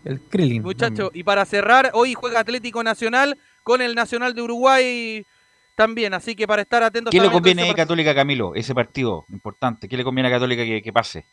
[0.06, 0.62] El Krillin.
[0.62, 5.26] Muchachos, y para cerrar, hoy juega Atlético Nacional con el Nacional de Uruguay
[5.74, 8.54] también, así que para estar atentos ¿Qué le conviene a Católica, Camilo?
[8.54, 9.88] Ese partido importante.
[9.88, 11.26] ¿Qué le conviene a Católica que, que pase?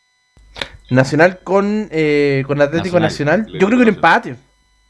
[0.90, 3.40] Nacional con, eh, con Atlético Nacional.
[3.42, 3.60] Nacional.
[3.60, 4.36] Yo creo que un empate.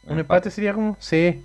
[0.05, 0.97] Un empate sería como.
[0.99, 1.43] Sí.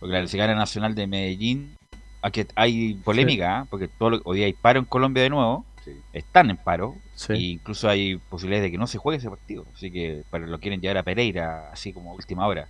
[0.00, 1.76] Porque la si gana Nacional de Medellín,
[2.22, 3.66] aquí hay polémica, ¿ah?
[3.68, 5.64] porque todo lo- hoy día hay paro en Colombia de nuevo,
[6.14, 6.96] están en paro,
[7.28, 10.58] e incluso hay posibilidades de que no se juegue ese partido, así que pero lo
[10.58, 12.68] quieren llevar a Pereira, así como última hora.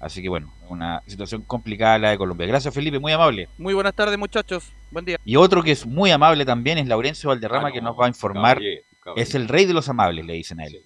[0.00, 2.46] Así que bueno, una situación complicada la de Colombia.
[2.46, 3.48] Gracias Felipe, muy amable.
[3.58, 4.72] Muy buenas tardes, muchachos.
[4.92, 5.18] Buen día.
[5.24, 8.58] Y otro que es muy amable también es Laurencio Valderrama, que nos va a informar.
[8.58, 8.82] caballero,
[9.16, 10.80] Es el rey de los amables, le dicen a él.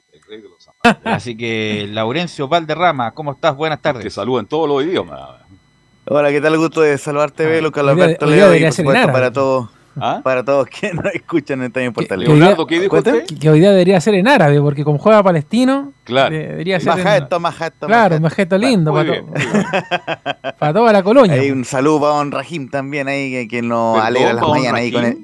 [1.05, 3.55] Así que, Laurencio Valderrama, ¿cómo estás?
[3.55, 4.03] Buenas tardes.
[4.03, 5.21] Te saludo en todos los idiomas.
[6.07, 6.57] Hola, ¿qué tal?
[6.57, 10.21] Gusto de saludarte, Velo, Carlos hoy día- Alberto Leo y por supuesto para todos, ¿Ah?
[10.23, 12.25] para todos quienes nos escuchan en Portal.
[12.25, 12.57] que hoy día-
[13.41, 16.35] Que hoy día debería ser en árabe, porque como juega palestino, Claro.
[16.35, 18.59] de- debería ser en- Majeto, majeto, Claro, majeto.
[18.59, 19.33] lindo para, bien, to-
[20.59, 21.35] para toda la colonia.
[21.35, 24.81] Hay un saludo para Don Rahim también ahí, que, que nos Perdón, alegra las mañanas
[24.81, 25.19] ahí con el,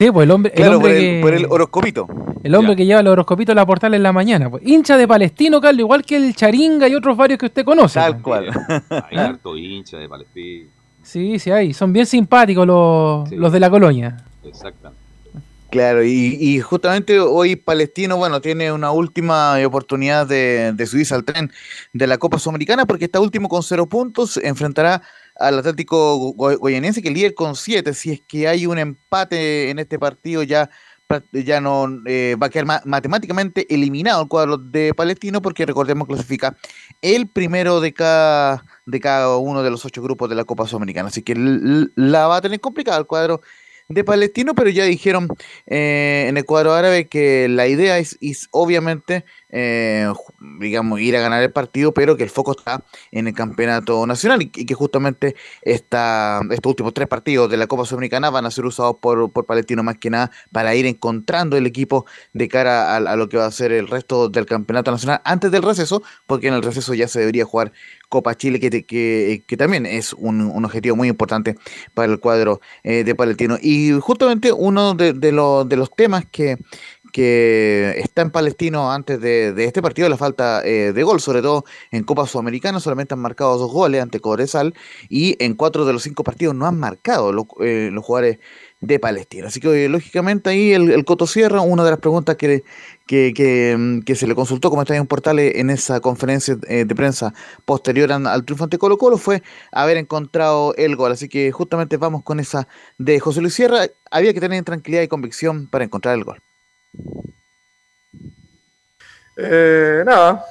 [0.00, 2.06] Sí, pues el hombre, el claro, hombre por, el, que, por el horoscopito.
[2.44, 4.48] el hombre que lleva el horoscopito a la portal en la mañana.
[4.48, 4.62] Pues.
[4.64, 7.98] Hincha de Palestino, Carlos, igual que el Charinga y otros varios que usted conoce.
[7.98, 8.22] Tal pues.
[8.22, 9.04] cual.
[9.10, 10.70] Hay harto hincha de Palestina.
[11.08, 11.72] Sí, sí, hay.
[11.72, 14.18] Son bien simpáticos los, los de la colonia.
[14.44, 15.02] Exactamente.
[15.70, 21.24] Claro, y, y justamente hoy Palestino, bueno, tiene una última oportunidad de, de subirse al
[21.24, 21.50] tren
[21.94, 25.02] de la Copa Sudamericana porque está último con cero puntos, enfrentará
[25.38, 29.78] al Atlético Go- Goyanense que líder con siete, si es que hay un empate en
[29.78, 30.68] este partido ya
[31.32, 36.06] ya no eh, va a quedar ma- matemáticamente eliminado el cuadro de Palestino porque recordemos
[36.06, 36.56] clasifica
[37.00, 41.08] el primero de cada de cada uno de los ocho grupos de la Copa Sudamericana,
[41.08, 43.40] así que la va a tener complicada el cuadro
[43.88, 45.28] de Palestino, pero ya dijeron
[45.66, 48.18] eh, en el cuadro árabe que la idea es
[48.50, 50.12] obviamente, eh,
[50.60, 54.42] digamos, ir a ganar el partido, pero que el foco está en el campeonato nacional
[54.42, 58.66] y, que justamente esta, estos últimos tres partidos de la Copa Sudamericana van a ser
[58.66, 62.96] usados por, por Palestino más que nada para ir encontrando el equipo de cara a,
[62.96, 66.48] a lo que va a ser el resto del campeonato nacional antes del receso, porque
[66.48, 67.72] en el receso ya se debería jugar
[68.08, 71.56] Copa Chile, que, que, que también es un, un objetivo muy importante
[71.94, 73.58] para el cuadro eh, de Palestino.
[73.60, 76.56] Y justamente uno de, de de los temas que,
[77.18, 81.64] que está en Palestino antes de, este partido, la falta eh, de gol, sobre todo
[81.90, 84.72] en Copa Sudamericana, solamente han marcado dos goles ante Cobresal
[85.08, 88.38] y en cuatro de los cinco partidos no han marcado los, eh, jugadores
[88.80, 89.48] de Palestina.
[89.48, 92.62] Así que eh, lógicamente ahí el, Coto Sierra, una de las preguntas que,
[93.08, 96.86] que, que, mm, que se le consultó como está en Portales en esa conferencia de
[96.94, 99.42] prensa posterior al triunfo ante Colo Colo fue
[99.72, 101.10] haber encontrado el gol.
[101.10, 103.88] Así que justamente vamos con esa de José Luis Sierra.
[104.08, 106.40] Había que tener tranquilidad y convicción para encontrar el gol.
[109.36, 110.44] Eh, nada,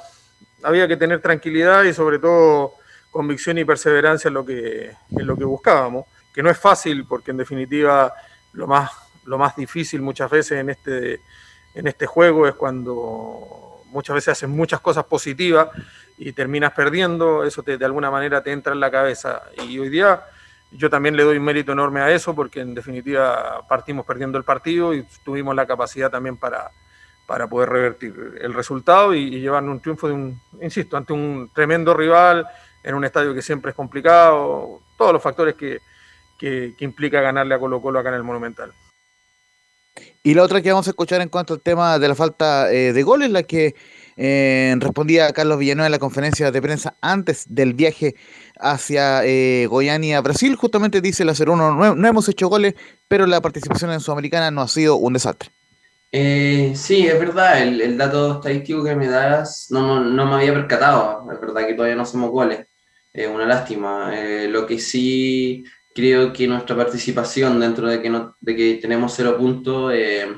[0.62, 2.74] había que tener tranquilidad y sobre todo
[3.10, 7.32] convicción y perseverancia en lo que, en lo que buscábamos, que no es fácil porque
[7.32, 8.14] en definitiva
[8.52, 8.90] lo más,
[9.26, 11.20] lo más difícil muchas veces en este,
[11.74, 15.68] en este juego es cuando muchas veces haces muchas cosas positivas
[16.16, 19.42] y terminas perdiendo, eso de alguna manera te entra en la cabeza.
[19.66, 20.22] Y hoy día
[20.70, 24.44] yo también le doy un mérito enorme a eso porque en definitiva partimos perdiendo el
[24.44, 26.70] partido y tuvimos la capacidad también para,
[27.26, 31.94] para poder revertir el resultado y, llevarnos un triunfo de un, insisto, ante un tremendo
[31.94, 32.46] rival,
[32.82, 35.80] en un estadio que siempre es complicado, todos los factores que,
[36.38, 38.72] que, que implica ganarle a Colo Colo acá en el Monumental.
[40.22, 42.92] Y la otra que vamos a escuchar en cuanto al tema de la falta eh,
[42.92, 43.74] de goles, la que
[44.18, 48.16] eh, respondía Carlos Villanueva en la conferencia de prensa antes del viaje
[48.58, 52.74] hacia eh, Goiânia, Brasil, justamente dice el 0-1, no, no hemos hecho goles,
[53.06, 55.50] pero la participación en Sudamericana no ha sido un desastre.
[56.10, 60.54] Eh, sí, es verdad, el, dato estadístico que me das no, no, no me había
[60.54, 62.66] percatado, es verdad que todavía no hacemos goles,
[63.12, 64.10] es una lástima.
[64.14, 65.64] Eh, lo que sí
[65.94, 70.28] creo que nuestra participación dentro de que, no, de que tenemos cero puntos eh,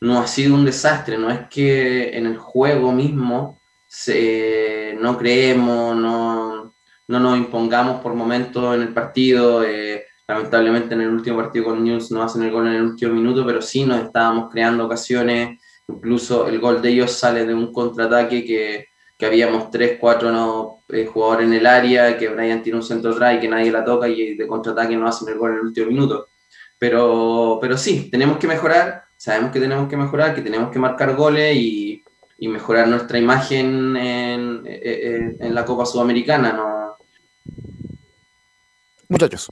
[0.00, 5.96] no ha sido un desastre, no es que en el juego mismo se, no creemos,
[5.96, 6.74] no,
[7.08, 9.64] no nos impongamos por momentos en el partido.
[9.64, 13.14] eh, lamentablemente en el último partido con News no hacen el gol en el último
[13.14, 15.60] minuto, pero sí nos estábamos creando ocasiones.
[15.88, 18.86] Incluso el gol de ellos sale de un contraataque que,
[19.16, 23.12] que habíamos tres, cuatro no, eh, jugadores en el área, que Brian tiene un centro
[23.12, 25.66] atrás y que nadie la toca y de contraataque no hacen el gol en el
[25.66, 26.28] último minuto.
[26.78, 31.14] Pero, pero sí, tenemos que mejorar, sabemos que tenemos que mejorar, que tenemos que marcar
[31.16, 32.02] goles y,
[32.38, 36.52] y mejorar nuestra imagen en, en, en la Copa Sudamericana.
[36.52, 36.96] ¿no?
[39.08, 39.50] Muchachos.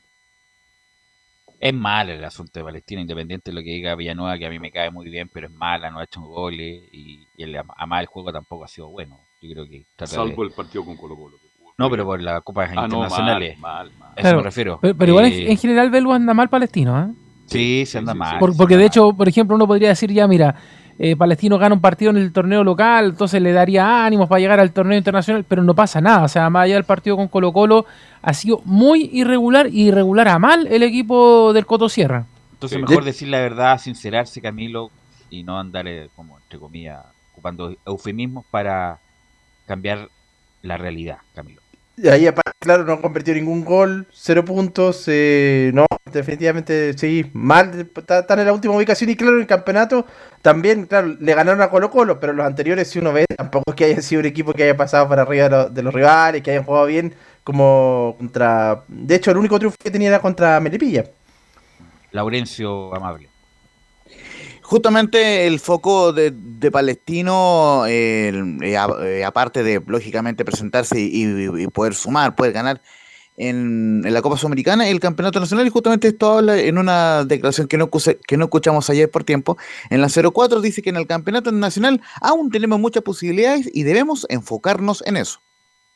[1.61, 4.59] Es mal el asunto de Palestina, independiente de lo que diga Villanueva, que a mí
[4.59, 8.01] me cae muy bien, pero es mala, no ha hecho goles y, y el, además
[8.01, 9.19] el juego tampoco ha sido bueno.
[9.41, 11.37] Yo creo que de- Salvo el partido con Colo Colo.
[11.79, 13.59] No, pero por la Copa Ah, no, Internacionales.
[13.59, 14.09] mal, mal, mal.
[14.11, 14.79] A eso Claro, me refiero.
[14.83, 17.13] Pero, pero igual en- Eh, en general Velu anda mal palestino, ¿eh?
[17.47, 18.39] Sí, se anda mal.
[18.39, 20.55] Por- porque de hecho, por ejemplo, uno podría decir ya, mira,
[20.99, 24.61] eh, Palestino gana un partido en el torneo local, entonces le daría ánimos para llegar
[24.61, 26.25] al torneo internacional, pero no pasa nada.
[26.25, 27.85] O sea, más allá del partido con Colo Colo,
[28.23, 32.27] ha sido muy irregular y irregular a mal el equipo del Coto Sierra.
[32.53, 32.83] Entonces, Sí.
[32.83, 34.91] mejor De- decir la verdad, sincerarse, Camilo,
[35.31, 35.85] y no andar,
[36.15, 37.01] como entre comillas,
[37.33, 38.99] ocupando eufemismos para
[39.67, 40.09] cambiar
[40.63, 41.61] la realidad, Camilo.
[41.97, 45.05] Y ahí, aparte, claro, no convirtió ningún gol, cero puntos.
[45.07, 47.89] eh, no, definitivamente sí, mal.
[47.97, 50.05] está- Están en la última ubicación y, claro, en el campeonato
[50.43, 53.85] también, claro, le ganaron a Colo-Colo, pero los anteriores, si uno ve, tampoco es que
[53.85, 56.51] haya sido un equipo que haya pasado por arriba de, los- de los rivales, que
[56.51, 57.15] hayan jugado bien,
[57.45, 58.83] como contra.
[58.89, 61.05] De hecho, el único triunfo que tenía era contra Melipilla.
[62.13, 63.29] Laurencio Amable.
[64.65, 72.35] Justamente el foco de, de Palestino, eh, eh, aparte de lógicamente presentarse y, poder sumar,
[72.35, 72.81] poder ganar
[73.37, 77.69] en, en la Copa Sudamericana, el Campeonato Nacional, y justamente esto habla en una declaración
[77.69, 79.59] que no, que no escuchamos ayer por tiempo,
[79.91, 84.25] en la 04 dice que en el Campeonato Nacional aún tenemos muchas posibilidades y debemos
[84.31, 85.41] enfocarnos en eso.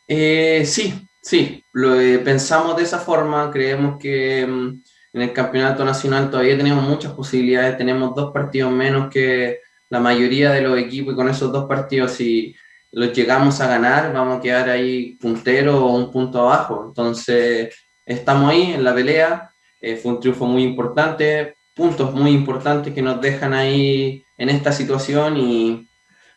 [0.08, 4.82] Eh, sí, sí, lo eh, pensamos de esa forma, creemos que mm,
[5.12, 10.50] en el campeonato nacional todavía tenemos muchas posibilidades, tenemos dos partidos menos que la mayoría
[10.52, 12.54] de los equipos y con esos dos partidos si
[12.90, 18.50] los llegamos a ganar vamos a quedar ahí puntero o un punto abajo, entonces estamos
[18.50, 19.50] ahí en la pelea,
[19.80, 24.72] eh, fue un triunfo muy importante, puntos muy importantes que nos dejan ahí en esta
[24.72, 25.88] situación y,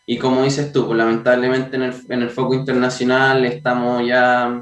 [0.06, 4.62] y como dices tú, pues lamentablemente en el, en el foco internacional estamos ya,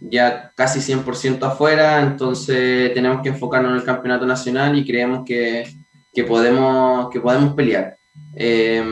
[0.00, 5.68] ya casi 100% afuera, entonces tenemos que enfocarnos en el campeonato nacional y creemos que,
[6.12, 7.96] que podemos, que podemos pelear.
[8.34, 8.82] Eh,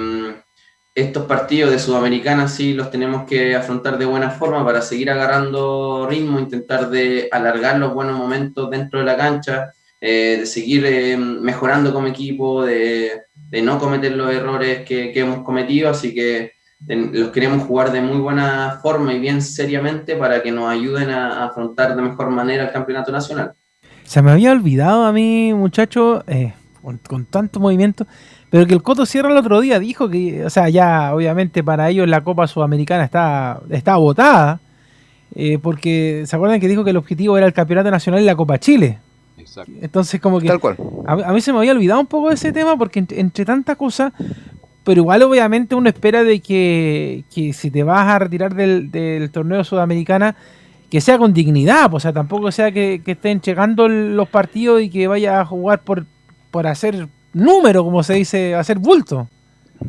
[0.94, 6.08] estos partidos de Sudamericana sí los tenemos que afrontar de buena forma para seguir agarrando
[6.10, 11.16] ritmo, intentar de alargar los buenos momentos dentro de la cancha, eh, de seguir eh,
[11.16, 16.57] mejorando como equipo, de, de no cometer los errores que, que hemos cometido, así que
[16.86, 21.42] los queremos jugar de muy buena forma y bien seriamente para que nos ayuden a,
[21.42, 23.52] a afrontar de mejor manera el campeonato nacional.
[24.04, 28.06] Se me había olvidado a mí, muchacho, eh, con, con tanto movimiento,
[28.48, 31.90] pero que el Coto Sierra el otro día dijo que, o sea, ya obviamente para
[31.90, 34.60] ellos la Copa Sudamericana está, está agotada,
[35.34, 38.36] eh, porque se acuerdan que dijo que el objetivo era el Campeonato Nacional y la
[38.36, 38.98] Copa Chile.
[39.36, 39.72] Exacto.
[39.82, 40.48] Entonces como que...
[40.48, 40.76] Tal cual.
[41.06, 43.76] A, a mí se me había olvidado un poco ese tema porque entre, entre tantas
[43.76, 44.12] cosas,
[44.88, 49.30] pero igual obviamente uno espera de que, que si te vas a retirar del, del
[49.30, 50.34] torneo sudamericana,
[50.88, 54.80] que sea con dignidad, pues, o sea, tampoco sea que, que estén llegando los partidos
[54.80, 56.06] y que vaya a jugar por,
[56.50, 59.28] por hacer número, como se dice, hacer bulto.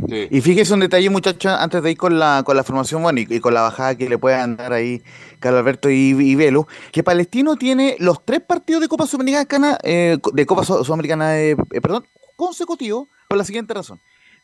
[0.09, 3.27] Y fíjese un detalle, muchachos, antes de ir con la, con la formación, bueno, y,
[3.29, 5.01] y con la bajada que le puedan dar ahí
[5.39, 10.17] Carlos Alberto y, y Velo, que Palestino tiene los tres partidos de Copa Sudamericana, eh,
[10.33, 12.03] de Copa Su- Sudamericana, eh, eh, perdón,
[12.35, 14.01] consecutivos, por la siguiente razón.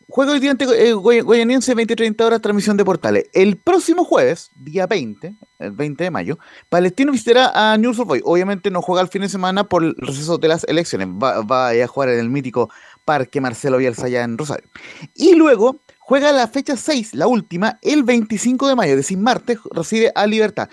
[0.07, 3.25] Juego hoy día ante eh, Goy- Goianiense, 20-30 horas, transmisión de portales.
[3.33, 6.37] El próximo jueves, día 20, el 20 de mayo,
[6.69, 8.21] Palestino visitará a News Boy.
[8.23, 11.07] Obviamente no juega el fin de semana por el receso de las elecciones.
[11.07, 12.69] Va, va a jugar en el mítico
[13.03, 14.69] Parque Marcelo Bielsa allá en Rosario.
[15.15, 19.57] Y luego juega la fecha 6, la última, el 25 de mayo, es decir, martes,
[19.71, 20.69] recibe a Libertad.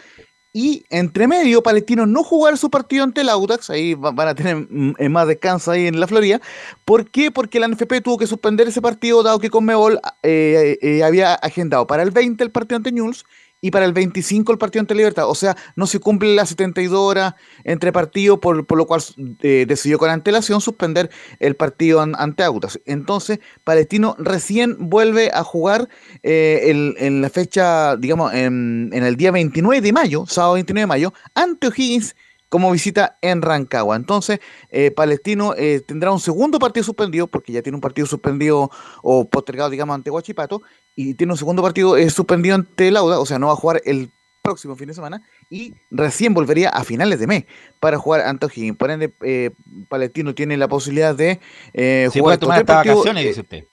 [0.55, 4.34] Y entre medio, Palestino no jugar su partido ante el Audax, ahí va- van a
[4.34, 6.42] tener mm, eh, más descanso ahí en la Florida.
[6.84, 7.30] ¿Por qué?
[7.30, 11.86] Porque la NFP tuvo que suspender ese partido, dado que Conmebol eh, eh, había agendado
[11.86, 13.24] para el 20 el partido ante News
[13.62, 15.28] y para el 25 el partido ante Libertad.
[15.28, 17.34] O sea, no se cumple las 72 horas
[17.64, 19.00] entre partidos, por, lo cual
[19.40, 21.08] eh, decidió con antelación suspender
[21.38, 22.80] el partido an- ante Audax.
[22.84, 25.88] Entonces, Palestino recién vuelve a jugar
[26.24, 30.86] eh, en la fecha, digamos, en, en el día 29 de mayo, sábado 29 de
[30.88, 32.16] mayo, ante O'Higgins
[32.48, 33.96] como visita en Rancagua.
[33.96, 34.40] Entonces,
[34.70, 38.70] eh, Palestino eh, tendrá un segundo partido suspendido, porque ya tiene un partido suspendido
[39.02, 40.60] o postergado, digamos, ante Huachipato,
[40.95, 43.80] y tiene un segundo partido eh, suspendido ante Lauda, o sea, no va a jugar
[43.84, 44.11] el
[44.43, 47.45] próximo fin de semana, y recién volvería a finales de mes
[47.80, 48.76] para jugar ante O'Higgins.
[48.76, 49.51] Por ende, eh,
[49.88, 51.40] Palestino tiene la posibilidad de
[51.72, 53.64] eh, Se jugar puede tomar vacaciones, eh, dice usted.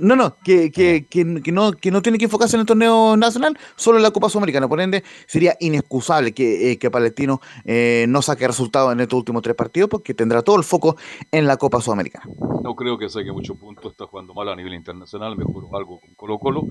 [0.00, 3.16] No, no, que, que, que, que no, que no tiene que enfocarse en el torneo
[3.16, 4.68] nacional, solo en la Copa Sudamericana.
[4.68, 9.42] Por ende, sería inexcusable que, eh, que Palestino eh, no saque resultados en estos últimos
[9.42, 10.96] tres partidos porque tendrá todo el foco
[11.30, 12.24] en la Copa Sudamericana.
[12.62, 16.14] No creo que saque mucho punto, está jugando mal a nivel internacional, mejoró algo con
[16.14, 16.66] Colo Colo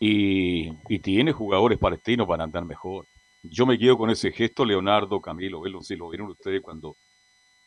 [0.00, 3.06] y, y tiene jugadores palestinos para andar mejor.
[3.42, 6.96] Yo me quedo con ese gesto, Leonardo, Camilo, Velo, si lo vieron ustedes cuando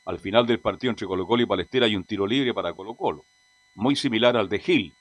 [0.06, 2.96] al final del partido entre Colo Colo y Palestera hay un tiro libre para Colo
[2.96, 3.24] Colo,
[3.76, 4.96] muy similar al de Gil.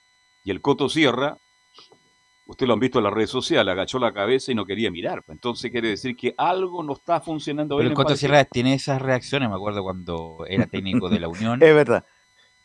[0.45, 1.37] Y el Coto Sierra,
[2.47, 5.23] usted lo han visto en las redes sociales, agachó la cabeza y no quería mirar.
[5.29, 7.93] Entonces quiere decir que algo no está funcionando Pero bien.
[7.93, 8.17] el Coto.
[8.17, 11.63] Sierra tiene esas reacciones, me acuerdo cuando era técnico de la Unión.
[11.63, 12.05] Es verdad.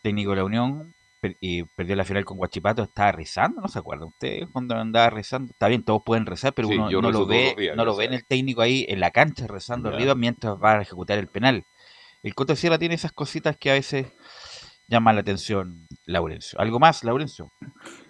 [0.01, 3.79] Técnico de la Unión per- y perdió la final con Guachipato, estaba rezando, ¿no se
[3.79, 5.51] acuerdan ustedes cuando andaba rezando?
[5.51, 7.95] Está bien, todos pueden rezar, pero Sí, uno yo no lo ve, días, no lo
[7.95, 9.95] ve en el técnico ahí en la cancha rezando Ya.
[9.97, 11.63] arriba mientras va a ejecutar el penal.
[12.23, 14.07] El Coto Sierra tiene esas cositas que a veces
[14.87, 16.59] llaman la atención, Laurencio.
[16.59, 17.51] ¿Algo más, Laurencio?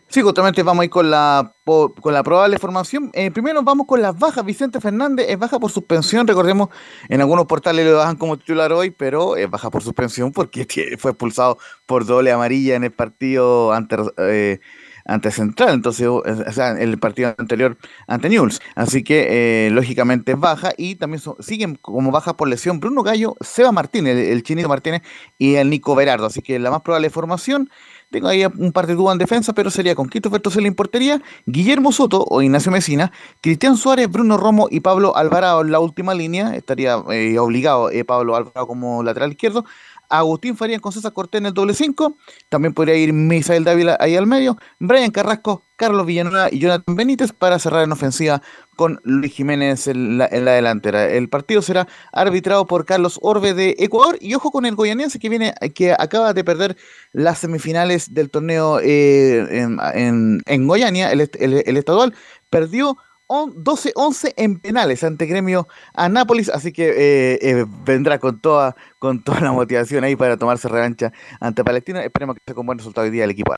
[0.07, 3.09] Sí, justamente vamos a ir con la, con la probable formación.
[3.13, 4.45] Eh, primero vamos con las bajas.
[4.45, 6.28] Vicente Fernández es baja por suspensión.
[6.28, 6.69] Recordemos,
[7.09, 10.67] en algunos portales lo bajan como titular hoy, pero es baja por suspensión porque
[10.99, 14.59] fue expulsado por doble amarilla en el partido ante, eh,
[15.06, 15.74] ante Central.
[15.74, 17.78] Entonces, o sea, el partido anterior
[18.08, 18.60] ante Newell's.
[18.76, 20.74] Así que, eh, lógicamente, baja.
[20.78, 25.01] Y también siguen como baja por lesión Bruno Gallo, Seba Martínez, el, chinito Martínez
[25.38, 26.26] y el Nico Berardo.
[26.26, 27.70] Así que la más probable formación.
[28.12, 31.22] Tengo ahí un par de dudas en defensa, pero sería con Quito Bertosel en portería,
[31.47, 36.14] Guillermo Soto o Ignacio Mesina, Cristian Suárez, Bruno Romo y Pablo Alvarado en la última
[36.14, 36.56] línea.
[36.56, 39.66] Estaría eh, obligado eh, Pablo Alvarado como lateral izquierdo.
[40.10, 42.18] Agustín Farías con César Cortés en el doble 5.
[42.49, 44.58] También podría ir Misael Dávila ahí al medio.
[44.80, 48.41] Brian Carrasco, Carlos Villanueva y Jonathan Benítez para cerrar en ofensiva
[48.76, 51.10] con Luis Jiménez en la, en la delantera.
[51.10, 54.18] El partido será arbitrado por Carlos Orbe de Ecuador.
[54.22, 56.78] Y ojo con el goyaniense que viene, que acaba de perder
[57.14, 59.47] las semifinales del torneo eh,
[59.95, 62.14] en, en- Goiania, el, el- estadual.
[62.49, 62.97] Perdió
[63.28, 69.23] 12-11 en penales ante Gremio a Nápoles, así que eh, eh, vendrá con toda, con
[69.23, 72.03] toda la motivación ahí para tomarse revancha ante Palestina.
[72.03, 73.55] Esperemos que esté con buen resultado hoy día el equipo.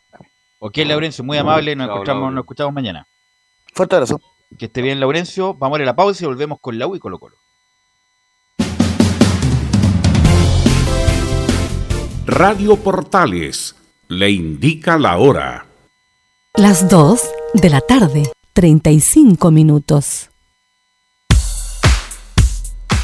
[0.60, 1.76] Ok, Laurencio, muy amable.
[1.76, 3.08] Nos, Chao, escuchamos, nos escuchamos mañana.
[3.74, 4.20] Fuerte abrazo.
[4.58, 5.54] Que esté bien, Laurencio.
[5.54, 7.36] Vamos a ir a la pausa y volvemos con Lau y Colo Colo.
[12.26, 13.76] Radio Portales
[14.08, 15.66] le indica la hora.
[16.56, 17.22] Las 2
[17.54, 18.24] de la tarde,
[18.58, 20.32] 35 minutos.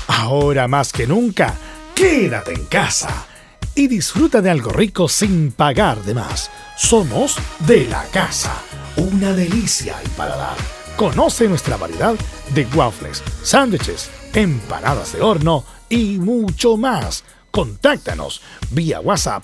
[0.08, 1.54] Ahora más que nunca,
[1.94, 3.28] quédate en casa
[3.76, 6.50] y disfruta de algo rico sin pagar de más.
[6.76, 7.38] Somos
[7.68, 8.64] de la casa,
[8.98, 10.58] una delicia al paladar.
[10.98, 12.16] Conoce nuestra variedad
[12.56, 17.24] de waffles, sándwiches, empanadas de horno y mucho más.
[17.52, 18.42] Contáctanos
[18.72, 19.44] vía WhatsApp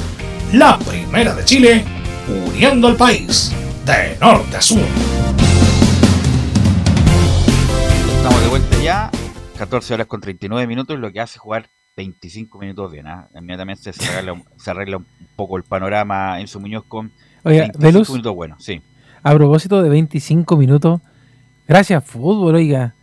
[0.53, 1.83] La primera de Chile,
[2.29, 3.51] uniendo al país
[3.83, 4.79] de norte a sur.
[8.15, 9.11] Estamos de vuelta ya.
[9.57, 11.69] 14 horas con 39 minutos, lo que hace jugar
[12.03, 13.07] 25 minutos bien.
[13.07, 13.27] ¿ah?
[13.35, 17.11] Inmediatamente se arregla, un- se arregla un poco el panorama en su Muñoz con
[17.43, 18.09] Oiga, 25 Velus.
[18.09, 18.81] minutos bueno, sí.
[19.21, 21.01] A propósito de 25 minutos,
[21.67, 22.93] gracias fútbol, oiga.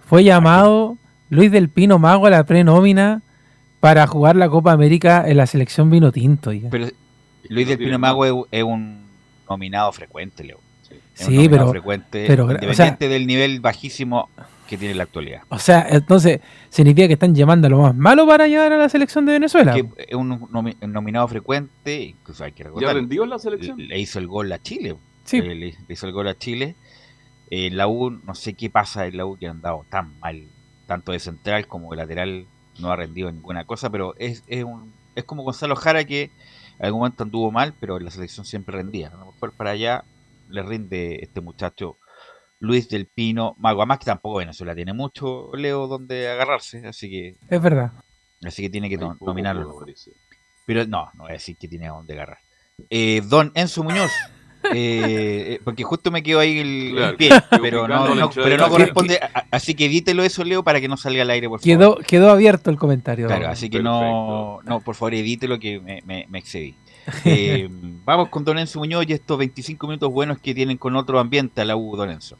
[0.00, 0.96] fue llamado
[1.28, 3.20] Luis del Pino Mago a la prenómina
[3.80, 6.48] para jugar la Copa América en la selección vino tinto.
[6.50, 6.70] oiga.
[6.70, 6.86] Pero
[7.50, 9.06] Luis del Pino Mago es, un
[9.48, 10.58] nominado frecuente, Leo.
[11.12, 14.30] Sí, nominado pero- frecuente, pero, o independiente sea- del nivel bajísimo
[14.68, 15.42] que tiene en la actualidad.
[15.48, 18.88] O sea, entonces significa que están llamando a lo más malo para llegar a la
[18.88, 19.74] selección de Venezuela.
[19.74, 22.94] Que es un nomi- un nominado frecuente, incluso hay que recordar.
[22.94, 23.78] rendió en la selección?
[23.78, 24.94] Le, le hizo el gol a Chile.
[25.24, 25.38] Sí.
[25.38, 26.76] Eh, le, le hizo el gol a Chile.
[27.50, 30.42] Eh, la U, no sé qué pasa en la U que han dado tan mal,
[30.86, 32.46] tanto de central como de lateral,
[32.78, 36.30] no ha rendido ninguna cosa, pero es, es, un, es como Gonzalo Jara que
[36.78, 39.08] en algún momento anduvo mal, pero en la selección siempre rendía.
[39.08, 40.04] A lo mejor para allá
[40.50, 41.96] le rinde este muchacho
[42.60, 43.80] Luis del Pino Mago.
[43.80, 47.92] Además que tampoco Venezuela tiene mucho, Leo, donde agarrarse, así que Es verdad.
[48.44, 49.84] Así que tiene que no- nominarlo.
[50.66, 52.38] Pero no, no voy a decir que tiene a dónde agarrar.
[52.90, 54.12] Eh, don Enzo Muñoz.
[54.74, 57.30] eh, porque justo me quedo ahí el, pie,
[57.62, 59.18] pero no, pero no corresponde.
[59.18, 61.64] a- Así que edítelo eso, Leo, para que no salga al aire, por favor.
[61.78, 63.28] Quedó, quedó abierto el comentario.
[63.28, 66.74] Claro, así que no, no, por favor, edítelo que me, me, me excedí.
[67.24, 67.68] Eh,
[68.04, 71.60] vamos con Don Enzo Muñoz y estos 25 minutos buenos que tienen con otro ambiente
[71.60, 72.36] a la U, Don Enzo.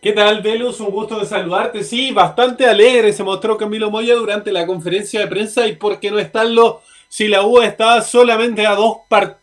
[0.00, 0.78] ¿Qué tal, Velus?
[0.80, 1.82] Un gusto de saludarte.
[1.82, 6.10] Sí, bastante alegre se mostró Camilo Moya durante la conferencia de prensa y por qué
[6.10, 8.98] no estarlo si la U está solamente a dos,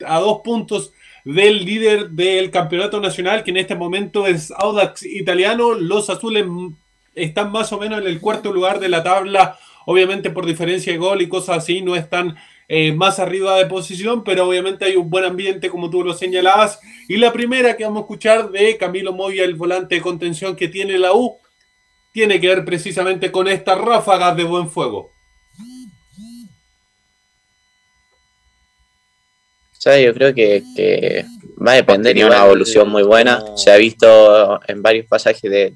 [0.06, 0.94] a dos puntos
[1.26, 5.74] del líder del campeonato nacional, que en este momento es Audax Italiano.
[5.74, 6.46] Los azules
[7.16, 11.00] están más o menos en el cuarto lugar de la tabla, obviamente por diferencia de
[11.00, 12.38] gol y cosas así, no están
[12.68, 16.80] eh, más arriba de posición, pero obviamente hay un buen ambiente, como tú lo señalabas.
[17.08, 20.68] Y la primera que vamos a escuchar de Camilo Moya, el volante de contención que
[20.68, 21.38] tiene la U,
[22.12, 25.12] tiene que ver precisamente con estas ráfagas de buen fuego.
[29.72, 31.26] O sea, yo creo que, que
[31.66, 33.44] va a depender de una evolución muy buena.
[33.56, 35.74] Se ha visto en varios pasajes de-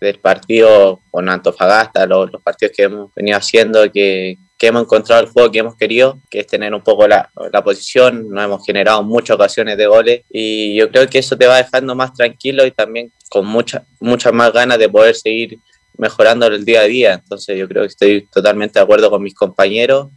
[0.00, 4.36] del partido con Antofagasta, los, los partidos que hemos venido haciendo, que,
[4.66, 8.28] hemos encontrado el juego que hemos querido, que es tener un poco la, la posición.
[8.30, 11.94] No hemos generado muchas ocasiones de goles y yo creo que eso te va dejando
[11.94, 15.58] más tranquilo y también con muchas muchas más ganas de poder seguir
[15.96, 17.14] mejorando el día a día.
[17.14, 20.08] Entonces yo creo que estoy totalmente de acuerdo con mis compañeros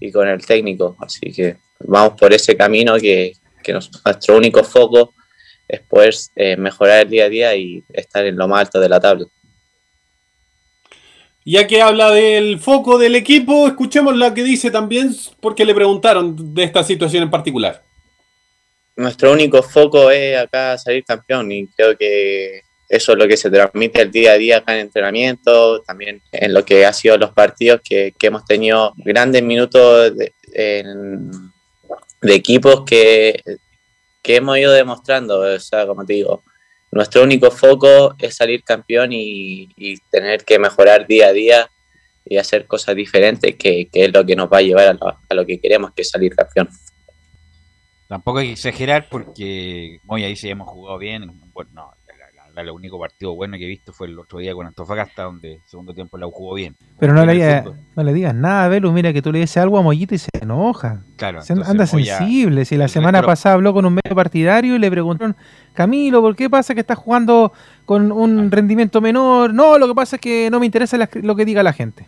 [0.00, 0.96] y con el técnico.
[1.00, 3.32] Así que vamos por ese camino que,
[3.62, 5.14] que nuestro único foco
[5.68, 8.88] es poder eh, mejorar el día a día y estar en lo más alto de
[8.88, 9.26] la tabla.
[11.44, 16.54] Ya que habla del foco del equipo, escuchemos la que dice también, porque le preguntaron
[16.54, 17.82] de esta situación en particular.
[18.96, 23.50] Nuestro único foco es acá salir campeón y creo que eso es lo que se
[23.50, 27.30] transmite el día a día acá en entrenamiento, también en lo que ha sido los
[27.30, 30.32] partidos que, hemos tenido grandes minutos de
[32.22, 33.42] equipos que,
[34.22, 36.42] que hemos ido demostrando, o sea, como te digo,
[36.90, 41.70] nuestro único foco es salir campeón y, y tener que mejorar día a día
[42.24, 45.06] y hacer cosas diferentes, que, que es lo que nos va a llevar a lo,
[45.06, 46.68] a lo que queremos, que es salir campeón.
[48.06, 51.30] Tampoco hay que exagerar porque Moya dice hemos jugado bien.
[51.52, 51.92] Bueno, no,
[52.60, 55.60] el único partido bueno que he visto fue el otro día con Antofagasta, donde el
[55.66, 56.76] segundo tiempo la jugó bien.
[56.98, 57.64] Pero no En le,
[57.96, 58.90] no le digas nada, Velu.
[58.92, 61.02] Mira que tú le dices algo a Mollito y se enoja.
[61.16, 62.64] Claro, Se entonces anda Moya- sensible.
[62.64, 65.36] Si la semana pasada habló con un medio partidario y le preguntaron,
[65.74, 67.52] Camilo, ¿por qué pasa que estás jugando
[67.84, 69.54] con un rendimiento menor?
[69.54, 72.06] No, lo que pasa es que no me interesa la- lo que diga la gente.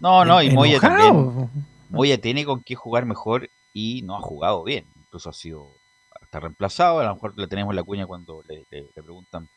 [0.00, 1.50] No, no, y Moya también.
[1.90, 4.86] Moya tiene con qué jugar mejor y no ha jugado bien.
[4.98, 5.74] Incluso ha sido
[6.30, 7.00] hasta reemplazado.
[7.00, 9.48] A lo mejor le tenemos la cuña cuando le, le- le preguntan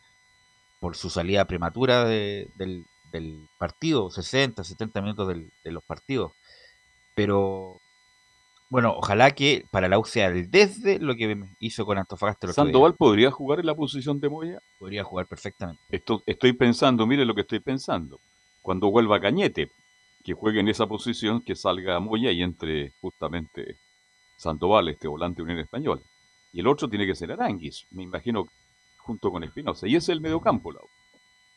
[0.79, 6.31] por su salida prematura de- del, del partido, 60, 70 minutos del- de los partidos.
[7.13, 7.79] Pero
[8.69, 12.51] bueno, ojalá que para la U sea el desde lo que hizo con Antofagasta.
[12.51, 14.59] ¿Sandoval podría jugar en la posición de Moya?
[14.79, 15.81] Podría jugar perfectamente.
[15.91, 18.19] Esto, estoy pensando, mire lo que estoy pensando.
[18.63, 19.69] Cuando vuelva Cañete,
[20.23, 23.75] que juegue en esa posición, que salga Moya y entre justamente
[24.37, 26.01] Sandoval, este volante de Unión Española.
[26.53, 28.47] Y el otro tiene que ser Aranguis, me imagino,
[28.99, 29.87] junto con Espinosa.
[29.87, 30.87] Y ese es el mediocampo, Lau.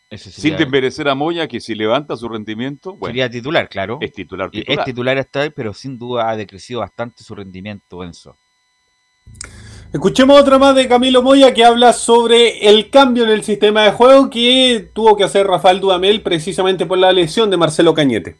[0.08, 3.98] Ese Sin desmerecer a Moya, que si levanta su rendimiento, bueno, Sería titular, claro.
[4.00, 4.78] es titular, titular.
[4.78, 8.36] Es titular hasta ahí, pero sin duda ha decrecido bastante su rendimiento, Enzo.
[9.92, 13.92] Escuchemos otra más de Camilo Moya que habla sobre el cambio en el sistema de
[13.92, 18.36] juego que tuvo que hacer Rafael Dudamel precisamente por la lesión de Marcelo Cañete.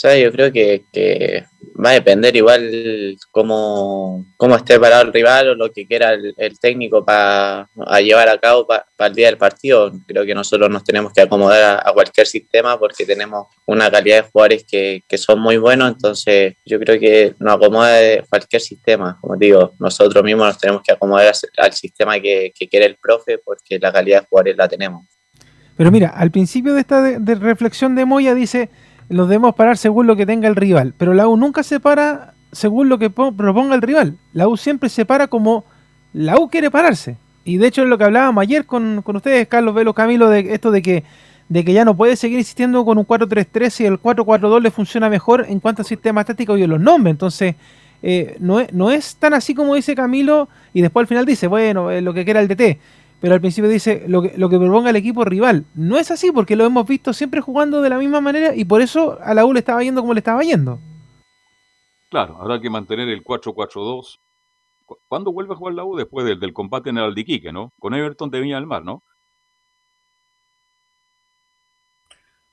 [0.00, 1.44] Sea, yo creo que, que
[1.84, 6.58] va a depender igual cómo, cómo esté parado el rival o lo que quiera el,
[6.60, 7.68] técnico para
[8.00, 9.90] llevar a cabo para el día del partido.
[10.06, 14.30] Creo que nosotros nos tenemos que acomodar a, cualquier sistema porque tenemos una calidad de
[14.30, 19.18] jugadores que, que son muy buenos, entonces yo creo que nos acomoda cualquier sistema.
[19.20, 23.38] Como digo, nosotros mismos nos tenemos que acomodar al, sistema que, que quiere el profe
[23.38, 25.06] porque la calidad de jugadores la tenemos.
[25.76, 28.68] Pero mira, al principio de esta de reflexión de Moya dice,
[29.08, 32.34] los debemos parar según lo que tenga el rival, pero la U nunca se para
[32.52, 34.16] según lo que po- proponga el rival.
[34.32, 35.64] La U siempre se para como
[36.12, 37.16] la U quiere pararse.
[37.44, 40.52] Y de hecho es lo que hablábamos ayer con, con ustedes, Carlos Velo, Camilo, de
[40.52, 41.04] esto de que,
[41.48, 45.08] de que ya no puede seguir insistiendo con un 4-3-3 si el 4-4-2 le funciona
[45.08, 47.12] mejor en cuanto a sistemas tácticos y los nombres.
[47.12, 47.54] Entonces,
[48.02, 51.46] eh, no, es, no es tan así como dice Camilo y después al final dice,
[51.46, 52.78] bueno, eh, lo que quiera el DT.
[53.20, 55.64] Pero al principio dice lo que, lo que proponga el equipo rival.
[55.74, 58.80] No es así porque lo hemos visto siempre jugando de la misma manera y por
[58.80, 60.78] eso a la U le estaba yendo como le estaba yendo.
[62.10, 64.18] Claro, habrá que mantener el 4-4-2.
[64.86, 65.96] ¿Cu- ¿Cuándo vuelve a jugar la U?
[65.96, 67.72] Después del, del combate en el Aldiquique, ¿no?
[67.78, 69.02] Con Everton de Viña del Mar, ¿no?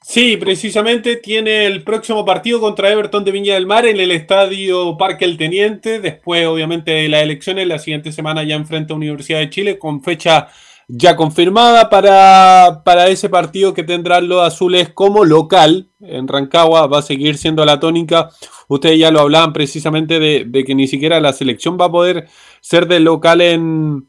[0.07, 4.97] Sí, precisamente tiene el próximo partido contra Everton de Viña del Mar en el estadio
[4.97, 5.99] Parque El Teniente.
[5.99, 10.03] Después, obviamente, de las elecciones, la siguiente semana ya enfrenta a Universidad de Chile con
[10.03, 10.47] fecha
[10.87, 16.85] ya confirmada para, para ese partido que tendrán los azules como local en Rancagua.
[16.85, 18.29] Va a seguir siendo la tónica.
[18.67, 22.27] Ustedes ya lo hablaban precisamente de, de que ni siquiera la selección va a poder
[22.61, 24.07] ser de local en,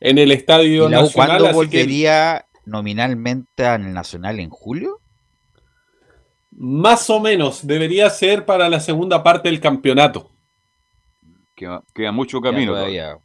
[0.00, 1.28] en el estadio ¿Y la U nacional.
[1.28, 5.00] cuándo que- volvería nominalmente al Nacional en julio?
[6.60, 10.28] Más o menos, debería ser para la segunda parte del campeonato.
[11.54, 12.72] Queda, queda mucho Ya camino.
[12.72, 13.16] todavía.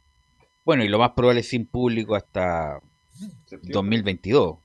[0.64, 2.80] Bueno, y lo más probable es sin público hasta
[3.62, 4.56] 2022.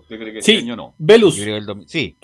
[0.00, 0.94] ¿Usted cree que Sí, este año no?
[0.98, 1.38] Velus.
[1.86, 2.16] Sí,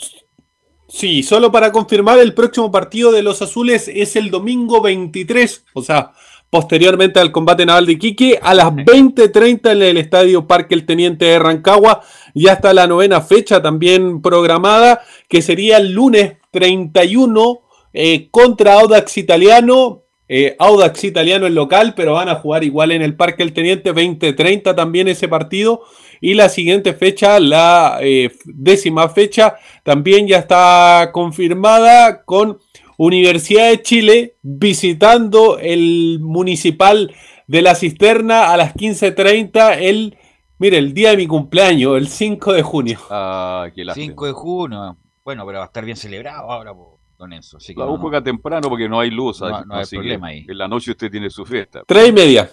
[0.89, 5.83] Sí, solo para confirmar, el próximo partido de los azules es el domingo 23, o
[5.83, 6.13] sea,
[6.55, 11.25] posteriormente al combate naval de Iquique, a las 20.30 en el estadio Parque El Teniente
[11.25, 12.03] de Rancagua.
[12.33, 17.61] Ya está la novena fecha también programada, que sería el lunes 31
[17.93, 20.05] eh, contra Audax Italiano.
[20.29, 23.93] Eh, Audax Italiano en local, pero van a jugar igual en el Parque El Teniente
[23.93, 25.83] 2030 también ese partido.
[26.21, 32.61] Y la siguiente fecha, la eh, décima fecha, también ya está confirmada con
[32.97, 37.15] Universidad de Chile visitando el municipal
[37.47, 40.17] de la Cisterna a las 15.30 el,
[40.59, 42.99] mire, el día de mi cumpleaños, el 5 de junio.
[43.11, 44.07] Ah, qué lástima.
[44.13, 44.97] 5 de junio.
[45.25, 47.57] Bueno, pero va a estar bien celebrado ahora, po, don Enzo.
[47.57, 49.41] Así que La no, juega temprano porque no hay luz.
[49.41, 50.47] No- así- no hay problema ahí.
[50.49, 51.83] En la noche usted tiene su fiesta.
[51.87, 52.51] Tres y media.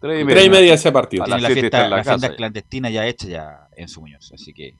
[0.00, 1.22] Tres y Tres y media ese partido.
[1.24, 2.36] A la siete fiesta, la la fiesta casa.
[2.36, 4.32] clandestina ya hecha ya en su Muñoz.
[4.32, 4.76] Así que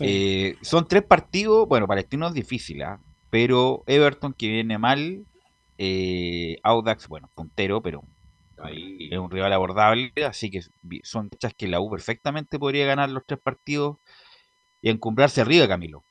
[0.00, 2.98] eh, son tres partidos, bueno, Palestino es difícil, ¿ah?
[3.30, 5.24] Pero Everton que viene mal,
[5.78, 8.02] eh, Audax, bueno, puntero, pero
[8.58, 9.08] Ahí.
[9.10, 10.60] es un rival abordable, así que
[11.04, 13.98] son fechas que la U perfectamente podría ganar los tres partidos
[14.82, 16.04] y encumbrarse arriba, Camilo.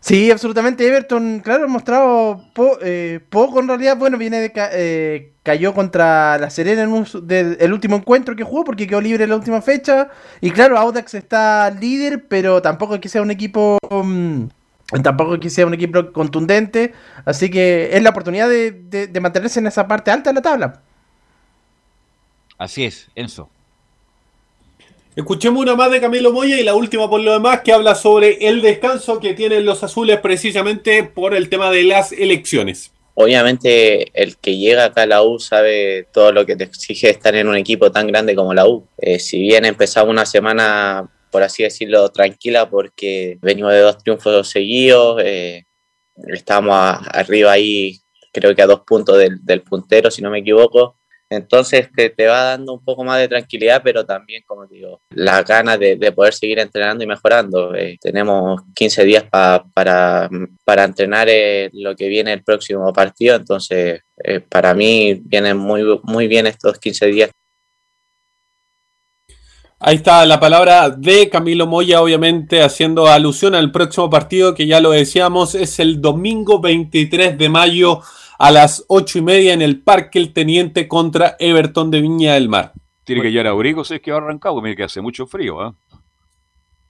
[0.00, 0.86] Sí, absolutamente.
[0.86, 3.96] Everton, claro, ha mostrado po- eh, poco en realidad.
[3.98, 8.34] Bueno, viene de ca- eh, cayó contra la Serena en un del- el último encuentro
[8.34, 10.08] que jugó porque quedó libre en la última fecha.
[10.40, 13.78] Y claro, Audax está líder, pero tampoco es que sea un equipo.
[13.90, 14.44] mm,
[15.02, 16.92] tampoco que sea un equipo contundente.
[17.24, 20.42] Así que es la oportunidad de, de- de mantenerse en esa parte alta de la
[20.42, 20.82] tabla.
[22.58, 23.48] Así es, Enzo.
[25.16, 28.46] Escuchemos una más de Camilo Moya y la última por lo demás que habla sobre
[28.48, 32.92] el descanso que tienen los azules precisamente por el tema de las elecciones.
[33.14, 37.34] Obviamente el que llega acá a la U sabe todo lo que te exige estar
[37.34, 38.86] en un equipo tan grande como la U.
[38.98, 44.48] Eh, si bien empezamos una semana, por así decirlo, tranquila porque venimos de dos triunfos
[44.48, 45.64] seguidos, eh,
[46.28, 47.98] estamos a- arriba ahí
[48.32, 50.96] creo que a dos puntos del, del puntero, si no me equivoco.
[51.32, 55.44] Entonces te, te va dando un poco más de tranquilidad, pero también, como digo, las
[55.44, 57.72] ganas de, de poder seguir entrenando y mejorando.
[57.74, 60.28] Eh, tenemos 15 días pa- para,
[60.64, 65.82] para entrenar eh, lo que viene el próximo partido, entonces eh, para mí vienen muy,
[66.02, 67.30] muy bien estos 15 días.
[69.82, 74.78] Ahí está la palabra de Camilo Moya, obviamente haciendo alusión al próximo partido que ya
[74.78, 78.02] lo decíamos, es el domingo 23 de mayo
[78.38, 82.50] a las 8 y media en el Parque El Teniente contra Everton de Viña del
[82.50, 82.72] Mar.
[83.04, 85.74] Tiene que llegar a Abrigos, es que va arrancado, mire que hace mucho frío, ¿ah?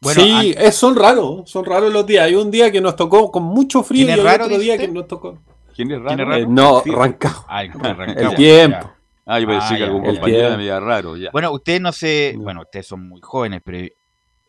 [0.03, 2.25] sí, es- son raros, son raros los días.
[2.27, 4.59] Hay un día que nos tocó con mucho frío y ¿Quién es hay raro, otro
[4.59, 5.39] día que nos tocó.
[5.77, 6.23] ¿Quién es ¿Quién raro?
[6.23, 6.43] es raro?
[6.43, 6.83] Eh, no.
[6.85, 7.47] Rancagua.
[7.49, 7.71] Ah, el,
[8.17, 8.91] El tiempo.
[9.33, 11.17] Ah, yo pensé Ah, que algún compañero me iba raro.
[11.17, 11.31] Ya.
[11.33, 13.87] Bueno, ustedes no sé, bueno, ustedes son muy jóvenes, pero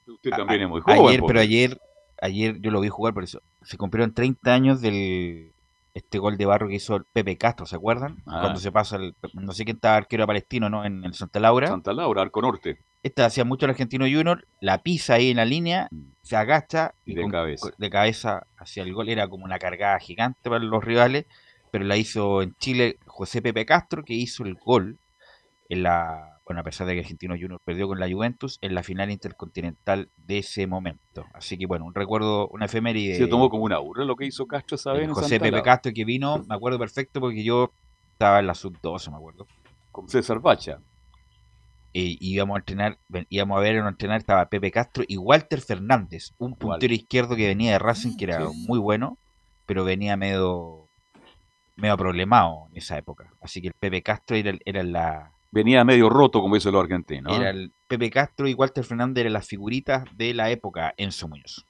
[0.07, 0.99] Usted también a- es muy joven.
[1.07, 1.77] ayer, pero ayer,
[2.21, 5.51] ayer yo lo vi jugar, por eso se cumplieron 30 años del
[5.93, 8.17] este gol de barro que hizo el Pepe Castro, ¿se acuerdan?
[8.25, 8.39] Ah.
[8.41, 10.85] Cuando se pasa el, no sé quién estaba arquero palestino, ¿no?
[10.85, 11.67] En el Santa Laura.
[11.67, 12.79] Santa Laura, Arco Norte.
[13.03, 15.89] Esta hacía mucho el argentino Junior, la pisa ahí en la línea,
[16.21, 17.69] se agacha y de con- cabeza.
[17.77, 19.09] de cabeza hacia el gol.
[19.09, 21.25] Era como una cargada gigante para los rivales,
[21.71, 24.99] pero la hizo en Chile José Pepe Castro, que hizo el gol
[25.69, 28.83] en la bueno, a pesar de que Argentino Junior perdió con la Juventus en la
[28.83, 31.25] final intercontinental de ese momento.
[31.33, 33.15] Así que bueno, un recuerdo, una efeméride.
[33.15, 35.61] Se tomó como una burla lo que hizo Castro esa vez en José Santa Pepe.
[35.61, 37.71] Castro que vino, me acuerdo perfecto porque yo
[38.11, 39.47] estaba en la sub-12, me acuerdo.
[39.93, 40.79] Con César Bacha.
[41.93, 42.99] Y íbamos a entrenar,
[43.29, 47.47] íbamos a ver a entrenar, estaba Pepe Castro y Walter Fernández, un puntero izquierdo que
[47.47, 49.17] venía de Racing, que era muy bueno,
[49.65, 50.89] pero venía medio,
[51.81, 53.31] medio problemado en esa época.
[53.41, 56.81] Así que el Pepe Castro era, el- era la, Venía medio roto, como dicen los
[56.83, 57.33] argentinos.
[57.33, 57.41] ¿eh?
[57.41, 61.65] era el Pepe Castro y Walter Fernández eran las figuritas de la época Enzo Muñoz.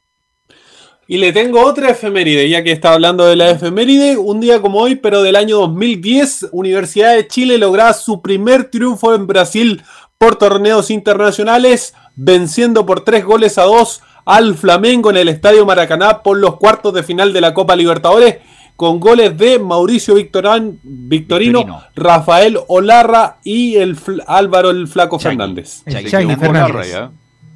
[1.07, 4.17] Y le tengo otra efeméride, ya que está hablando de la efeméride.
[4.17, 9.15] Un día como hoy, pero del año 2010, Universidad de Chile lograba su primer triunfo
[9.15, 9.81] en Brasil
[10.19, 16.21] por torneos internacionales, venciendo por tres goles a dos al Flamengo en el Estadio Maracaná
[16.21, 18.37] por los cuartos de final de la Copa Libertadores,
[18.81, 21.83] con goles de Mauricio Victorán- Victorino, Victorino.
[21.95, 25.37] Rafael Olarra y el Fl- Álvaro el Flaco Chagui.
[25.37, 25.83] Fernández.
[25.87, 26.87] Chagui Chagui Fernández.
[26.87, 27.11] Fernández.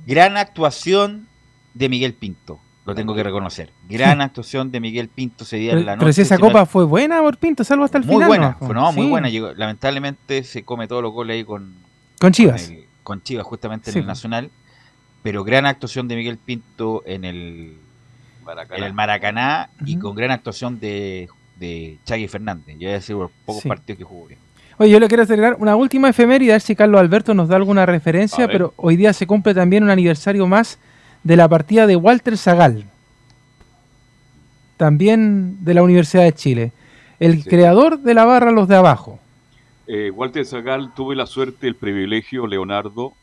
[0.06, 1.28] Gran actuación
[1.74, 3.72] de Miguel Pinto, lo tengo que reconocer.
[3.90, 6.00] Gran actuación de Miguel Pinto ese día en la Pero, noche.
[6.06, 8.28] pero si esa copa fue buena por Pinto, salvo hasta el muy final.
[8.28, 8.68] buena, ¿no?
[8.68, 9.10] fue- no, muy Sí.
[9.10, 9.30] buena.
[9.30, 11.74] Llegó- lamentablemente se come todos los goles ahí con,
[12.20, 12.70] Con Chivas.
[12.70, 14.16] el- con Chivas, justamente Sí, en el pues.
[14.18, 14.52] Nacional.
[15.24, 17.78] Pero gran actuación de Miguel Pinto en el
[18.46, 18.78] Maracaná.
[18.78, 21.28] en el Maracaná y con gran actuación de,
[21.60, 22.76] de Chagui Fernández.
[22.78, 23.68] Yo voy a decir los pocos Sí.
[23.70, 24.40] partidos que jugó bien.
[24.78, 27.56] Oye, yo le quiero agregar una última efeméride, a ver si Carlos Alberto nos da
[27.56, 30.80] alguna referencia, pero hoy día se cumple también un aniversario más
[31.24, 32.84] de la partida de Walter Zagal,
[34.78, 36.72] también de la Universidad de Chile,
[37.20, 37.50] el Sí.
[37.50, 39.20] creador de la barra Los de Abajo.
[39.88, 43.14] Eh, Walter Zagal, tuve la suerte, el privilegio, Leonardo,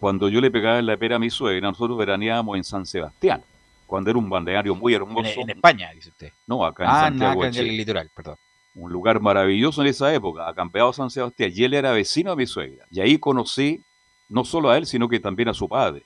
[0.00, 3.42] cuando yo le pegaba en la pera a mi suegra, nosotros veraneábamos en San Sebastián,
[3.92, 5.40] cuando era un balneario muy hermoso.
[5.42, 6.30] en España, dice usted.
[6.46, 8.36] No, acá en Ah, no, Santiago acá de en el litoral, perdón.
[8.74, 12.46] un lugar maravilloso en esa época, acampeado San Sebastián, y él era vecino de mi
[12.46, 12.86] suegra.
[12.90, 13.82] Y ahí conocí
[14.30, 16.04] no solo a él, sino que también a su padre.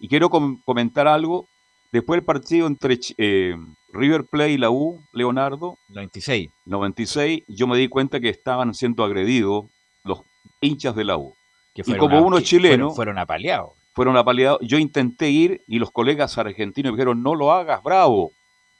[0.00, 1.46] Y quiero com- comentar algo.
[1.92, 3.54] Después del partido entre eh,
[3.92, 6.50] River Plate y la U, Leonardo, 96.
[6.66, 9.66] 96, yo me di cuenta que estaban siendo agredidos
[10.02, 10.22] los
[10.60, 11.32] hinchas de la U.
[11.72, 13.70] Que Y como a- uno chileno, Fueron, fueron apaleados.
[13.98, 14.60] Fueron apaleados.
[14.62, 18.30] Yo intenté ir y los colegas argentinos me dijeron, no lo hagas, bravo,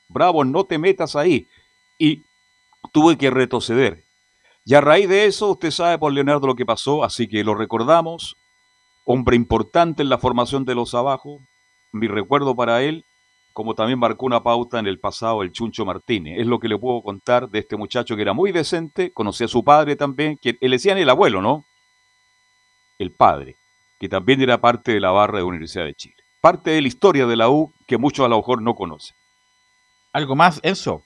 [0.09, 1.49] bravo, no te metas ahí.
[1.99, 2.23] Y
[2.93, 4.05] tuve que retroceder.
[4.65, 7.57] Y a raíz de eso, usted sabe por Leonardo lo que pasó, así que lo
[7.57, 8.37] recordamos.
[9.05, 11.41] Hombre importante en la formación de los abajo.
[11.91, 13.05] Mi recuerdo para él,
[13.53, 16.39] como también marcó una pauta en el pasado el Chuncho Martínez.
[16.39, 19.49] Es lo que le puedo contar de este muchacho que era muy decente, conocía a
[19.49, 21.65] su padre también, que le decían el abuelo, ¿no?
[23.01, 23.57] El padre,
[23.99, 26.15] que también era parte de la barra de la Universidad de Chile.
[26.41, 29.17] Parte de la historia de la U que muchos a lo mejor no conocen.
[30.13, 31.03] ¿Algo más, Enzo?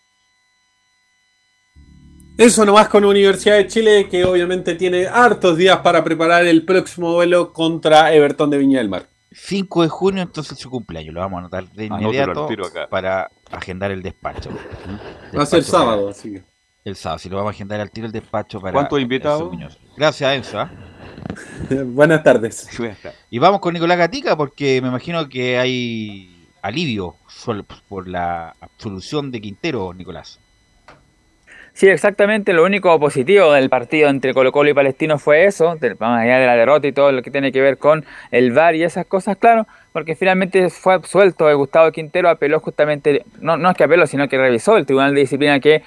[2.38, 7.12] Eso nomás con Universidad de Chile, que obviamente tiene hartos días para preparar el próximo
[7.12, 9.06] duelo contra Everton de Viña del Mar.
[9.32, 11.14] 5 de junio, entonces su cumpleaños.
[11.14, 12.86] Lo vamos a anotar de inmediato acá.
[12.88, 14.50] para agendar el despacho.
[14.50, 16.42] Va a ser Despacho sábado, para- así que.
[16.84, 18.72] El sábado, si lo vamos a agendar al tiro el despacho para.
[18.72, 19.50] ¿Cuántos invitados?
[19.96, 20.58] Gracias, Enzo.
[20.60, 20.70] ¿ah?
[21.86, 22.68] Buenas tardes.
[23.30, 26.28] Y vamos con Nicolás Gatica porque me imagino que hay
[26.62, 27.16] alivio
[27.88, 30.38] por la absolución de Quintero, Nicolás.
[31.74, 32.52] Sí, exactamente.
[32.52, 36.38] Lo único positivo del partido entre Colo Colo y Palestino fue eso, de- más allá
[36.38, 39.06] de la derrota y todo lo que tiene que ver con el VAR y esas
[39.06, 41.56] cosas, claro, porque finalmente fue absuelto.
[41.56, 45.22] Gustavo Quintero apeló justamente, no, no es que apeló, sino que revisó el Tribunal de
[45.22, 45.82] Disciplina que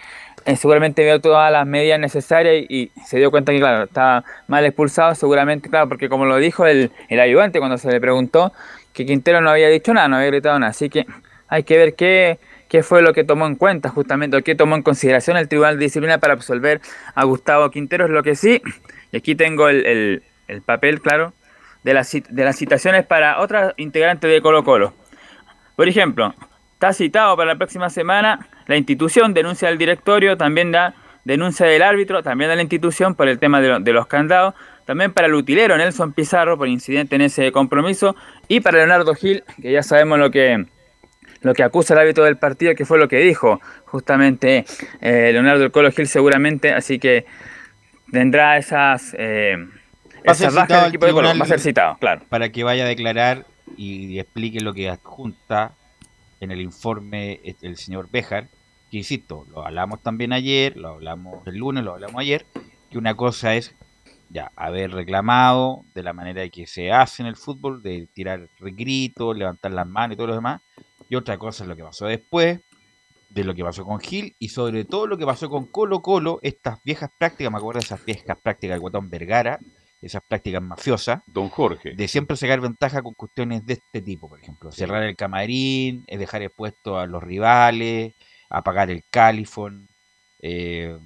[0.55, 5.15] seguramente vio todas las medidas necesarias y, se dio cuenta que, claro, estaba mal expulsado,
[5.15, 8.53] seguramente, claro, porque como lo dijo el, el ayudante cuando se le preguntó,
[8.93, 10.69] que Quintero no había dicho nada, no había gritado nada.
[10.69, 11.05] Así que
[11.47, 12.37] hay que ver qué,
[12.69, 15.77] qué fue lo que tomó en cuenta justamente, o qué tomó en consideración el Tribunal
[15.79, 16.79] de Disciplina para absolver
[17.15, 18.05] a Gustavo Quintero.
[18.05, 18.61] Es lo que sí,
[19.11, 21.33] y aquí tengo el, el- el papel, claro,
[21.83, 24.93] de las, de las citaciones para otras integrantes de Colo Colo.
[25.75, 26.35] Por ejemplo,
[26.73, 30.93] está citado para la próxima semana la institución, denuncia del directorio, también da
[31.23, 34.53] denuncia del árbitro, también de la institución por el tema de, lo- de los candados,
[34.85, 38.15] también para el utilero Nelson Pizarro por incidente en ese compromiso.
[38.47, 40.65] Y para Leonardo Gil, que ya sabemos lo que
[41.41, 44.65] lo que acusa el árbitro del partido, que fue lo que dijo justamente
[45.01, 47.25] eh, Leonardo del Colo Gil seguramente, así que
[48.11, 49.57] tendrá esas, eh,
[50.23, 52.21] esas bajas del al equipo de Colo, va a ser citado, claro.
[52.29, 53.45] Para que vaya a declarar
[53.77, 55.73] y explique lo que adjunta
[56.41, 58.47] en el informe eh, el señor Bejar,
[58.95, 62.45] que insisto, lo hablamos también ayer, lo hablamos el lunes, lo hablamos ayer,
[62.89, 63.75] que una cosa es
[64.29, 69.37] ya haber reclamado de la manera que se hace en el fútbol, de tirar gritos,
[69.37, 70.61] levantar las manos y todo lo demás,
[71.09, 72.61] y otra cosa es lo que pasó después,
[73.29, 76.39] de lo que pasó con Gil y sobre todo lo que pasó con Colo Colo,
[76.41, 79.59] estas viejas prácticas, me acuerdo de esas viejas prácticas del Guatón Vergara,
[80.01, 81.21] esas prácticas mafiosas.
[81.27, 81.95] Don Jorge.
[81.95, 84.71] De siempre sacar ventaja con cuestiones de este tipo, por ejemplo.
[84.71, 88.13] Cerrar el camarín, es dejar expuesto a los rivales,
[88.49, 89.87] apagar el califón.
[90.41, 90.97] eh,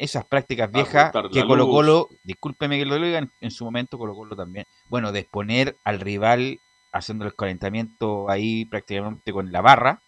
[0.00, 1.74] esas prácticas viejas que Colo luz.
[1.74, 5.76] Colo, discúlpeme que lo diga, en, en su momento Colo Colo también, bueno, de exponer
[5.84, 6.58] al rival
[6.90, 10.00] haciendo el calentamiento ahí prácticamente con la barra,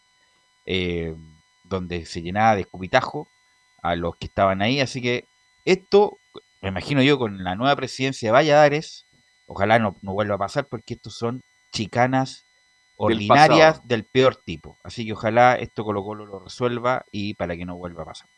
[0.64, 1.14] eh,
[1.64, 3.28] donde se llenaba de escupitajo
[3.82, 5.26] a los que estaban ahí, así que
[5.66, 6.16] esto,
[6.62, 9.04] me imagino yo, con la nueva presidencia de Valladares,
[9.46, 12.46] ojalá no, no vuelva a pasar porque estos son chicanas
[12.96, 13.88] ordinarias pasado.
[13.88, 17.76] del peor tipo, así que ojalá esto Colo Colo lo resuelva y para que no
[17.76, 18.28] vuelva a pasar.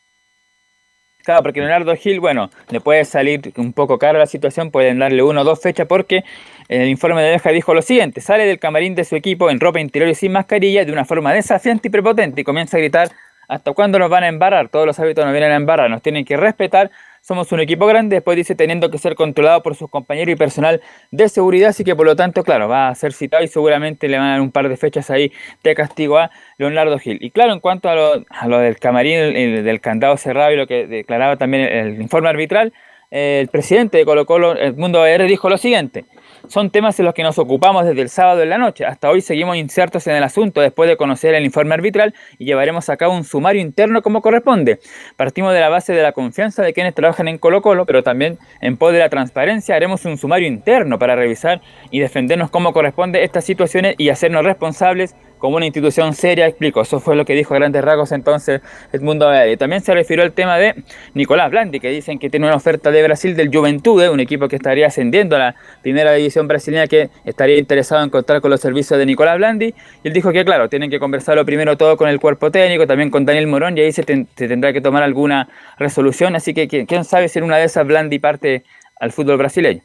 [1.25, 5.23] Claro, porque Leonardo Gil, bueno, le puede salir un poco cara la situación, pueden darle
[5.23, 6.23] una o dos fechas porque
[6.69, 9.59] en el informe de Deja dijo lo siguiente, sale del camarín de su equipo en
[9.59, 13.11] ropa interior y sin mascarilla de una forma desafiante y prepotente y comienza a gritar,
[13.49, 14.69] ¿hasta cuándo nos van a embarrar?
[14.69, 16.91] Todos los hábitos nos vienen a embarrar, nos tienen que respetar,
[17.27, 20.83] somos un equipo grande, después dice teniendo que ser controlado por sus compañeros y personal
[21.11, 24.19] de seguridad, así que por lo tanto, claro, va a ser citado y seguramente le
[24.19, 25.33] van a dar un par de fechas ahí
[25.63, 27.17] de castigo a Leonardo Gil.
[27.23, 30.53] Y claro, en cuanto a lo, a lo del camarín, el- el- del candado cerrado
[30.53, 32.75] y lo que declaraba también el, informe arbitral,
[33.11, 36.05] eh, el presidente de Colo Colo, Edmundo AR, dijo lo siguiente.
[36.49, 38.85] Son temas en los que nos ocupamos desde el sábado en la noche.
[38.85, 42.91] Hasta hoy seguimos insertos en el asunto después de conocer el informe arbitral y llevaremos
[42.91, 44.79] a cabo un sumario interno como corresponde.
[45.17, 48.39] Partimos de la base de la confianza de quienes trabajan en Colo Colo, pero también
[48.61, 53.25] en pos de la transparencia haremos un sumario interno para revisar y defendernos como corresponde
[53.25, 56.81] estas situaciones y hacernos responsables como una institución seria, explico.
[56.81, 58.61] Eso fue lo que dijo a grandes rasgos entonces
[58.93, 59.57] Edmundo Valle.
[59.57, 60.75] También se refirió al tema de
[61.15, 64.57] Nicolás Blandi, que dicen que tiene una oferta de Brasil del Juventude, un equipo que
[64.57, 68.99] estaría ascendiendo a la primera división brasileña, que estaría interesado en contar con los servicios
[68.99, 69.75] de Nicolás Blandi.
[70.03, 73.11] Y él dijo que, claro, tienen que conversarlo primero todo con el cuerpo técnico, también
[73.11, 75.49] con Daniel Morón, y ahí se, ten- se tendrá que tomar alguna
[75.79, 76.37] resolución.
[76.37, 78.65] Así que- quién sabe si en una de esas Blandi parte
[78.99, 79.83] al fútbol brasileño.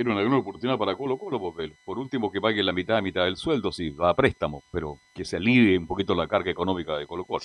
[0.00, 3.24] Era una gran oportunidad para Colo Colo, porque por último que pague la mitad, mitad
[3.24, 6.96] del sueldo, si va a préstamo, pero que se alivie un poquito la carga económica
[6.96, 7.40] de Colo Colo.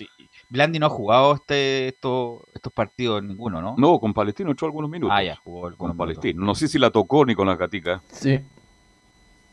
[0.48, 3.76] Blandi no ha jugado este, estos, estos partidos ninguno, ¿no?
[3.78, 5.14] No, con Palestino echó algunos minutos.
[5.14, 5.98] Ah, ya, jugó con minutos.
[5.98, 6.46] Palestino.
[6.46, 8.02] No sé si la tocó ni con la Catica.
[8.10, 8.40] Sí.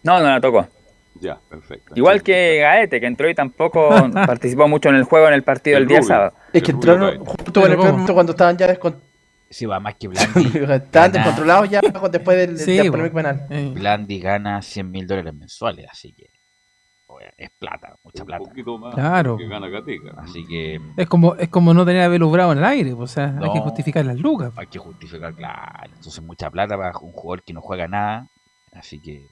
[0.05, 0.65] No, no la tocó.
[1.21, 1.95] Ya, perfecto.
[1.97, 5.77] Igual que Gaete, que entró y tampoco participó mucho en el juego en el partido
[5.77, 6.09] El del día Rubio.
[6.09, 6.33] sábado.
[6.53, 8.95] Es que entraron justo en el momento cuando estaban ya descon-
[9.53, 10.47] Sí, va más que Blandi.
[10.59, 11.81] estaban gana- descontrolados ya
[12.11, 13.47] después del, Sí, del polémico penal.
[13.75, 16.27] Blandi gana 100 mil dólares mensuales, así que
[17.37, 18.43] es plata, mucha plata.
[18.43, 19.37] Un poquito más Claro.
[19.37, 20.15] que gana Catica.
[20.17, 23.11] Así que Es como, es como no tener a Velo Bravo en el aire, pues,
[23.11, 23.53] o sea, hay No.
[23.53, 24.53] que justificar las lucas.
[24.57, 25.93] hay que justificar, claro.
[25.95, 28.27] Entonces mucha plata para un jugador que no juega nada,
[28.73, 29.27] así que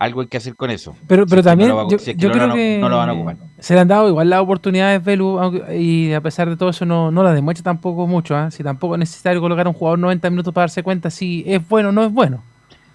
[0.00, 0.96] algo hay que hacer con eso.
[1.06, 3.10] Pero, no también va yo, si es que yo no creo que no lo van
[3.10, 3.36] a ocupar.
[3.58, 5.38] se le han dado igual las oportunidades Velu
[5.78, 8.34] y a pesar de todo eso no, no la demuestra tampoco mucho.
[8.34, 8.50] ¿ah?
[8.50, 11.68] Si tampoco es necesario colocar a un jugador 90 minutos para darse cuenta si es
[11.68, 12.42] bueno o no es bueno.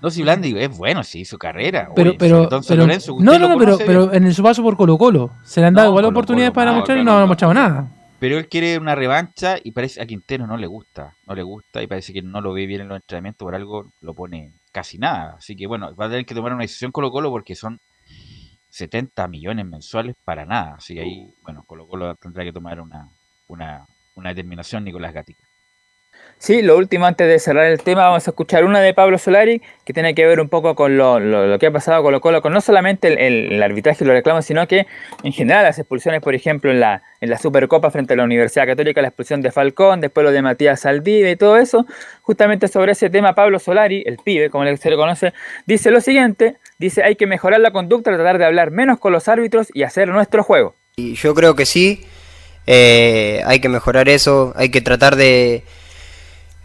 [0.01, 1.89] No, si Blandi es bueno, sí, su carrera.
[1.95, 4.97] Pero, oye, pero, pero- Lorenzo, no, no, no, pero, pero en su paso por Colo
[4.97, 7.21] Colo se le han dado igual oportunidades para mostrar y no no, ha no.
[7.21, 7.87] demostrado nada.
[8.17, 11.13] Pero él quiere una revancha y parece a Quintero no le gusta.
[11.27, 13.91] No le gusta y parece que no lo ve bien en los entrenamientos, por algo
[14.01, 15.35] lo pone casi nada.
[15.37, 17.79] Así que bueno, va a tener que tomar una decisión Colo Colo porque son
[18.71, 20.75] 70 millones mensuales para nada.
[20.75, 23.09] Así que ahí, bueno, Colo Colo tendrá que tomar una,
[23.47, 23.85] una,
[24.15, 25.44] una determinación Nicolás Gatica.
[26.37, 29.61] Sí, lo último antes de cerrar el tema, vamos a escuchar una de Pablo Solari
[29.83, 32.53] que tiene que ver un poco con lo, que ha pasado con Colo Colo, con
[32.53, 34.85] no solamente el arbitraje y los reclamos, sino que
[35.23, 38.65] en general las expulsiones, por ejemplo, en la, en la Supercopa frente a la Universidad
[38.65, 41.85] Católica, la expulsión de Falcón, después lo de Matías Saldive y todo eso.
[42.21, 45.33] Justamente sobre ese tema, Pablo Solari, el pibe, como se le conoce,
[45.65, 49.27] dice lo siguiente, dice hay que mejorar la conducta, tratar de hablar menos con los
[49.27, 50.75] árbitros y hacer nuestro juego.
[50.95, 52.05] Y yo creo que sí,
[52.67, 55.63] eh, hay que mejorar eso, hay que tratar de,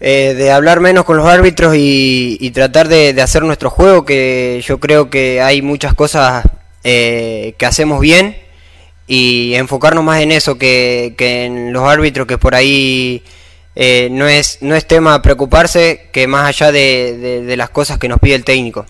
[0.01, 4.61] eh, de hablar menos con los árbitros y, tratar de, de hacer nuestro juego, que
[4.65, 6.45] yo creo que hay muchas cosas
[6.85, 8.37] eh, que hacemos bien
[9.07, 13.23] y enfocarnos más en eso que, que en los árbitros, que por ahí
[13.77, 17.99] eh, no, es, no es tema preocuparse, que más allá de- de- de las cosas
[17.99, 18.87] que nos pide el técnico.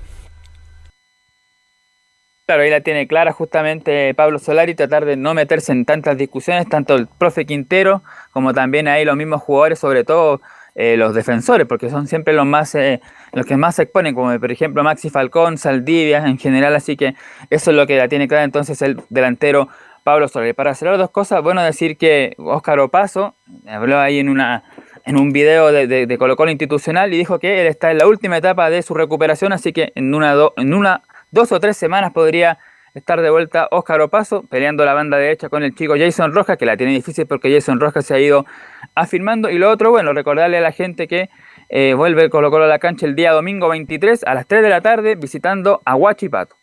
[2.46, 6.68] Claro, ahí la tiene clara justamente Pablo Solari, tratar de no meterse en tantas discusiones,
[6.68, 10.40] tanto el profe Quintero como también ahí los mismos jugadores, sobre todo
[10.82, 13.00] eh, los defensores, porque son siempre los más eh,
[13.32, 17.14] los que más se exponen, como por ejemplo Maxi Falcón, Saldivia en general, así que
[17.50, 19.68] eso es lo que la tiene clara entonces el delantero
[20.04, 20.54] Pablo Solari.
[20.54, 23.34] Para cerrar dos cosas, bueno decir que Óscar Opaso
[23.68, 24.62] habló ahí en una
[25.04, 27.98] en un video de, de, de Colo Colo institucional y dijo que él está en
[27.98, 31.60] la última etapa de su recuperación, así que en una, do- en una dos o
[31.60, 32.58] tres semanas podría
[32.94, 36.66] estar de vuelta Óscar Opaso peleando la banda derecha con el chico Jason Rojas, que
[36.66, 38.46] la tiene difícil porque Jason Rojas se ha ido
[38.94, 39.50] afirmando.
[39.50, 41.30] Y lo otro, bueno, recordarle a la gente que
[41.68, 44.68] eh, vuelve Colo Colo a la cancha el día domingo 23 a las 3 de
[44.68, 46.59] la tarde visitando a Huachipato.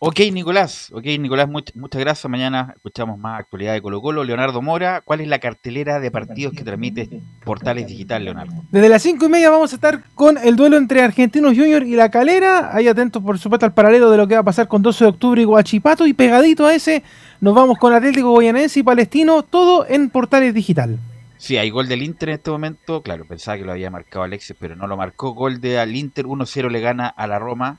[0.00, 0.90] Ok, Nicolás.
[0.92, 2.30] Ok, Nicolás, much- muchas gracias.
[2.30, 4.24] Mañana escuchamos más actualidad de Colo Colo.
[4.24, 7.08] Leonardo Mora, ¿cuál es la cartelera de partidos que transmite
[7.44, 8.52] Portales Digital, Leonardo?
[8.70, 11.94] Desde las 5 y media vamos a estar con el duelo entre Argentinos Junior y
[11.94, 12.74] La Calera.
[12.76, 15.10] Ahí atentos, por supuesto, al paralelo de lo que va a pasar con 12 de
[15.10, 16.06] octubre y Guachipato.
[16.06, 17.02] Y pegadito a ese,
[17.40, 20.98] nos vamos con Atlético Goyanense y Palestino, todo en Portales Digital.
[21.36, 23.00] Sí, hay gol del Inter en este momento.
[23.02, 25.34] Claro, pensaba que lo había marcado Alexis, pero no lo marcó.
[25.34, 27.78] Gol de al Inter 1-0 le gana a la Roma.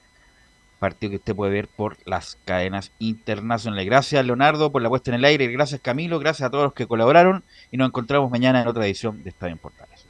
[0.79, 3.85] Partido que usted puede ver por las cadenas internacionales.
[3.85, 5.47] Gracias, Leonardo, por la puesta en el aire.
[5.47, 6.19] Gracias, Camilo.
[6.19, 7.43] Gracias a todos los que colaboraron.
[7.71, 10.05] Y nos encontramos mañana en otra edición de Estadio en Portales.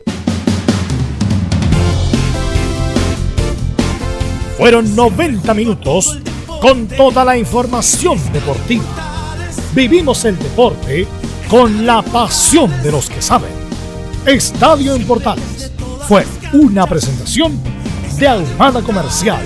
[4.58, 6.20] Fueron 90 minutos
[6.62, 8.84] con toda la información deportiva.
[9.74, 11.08] Vivimos el deporte
[11.50, 13.52] con la pasión de los que saben.
[14.26, 15.72] Estadio en Portales
[16.08, 17.58] fue una presentación
[18.20, 19.46] de Ahumada Comercial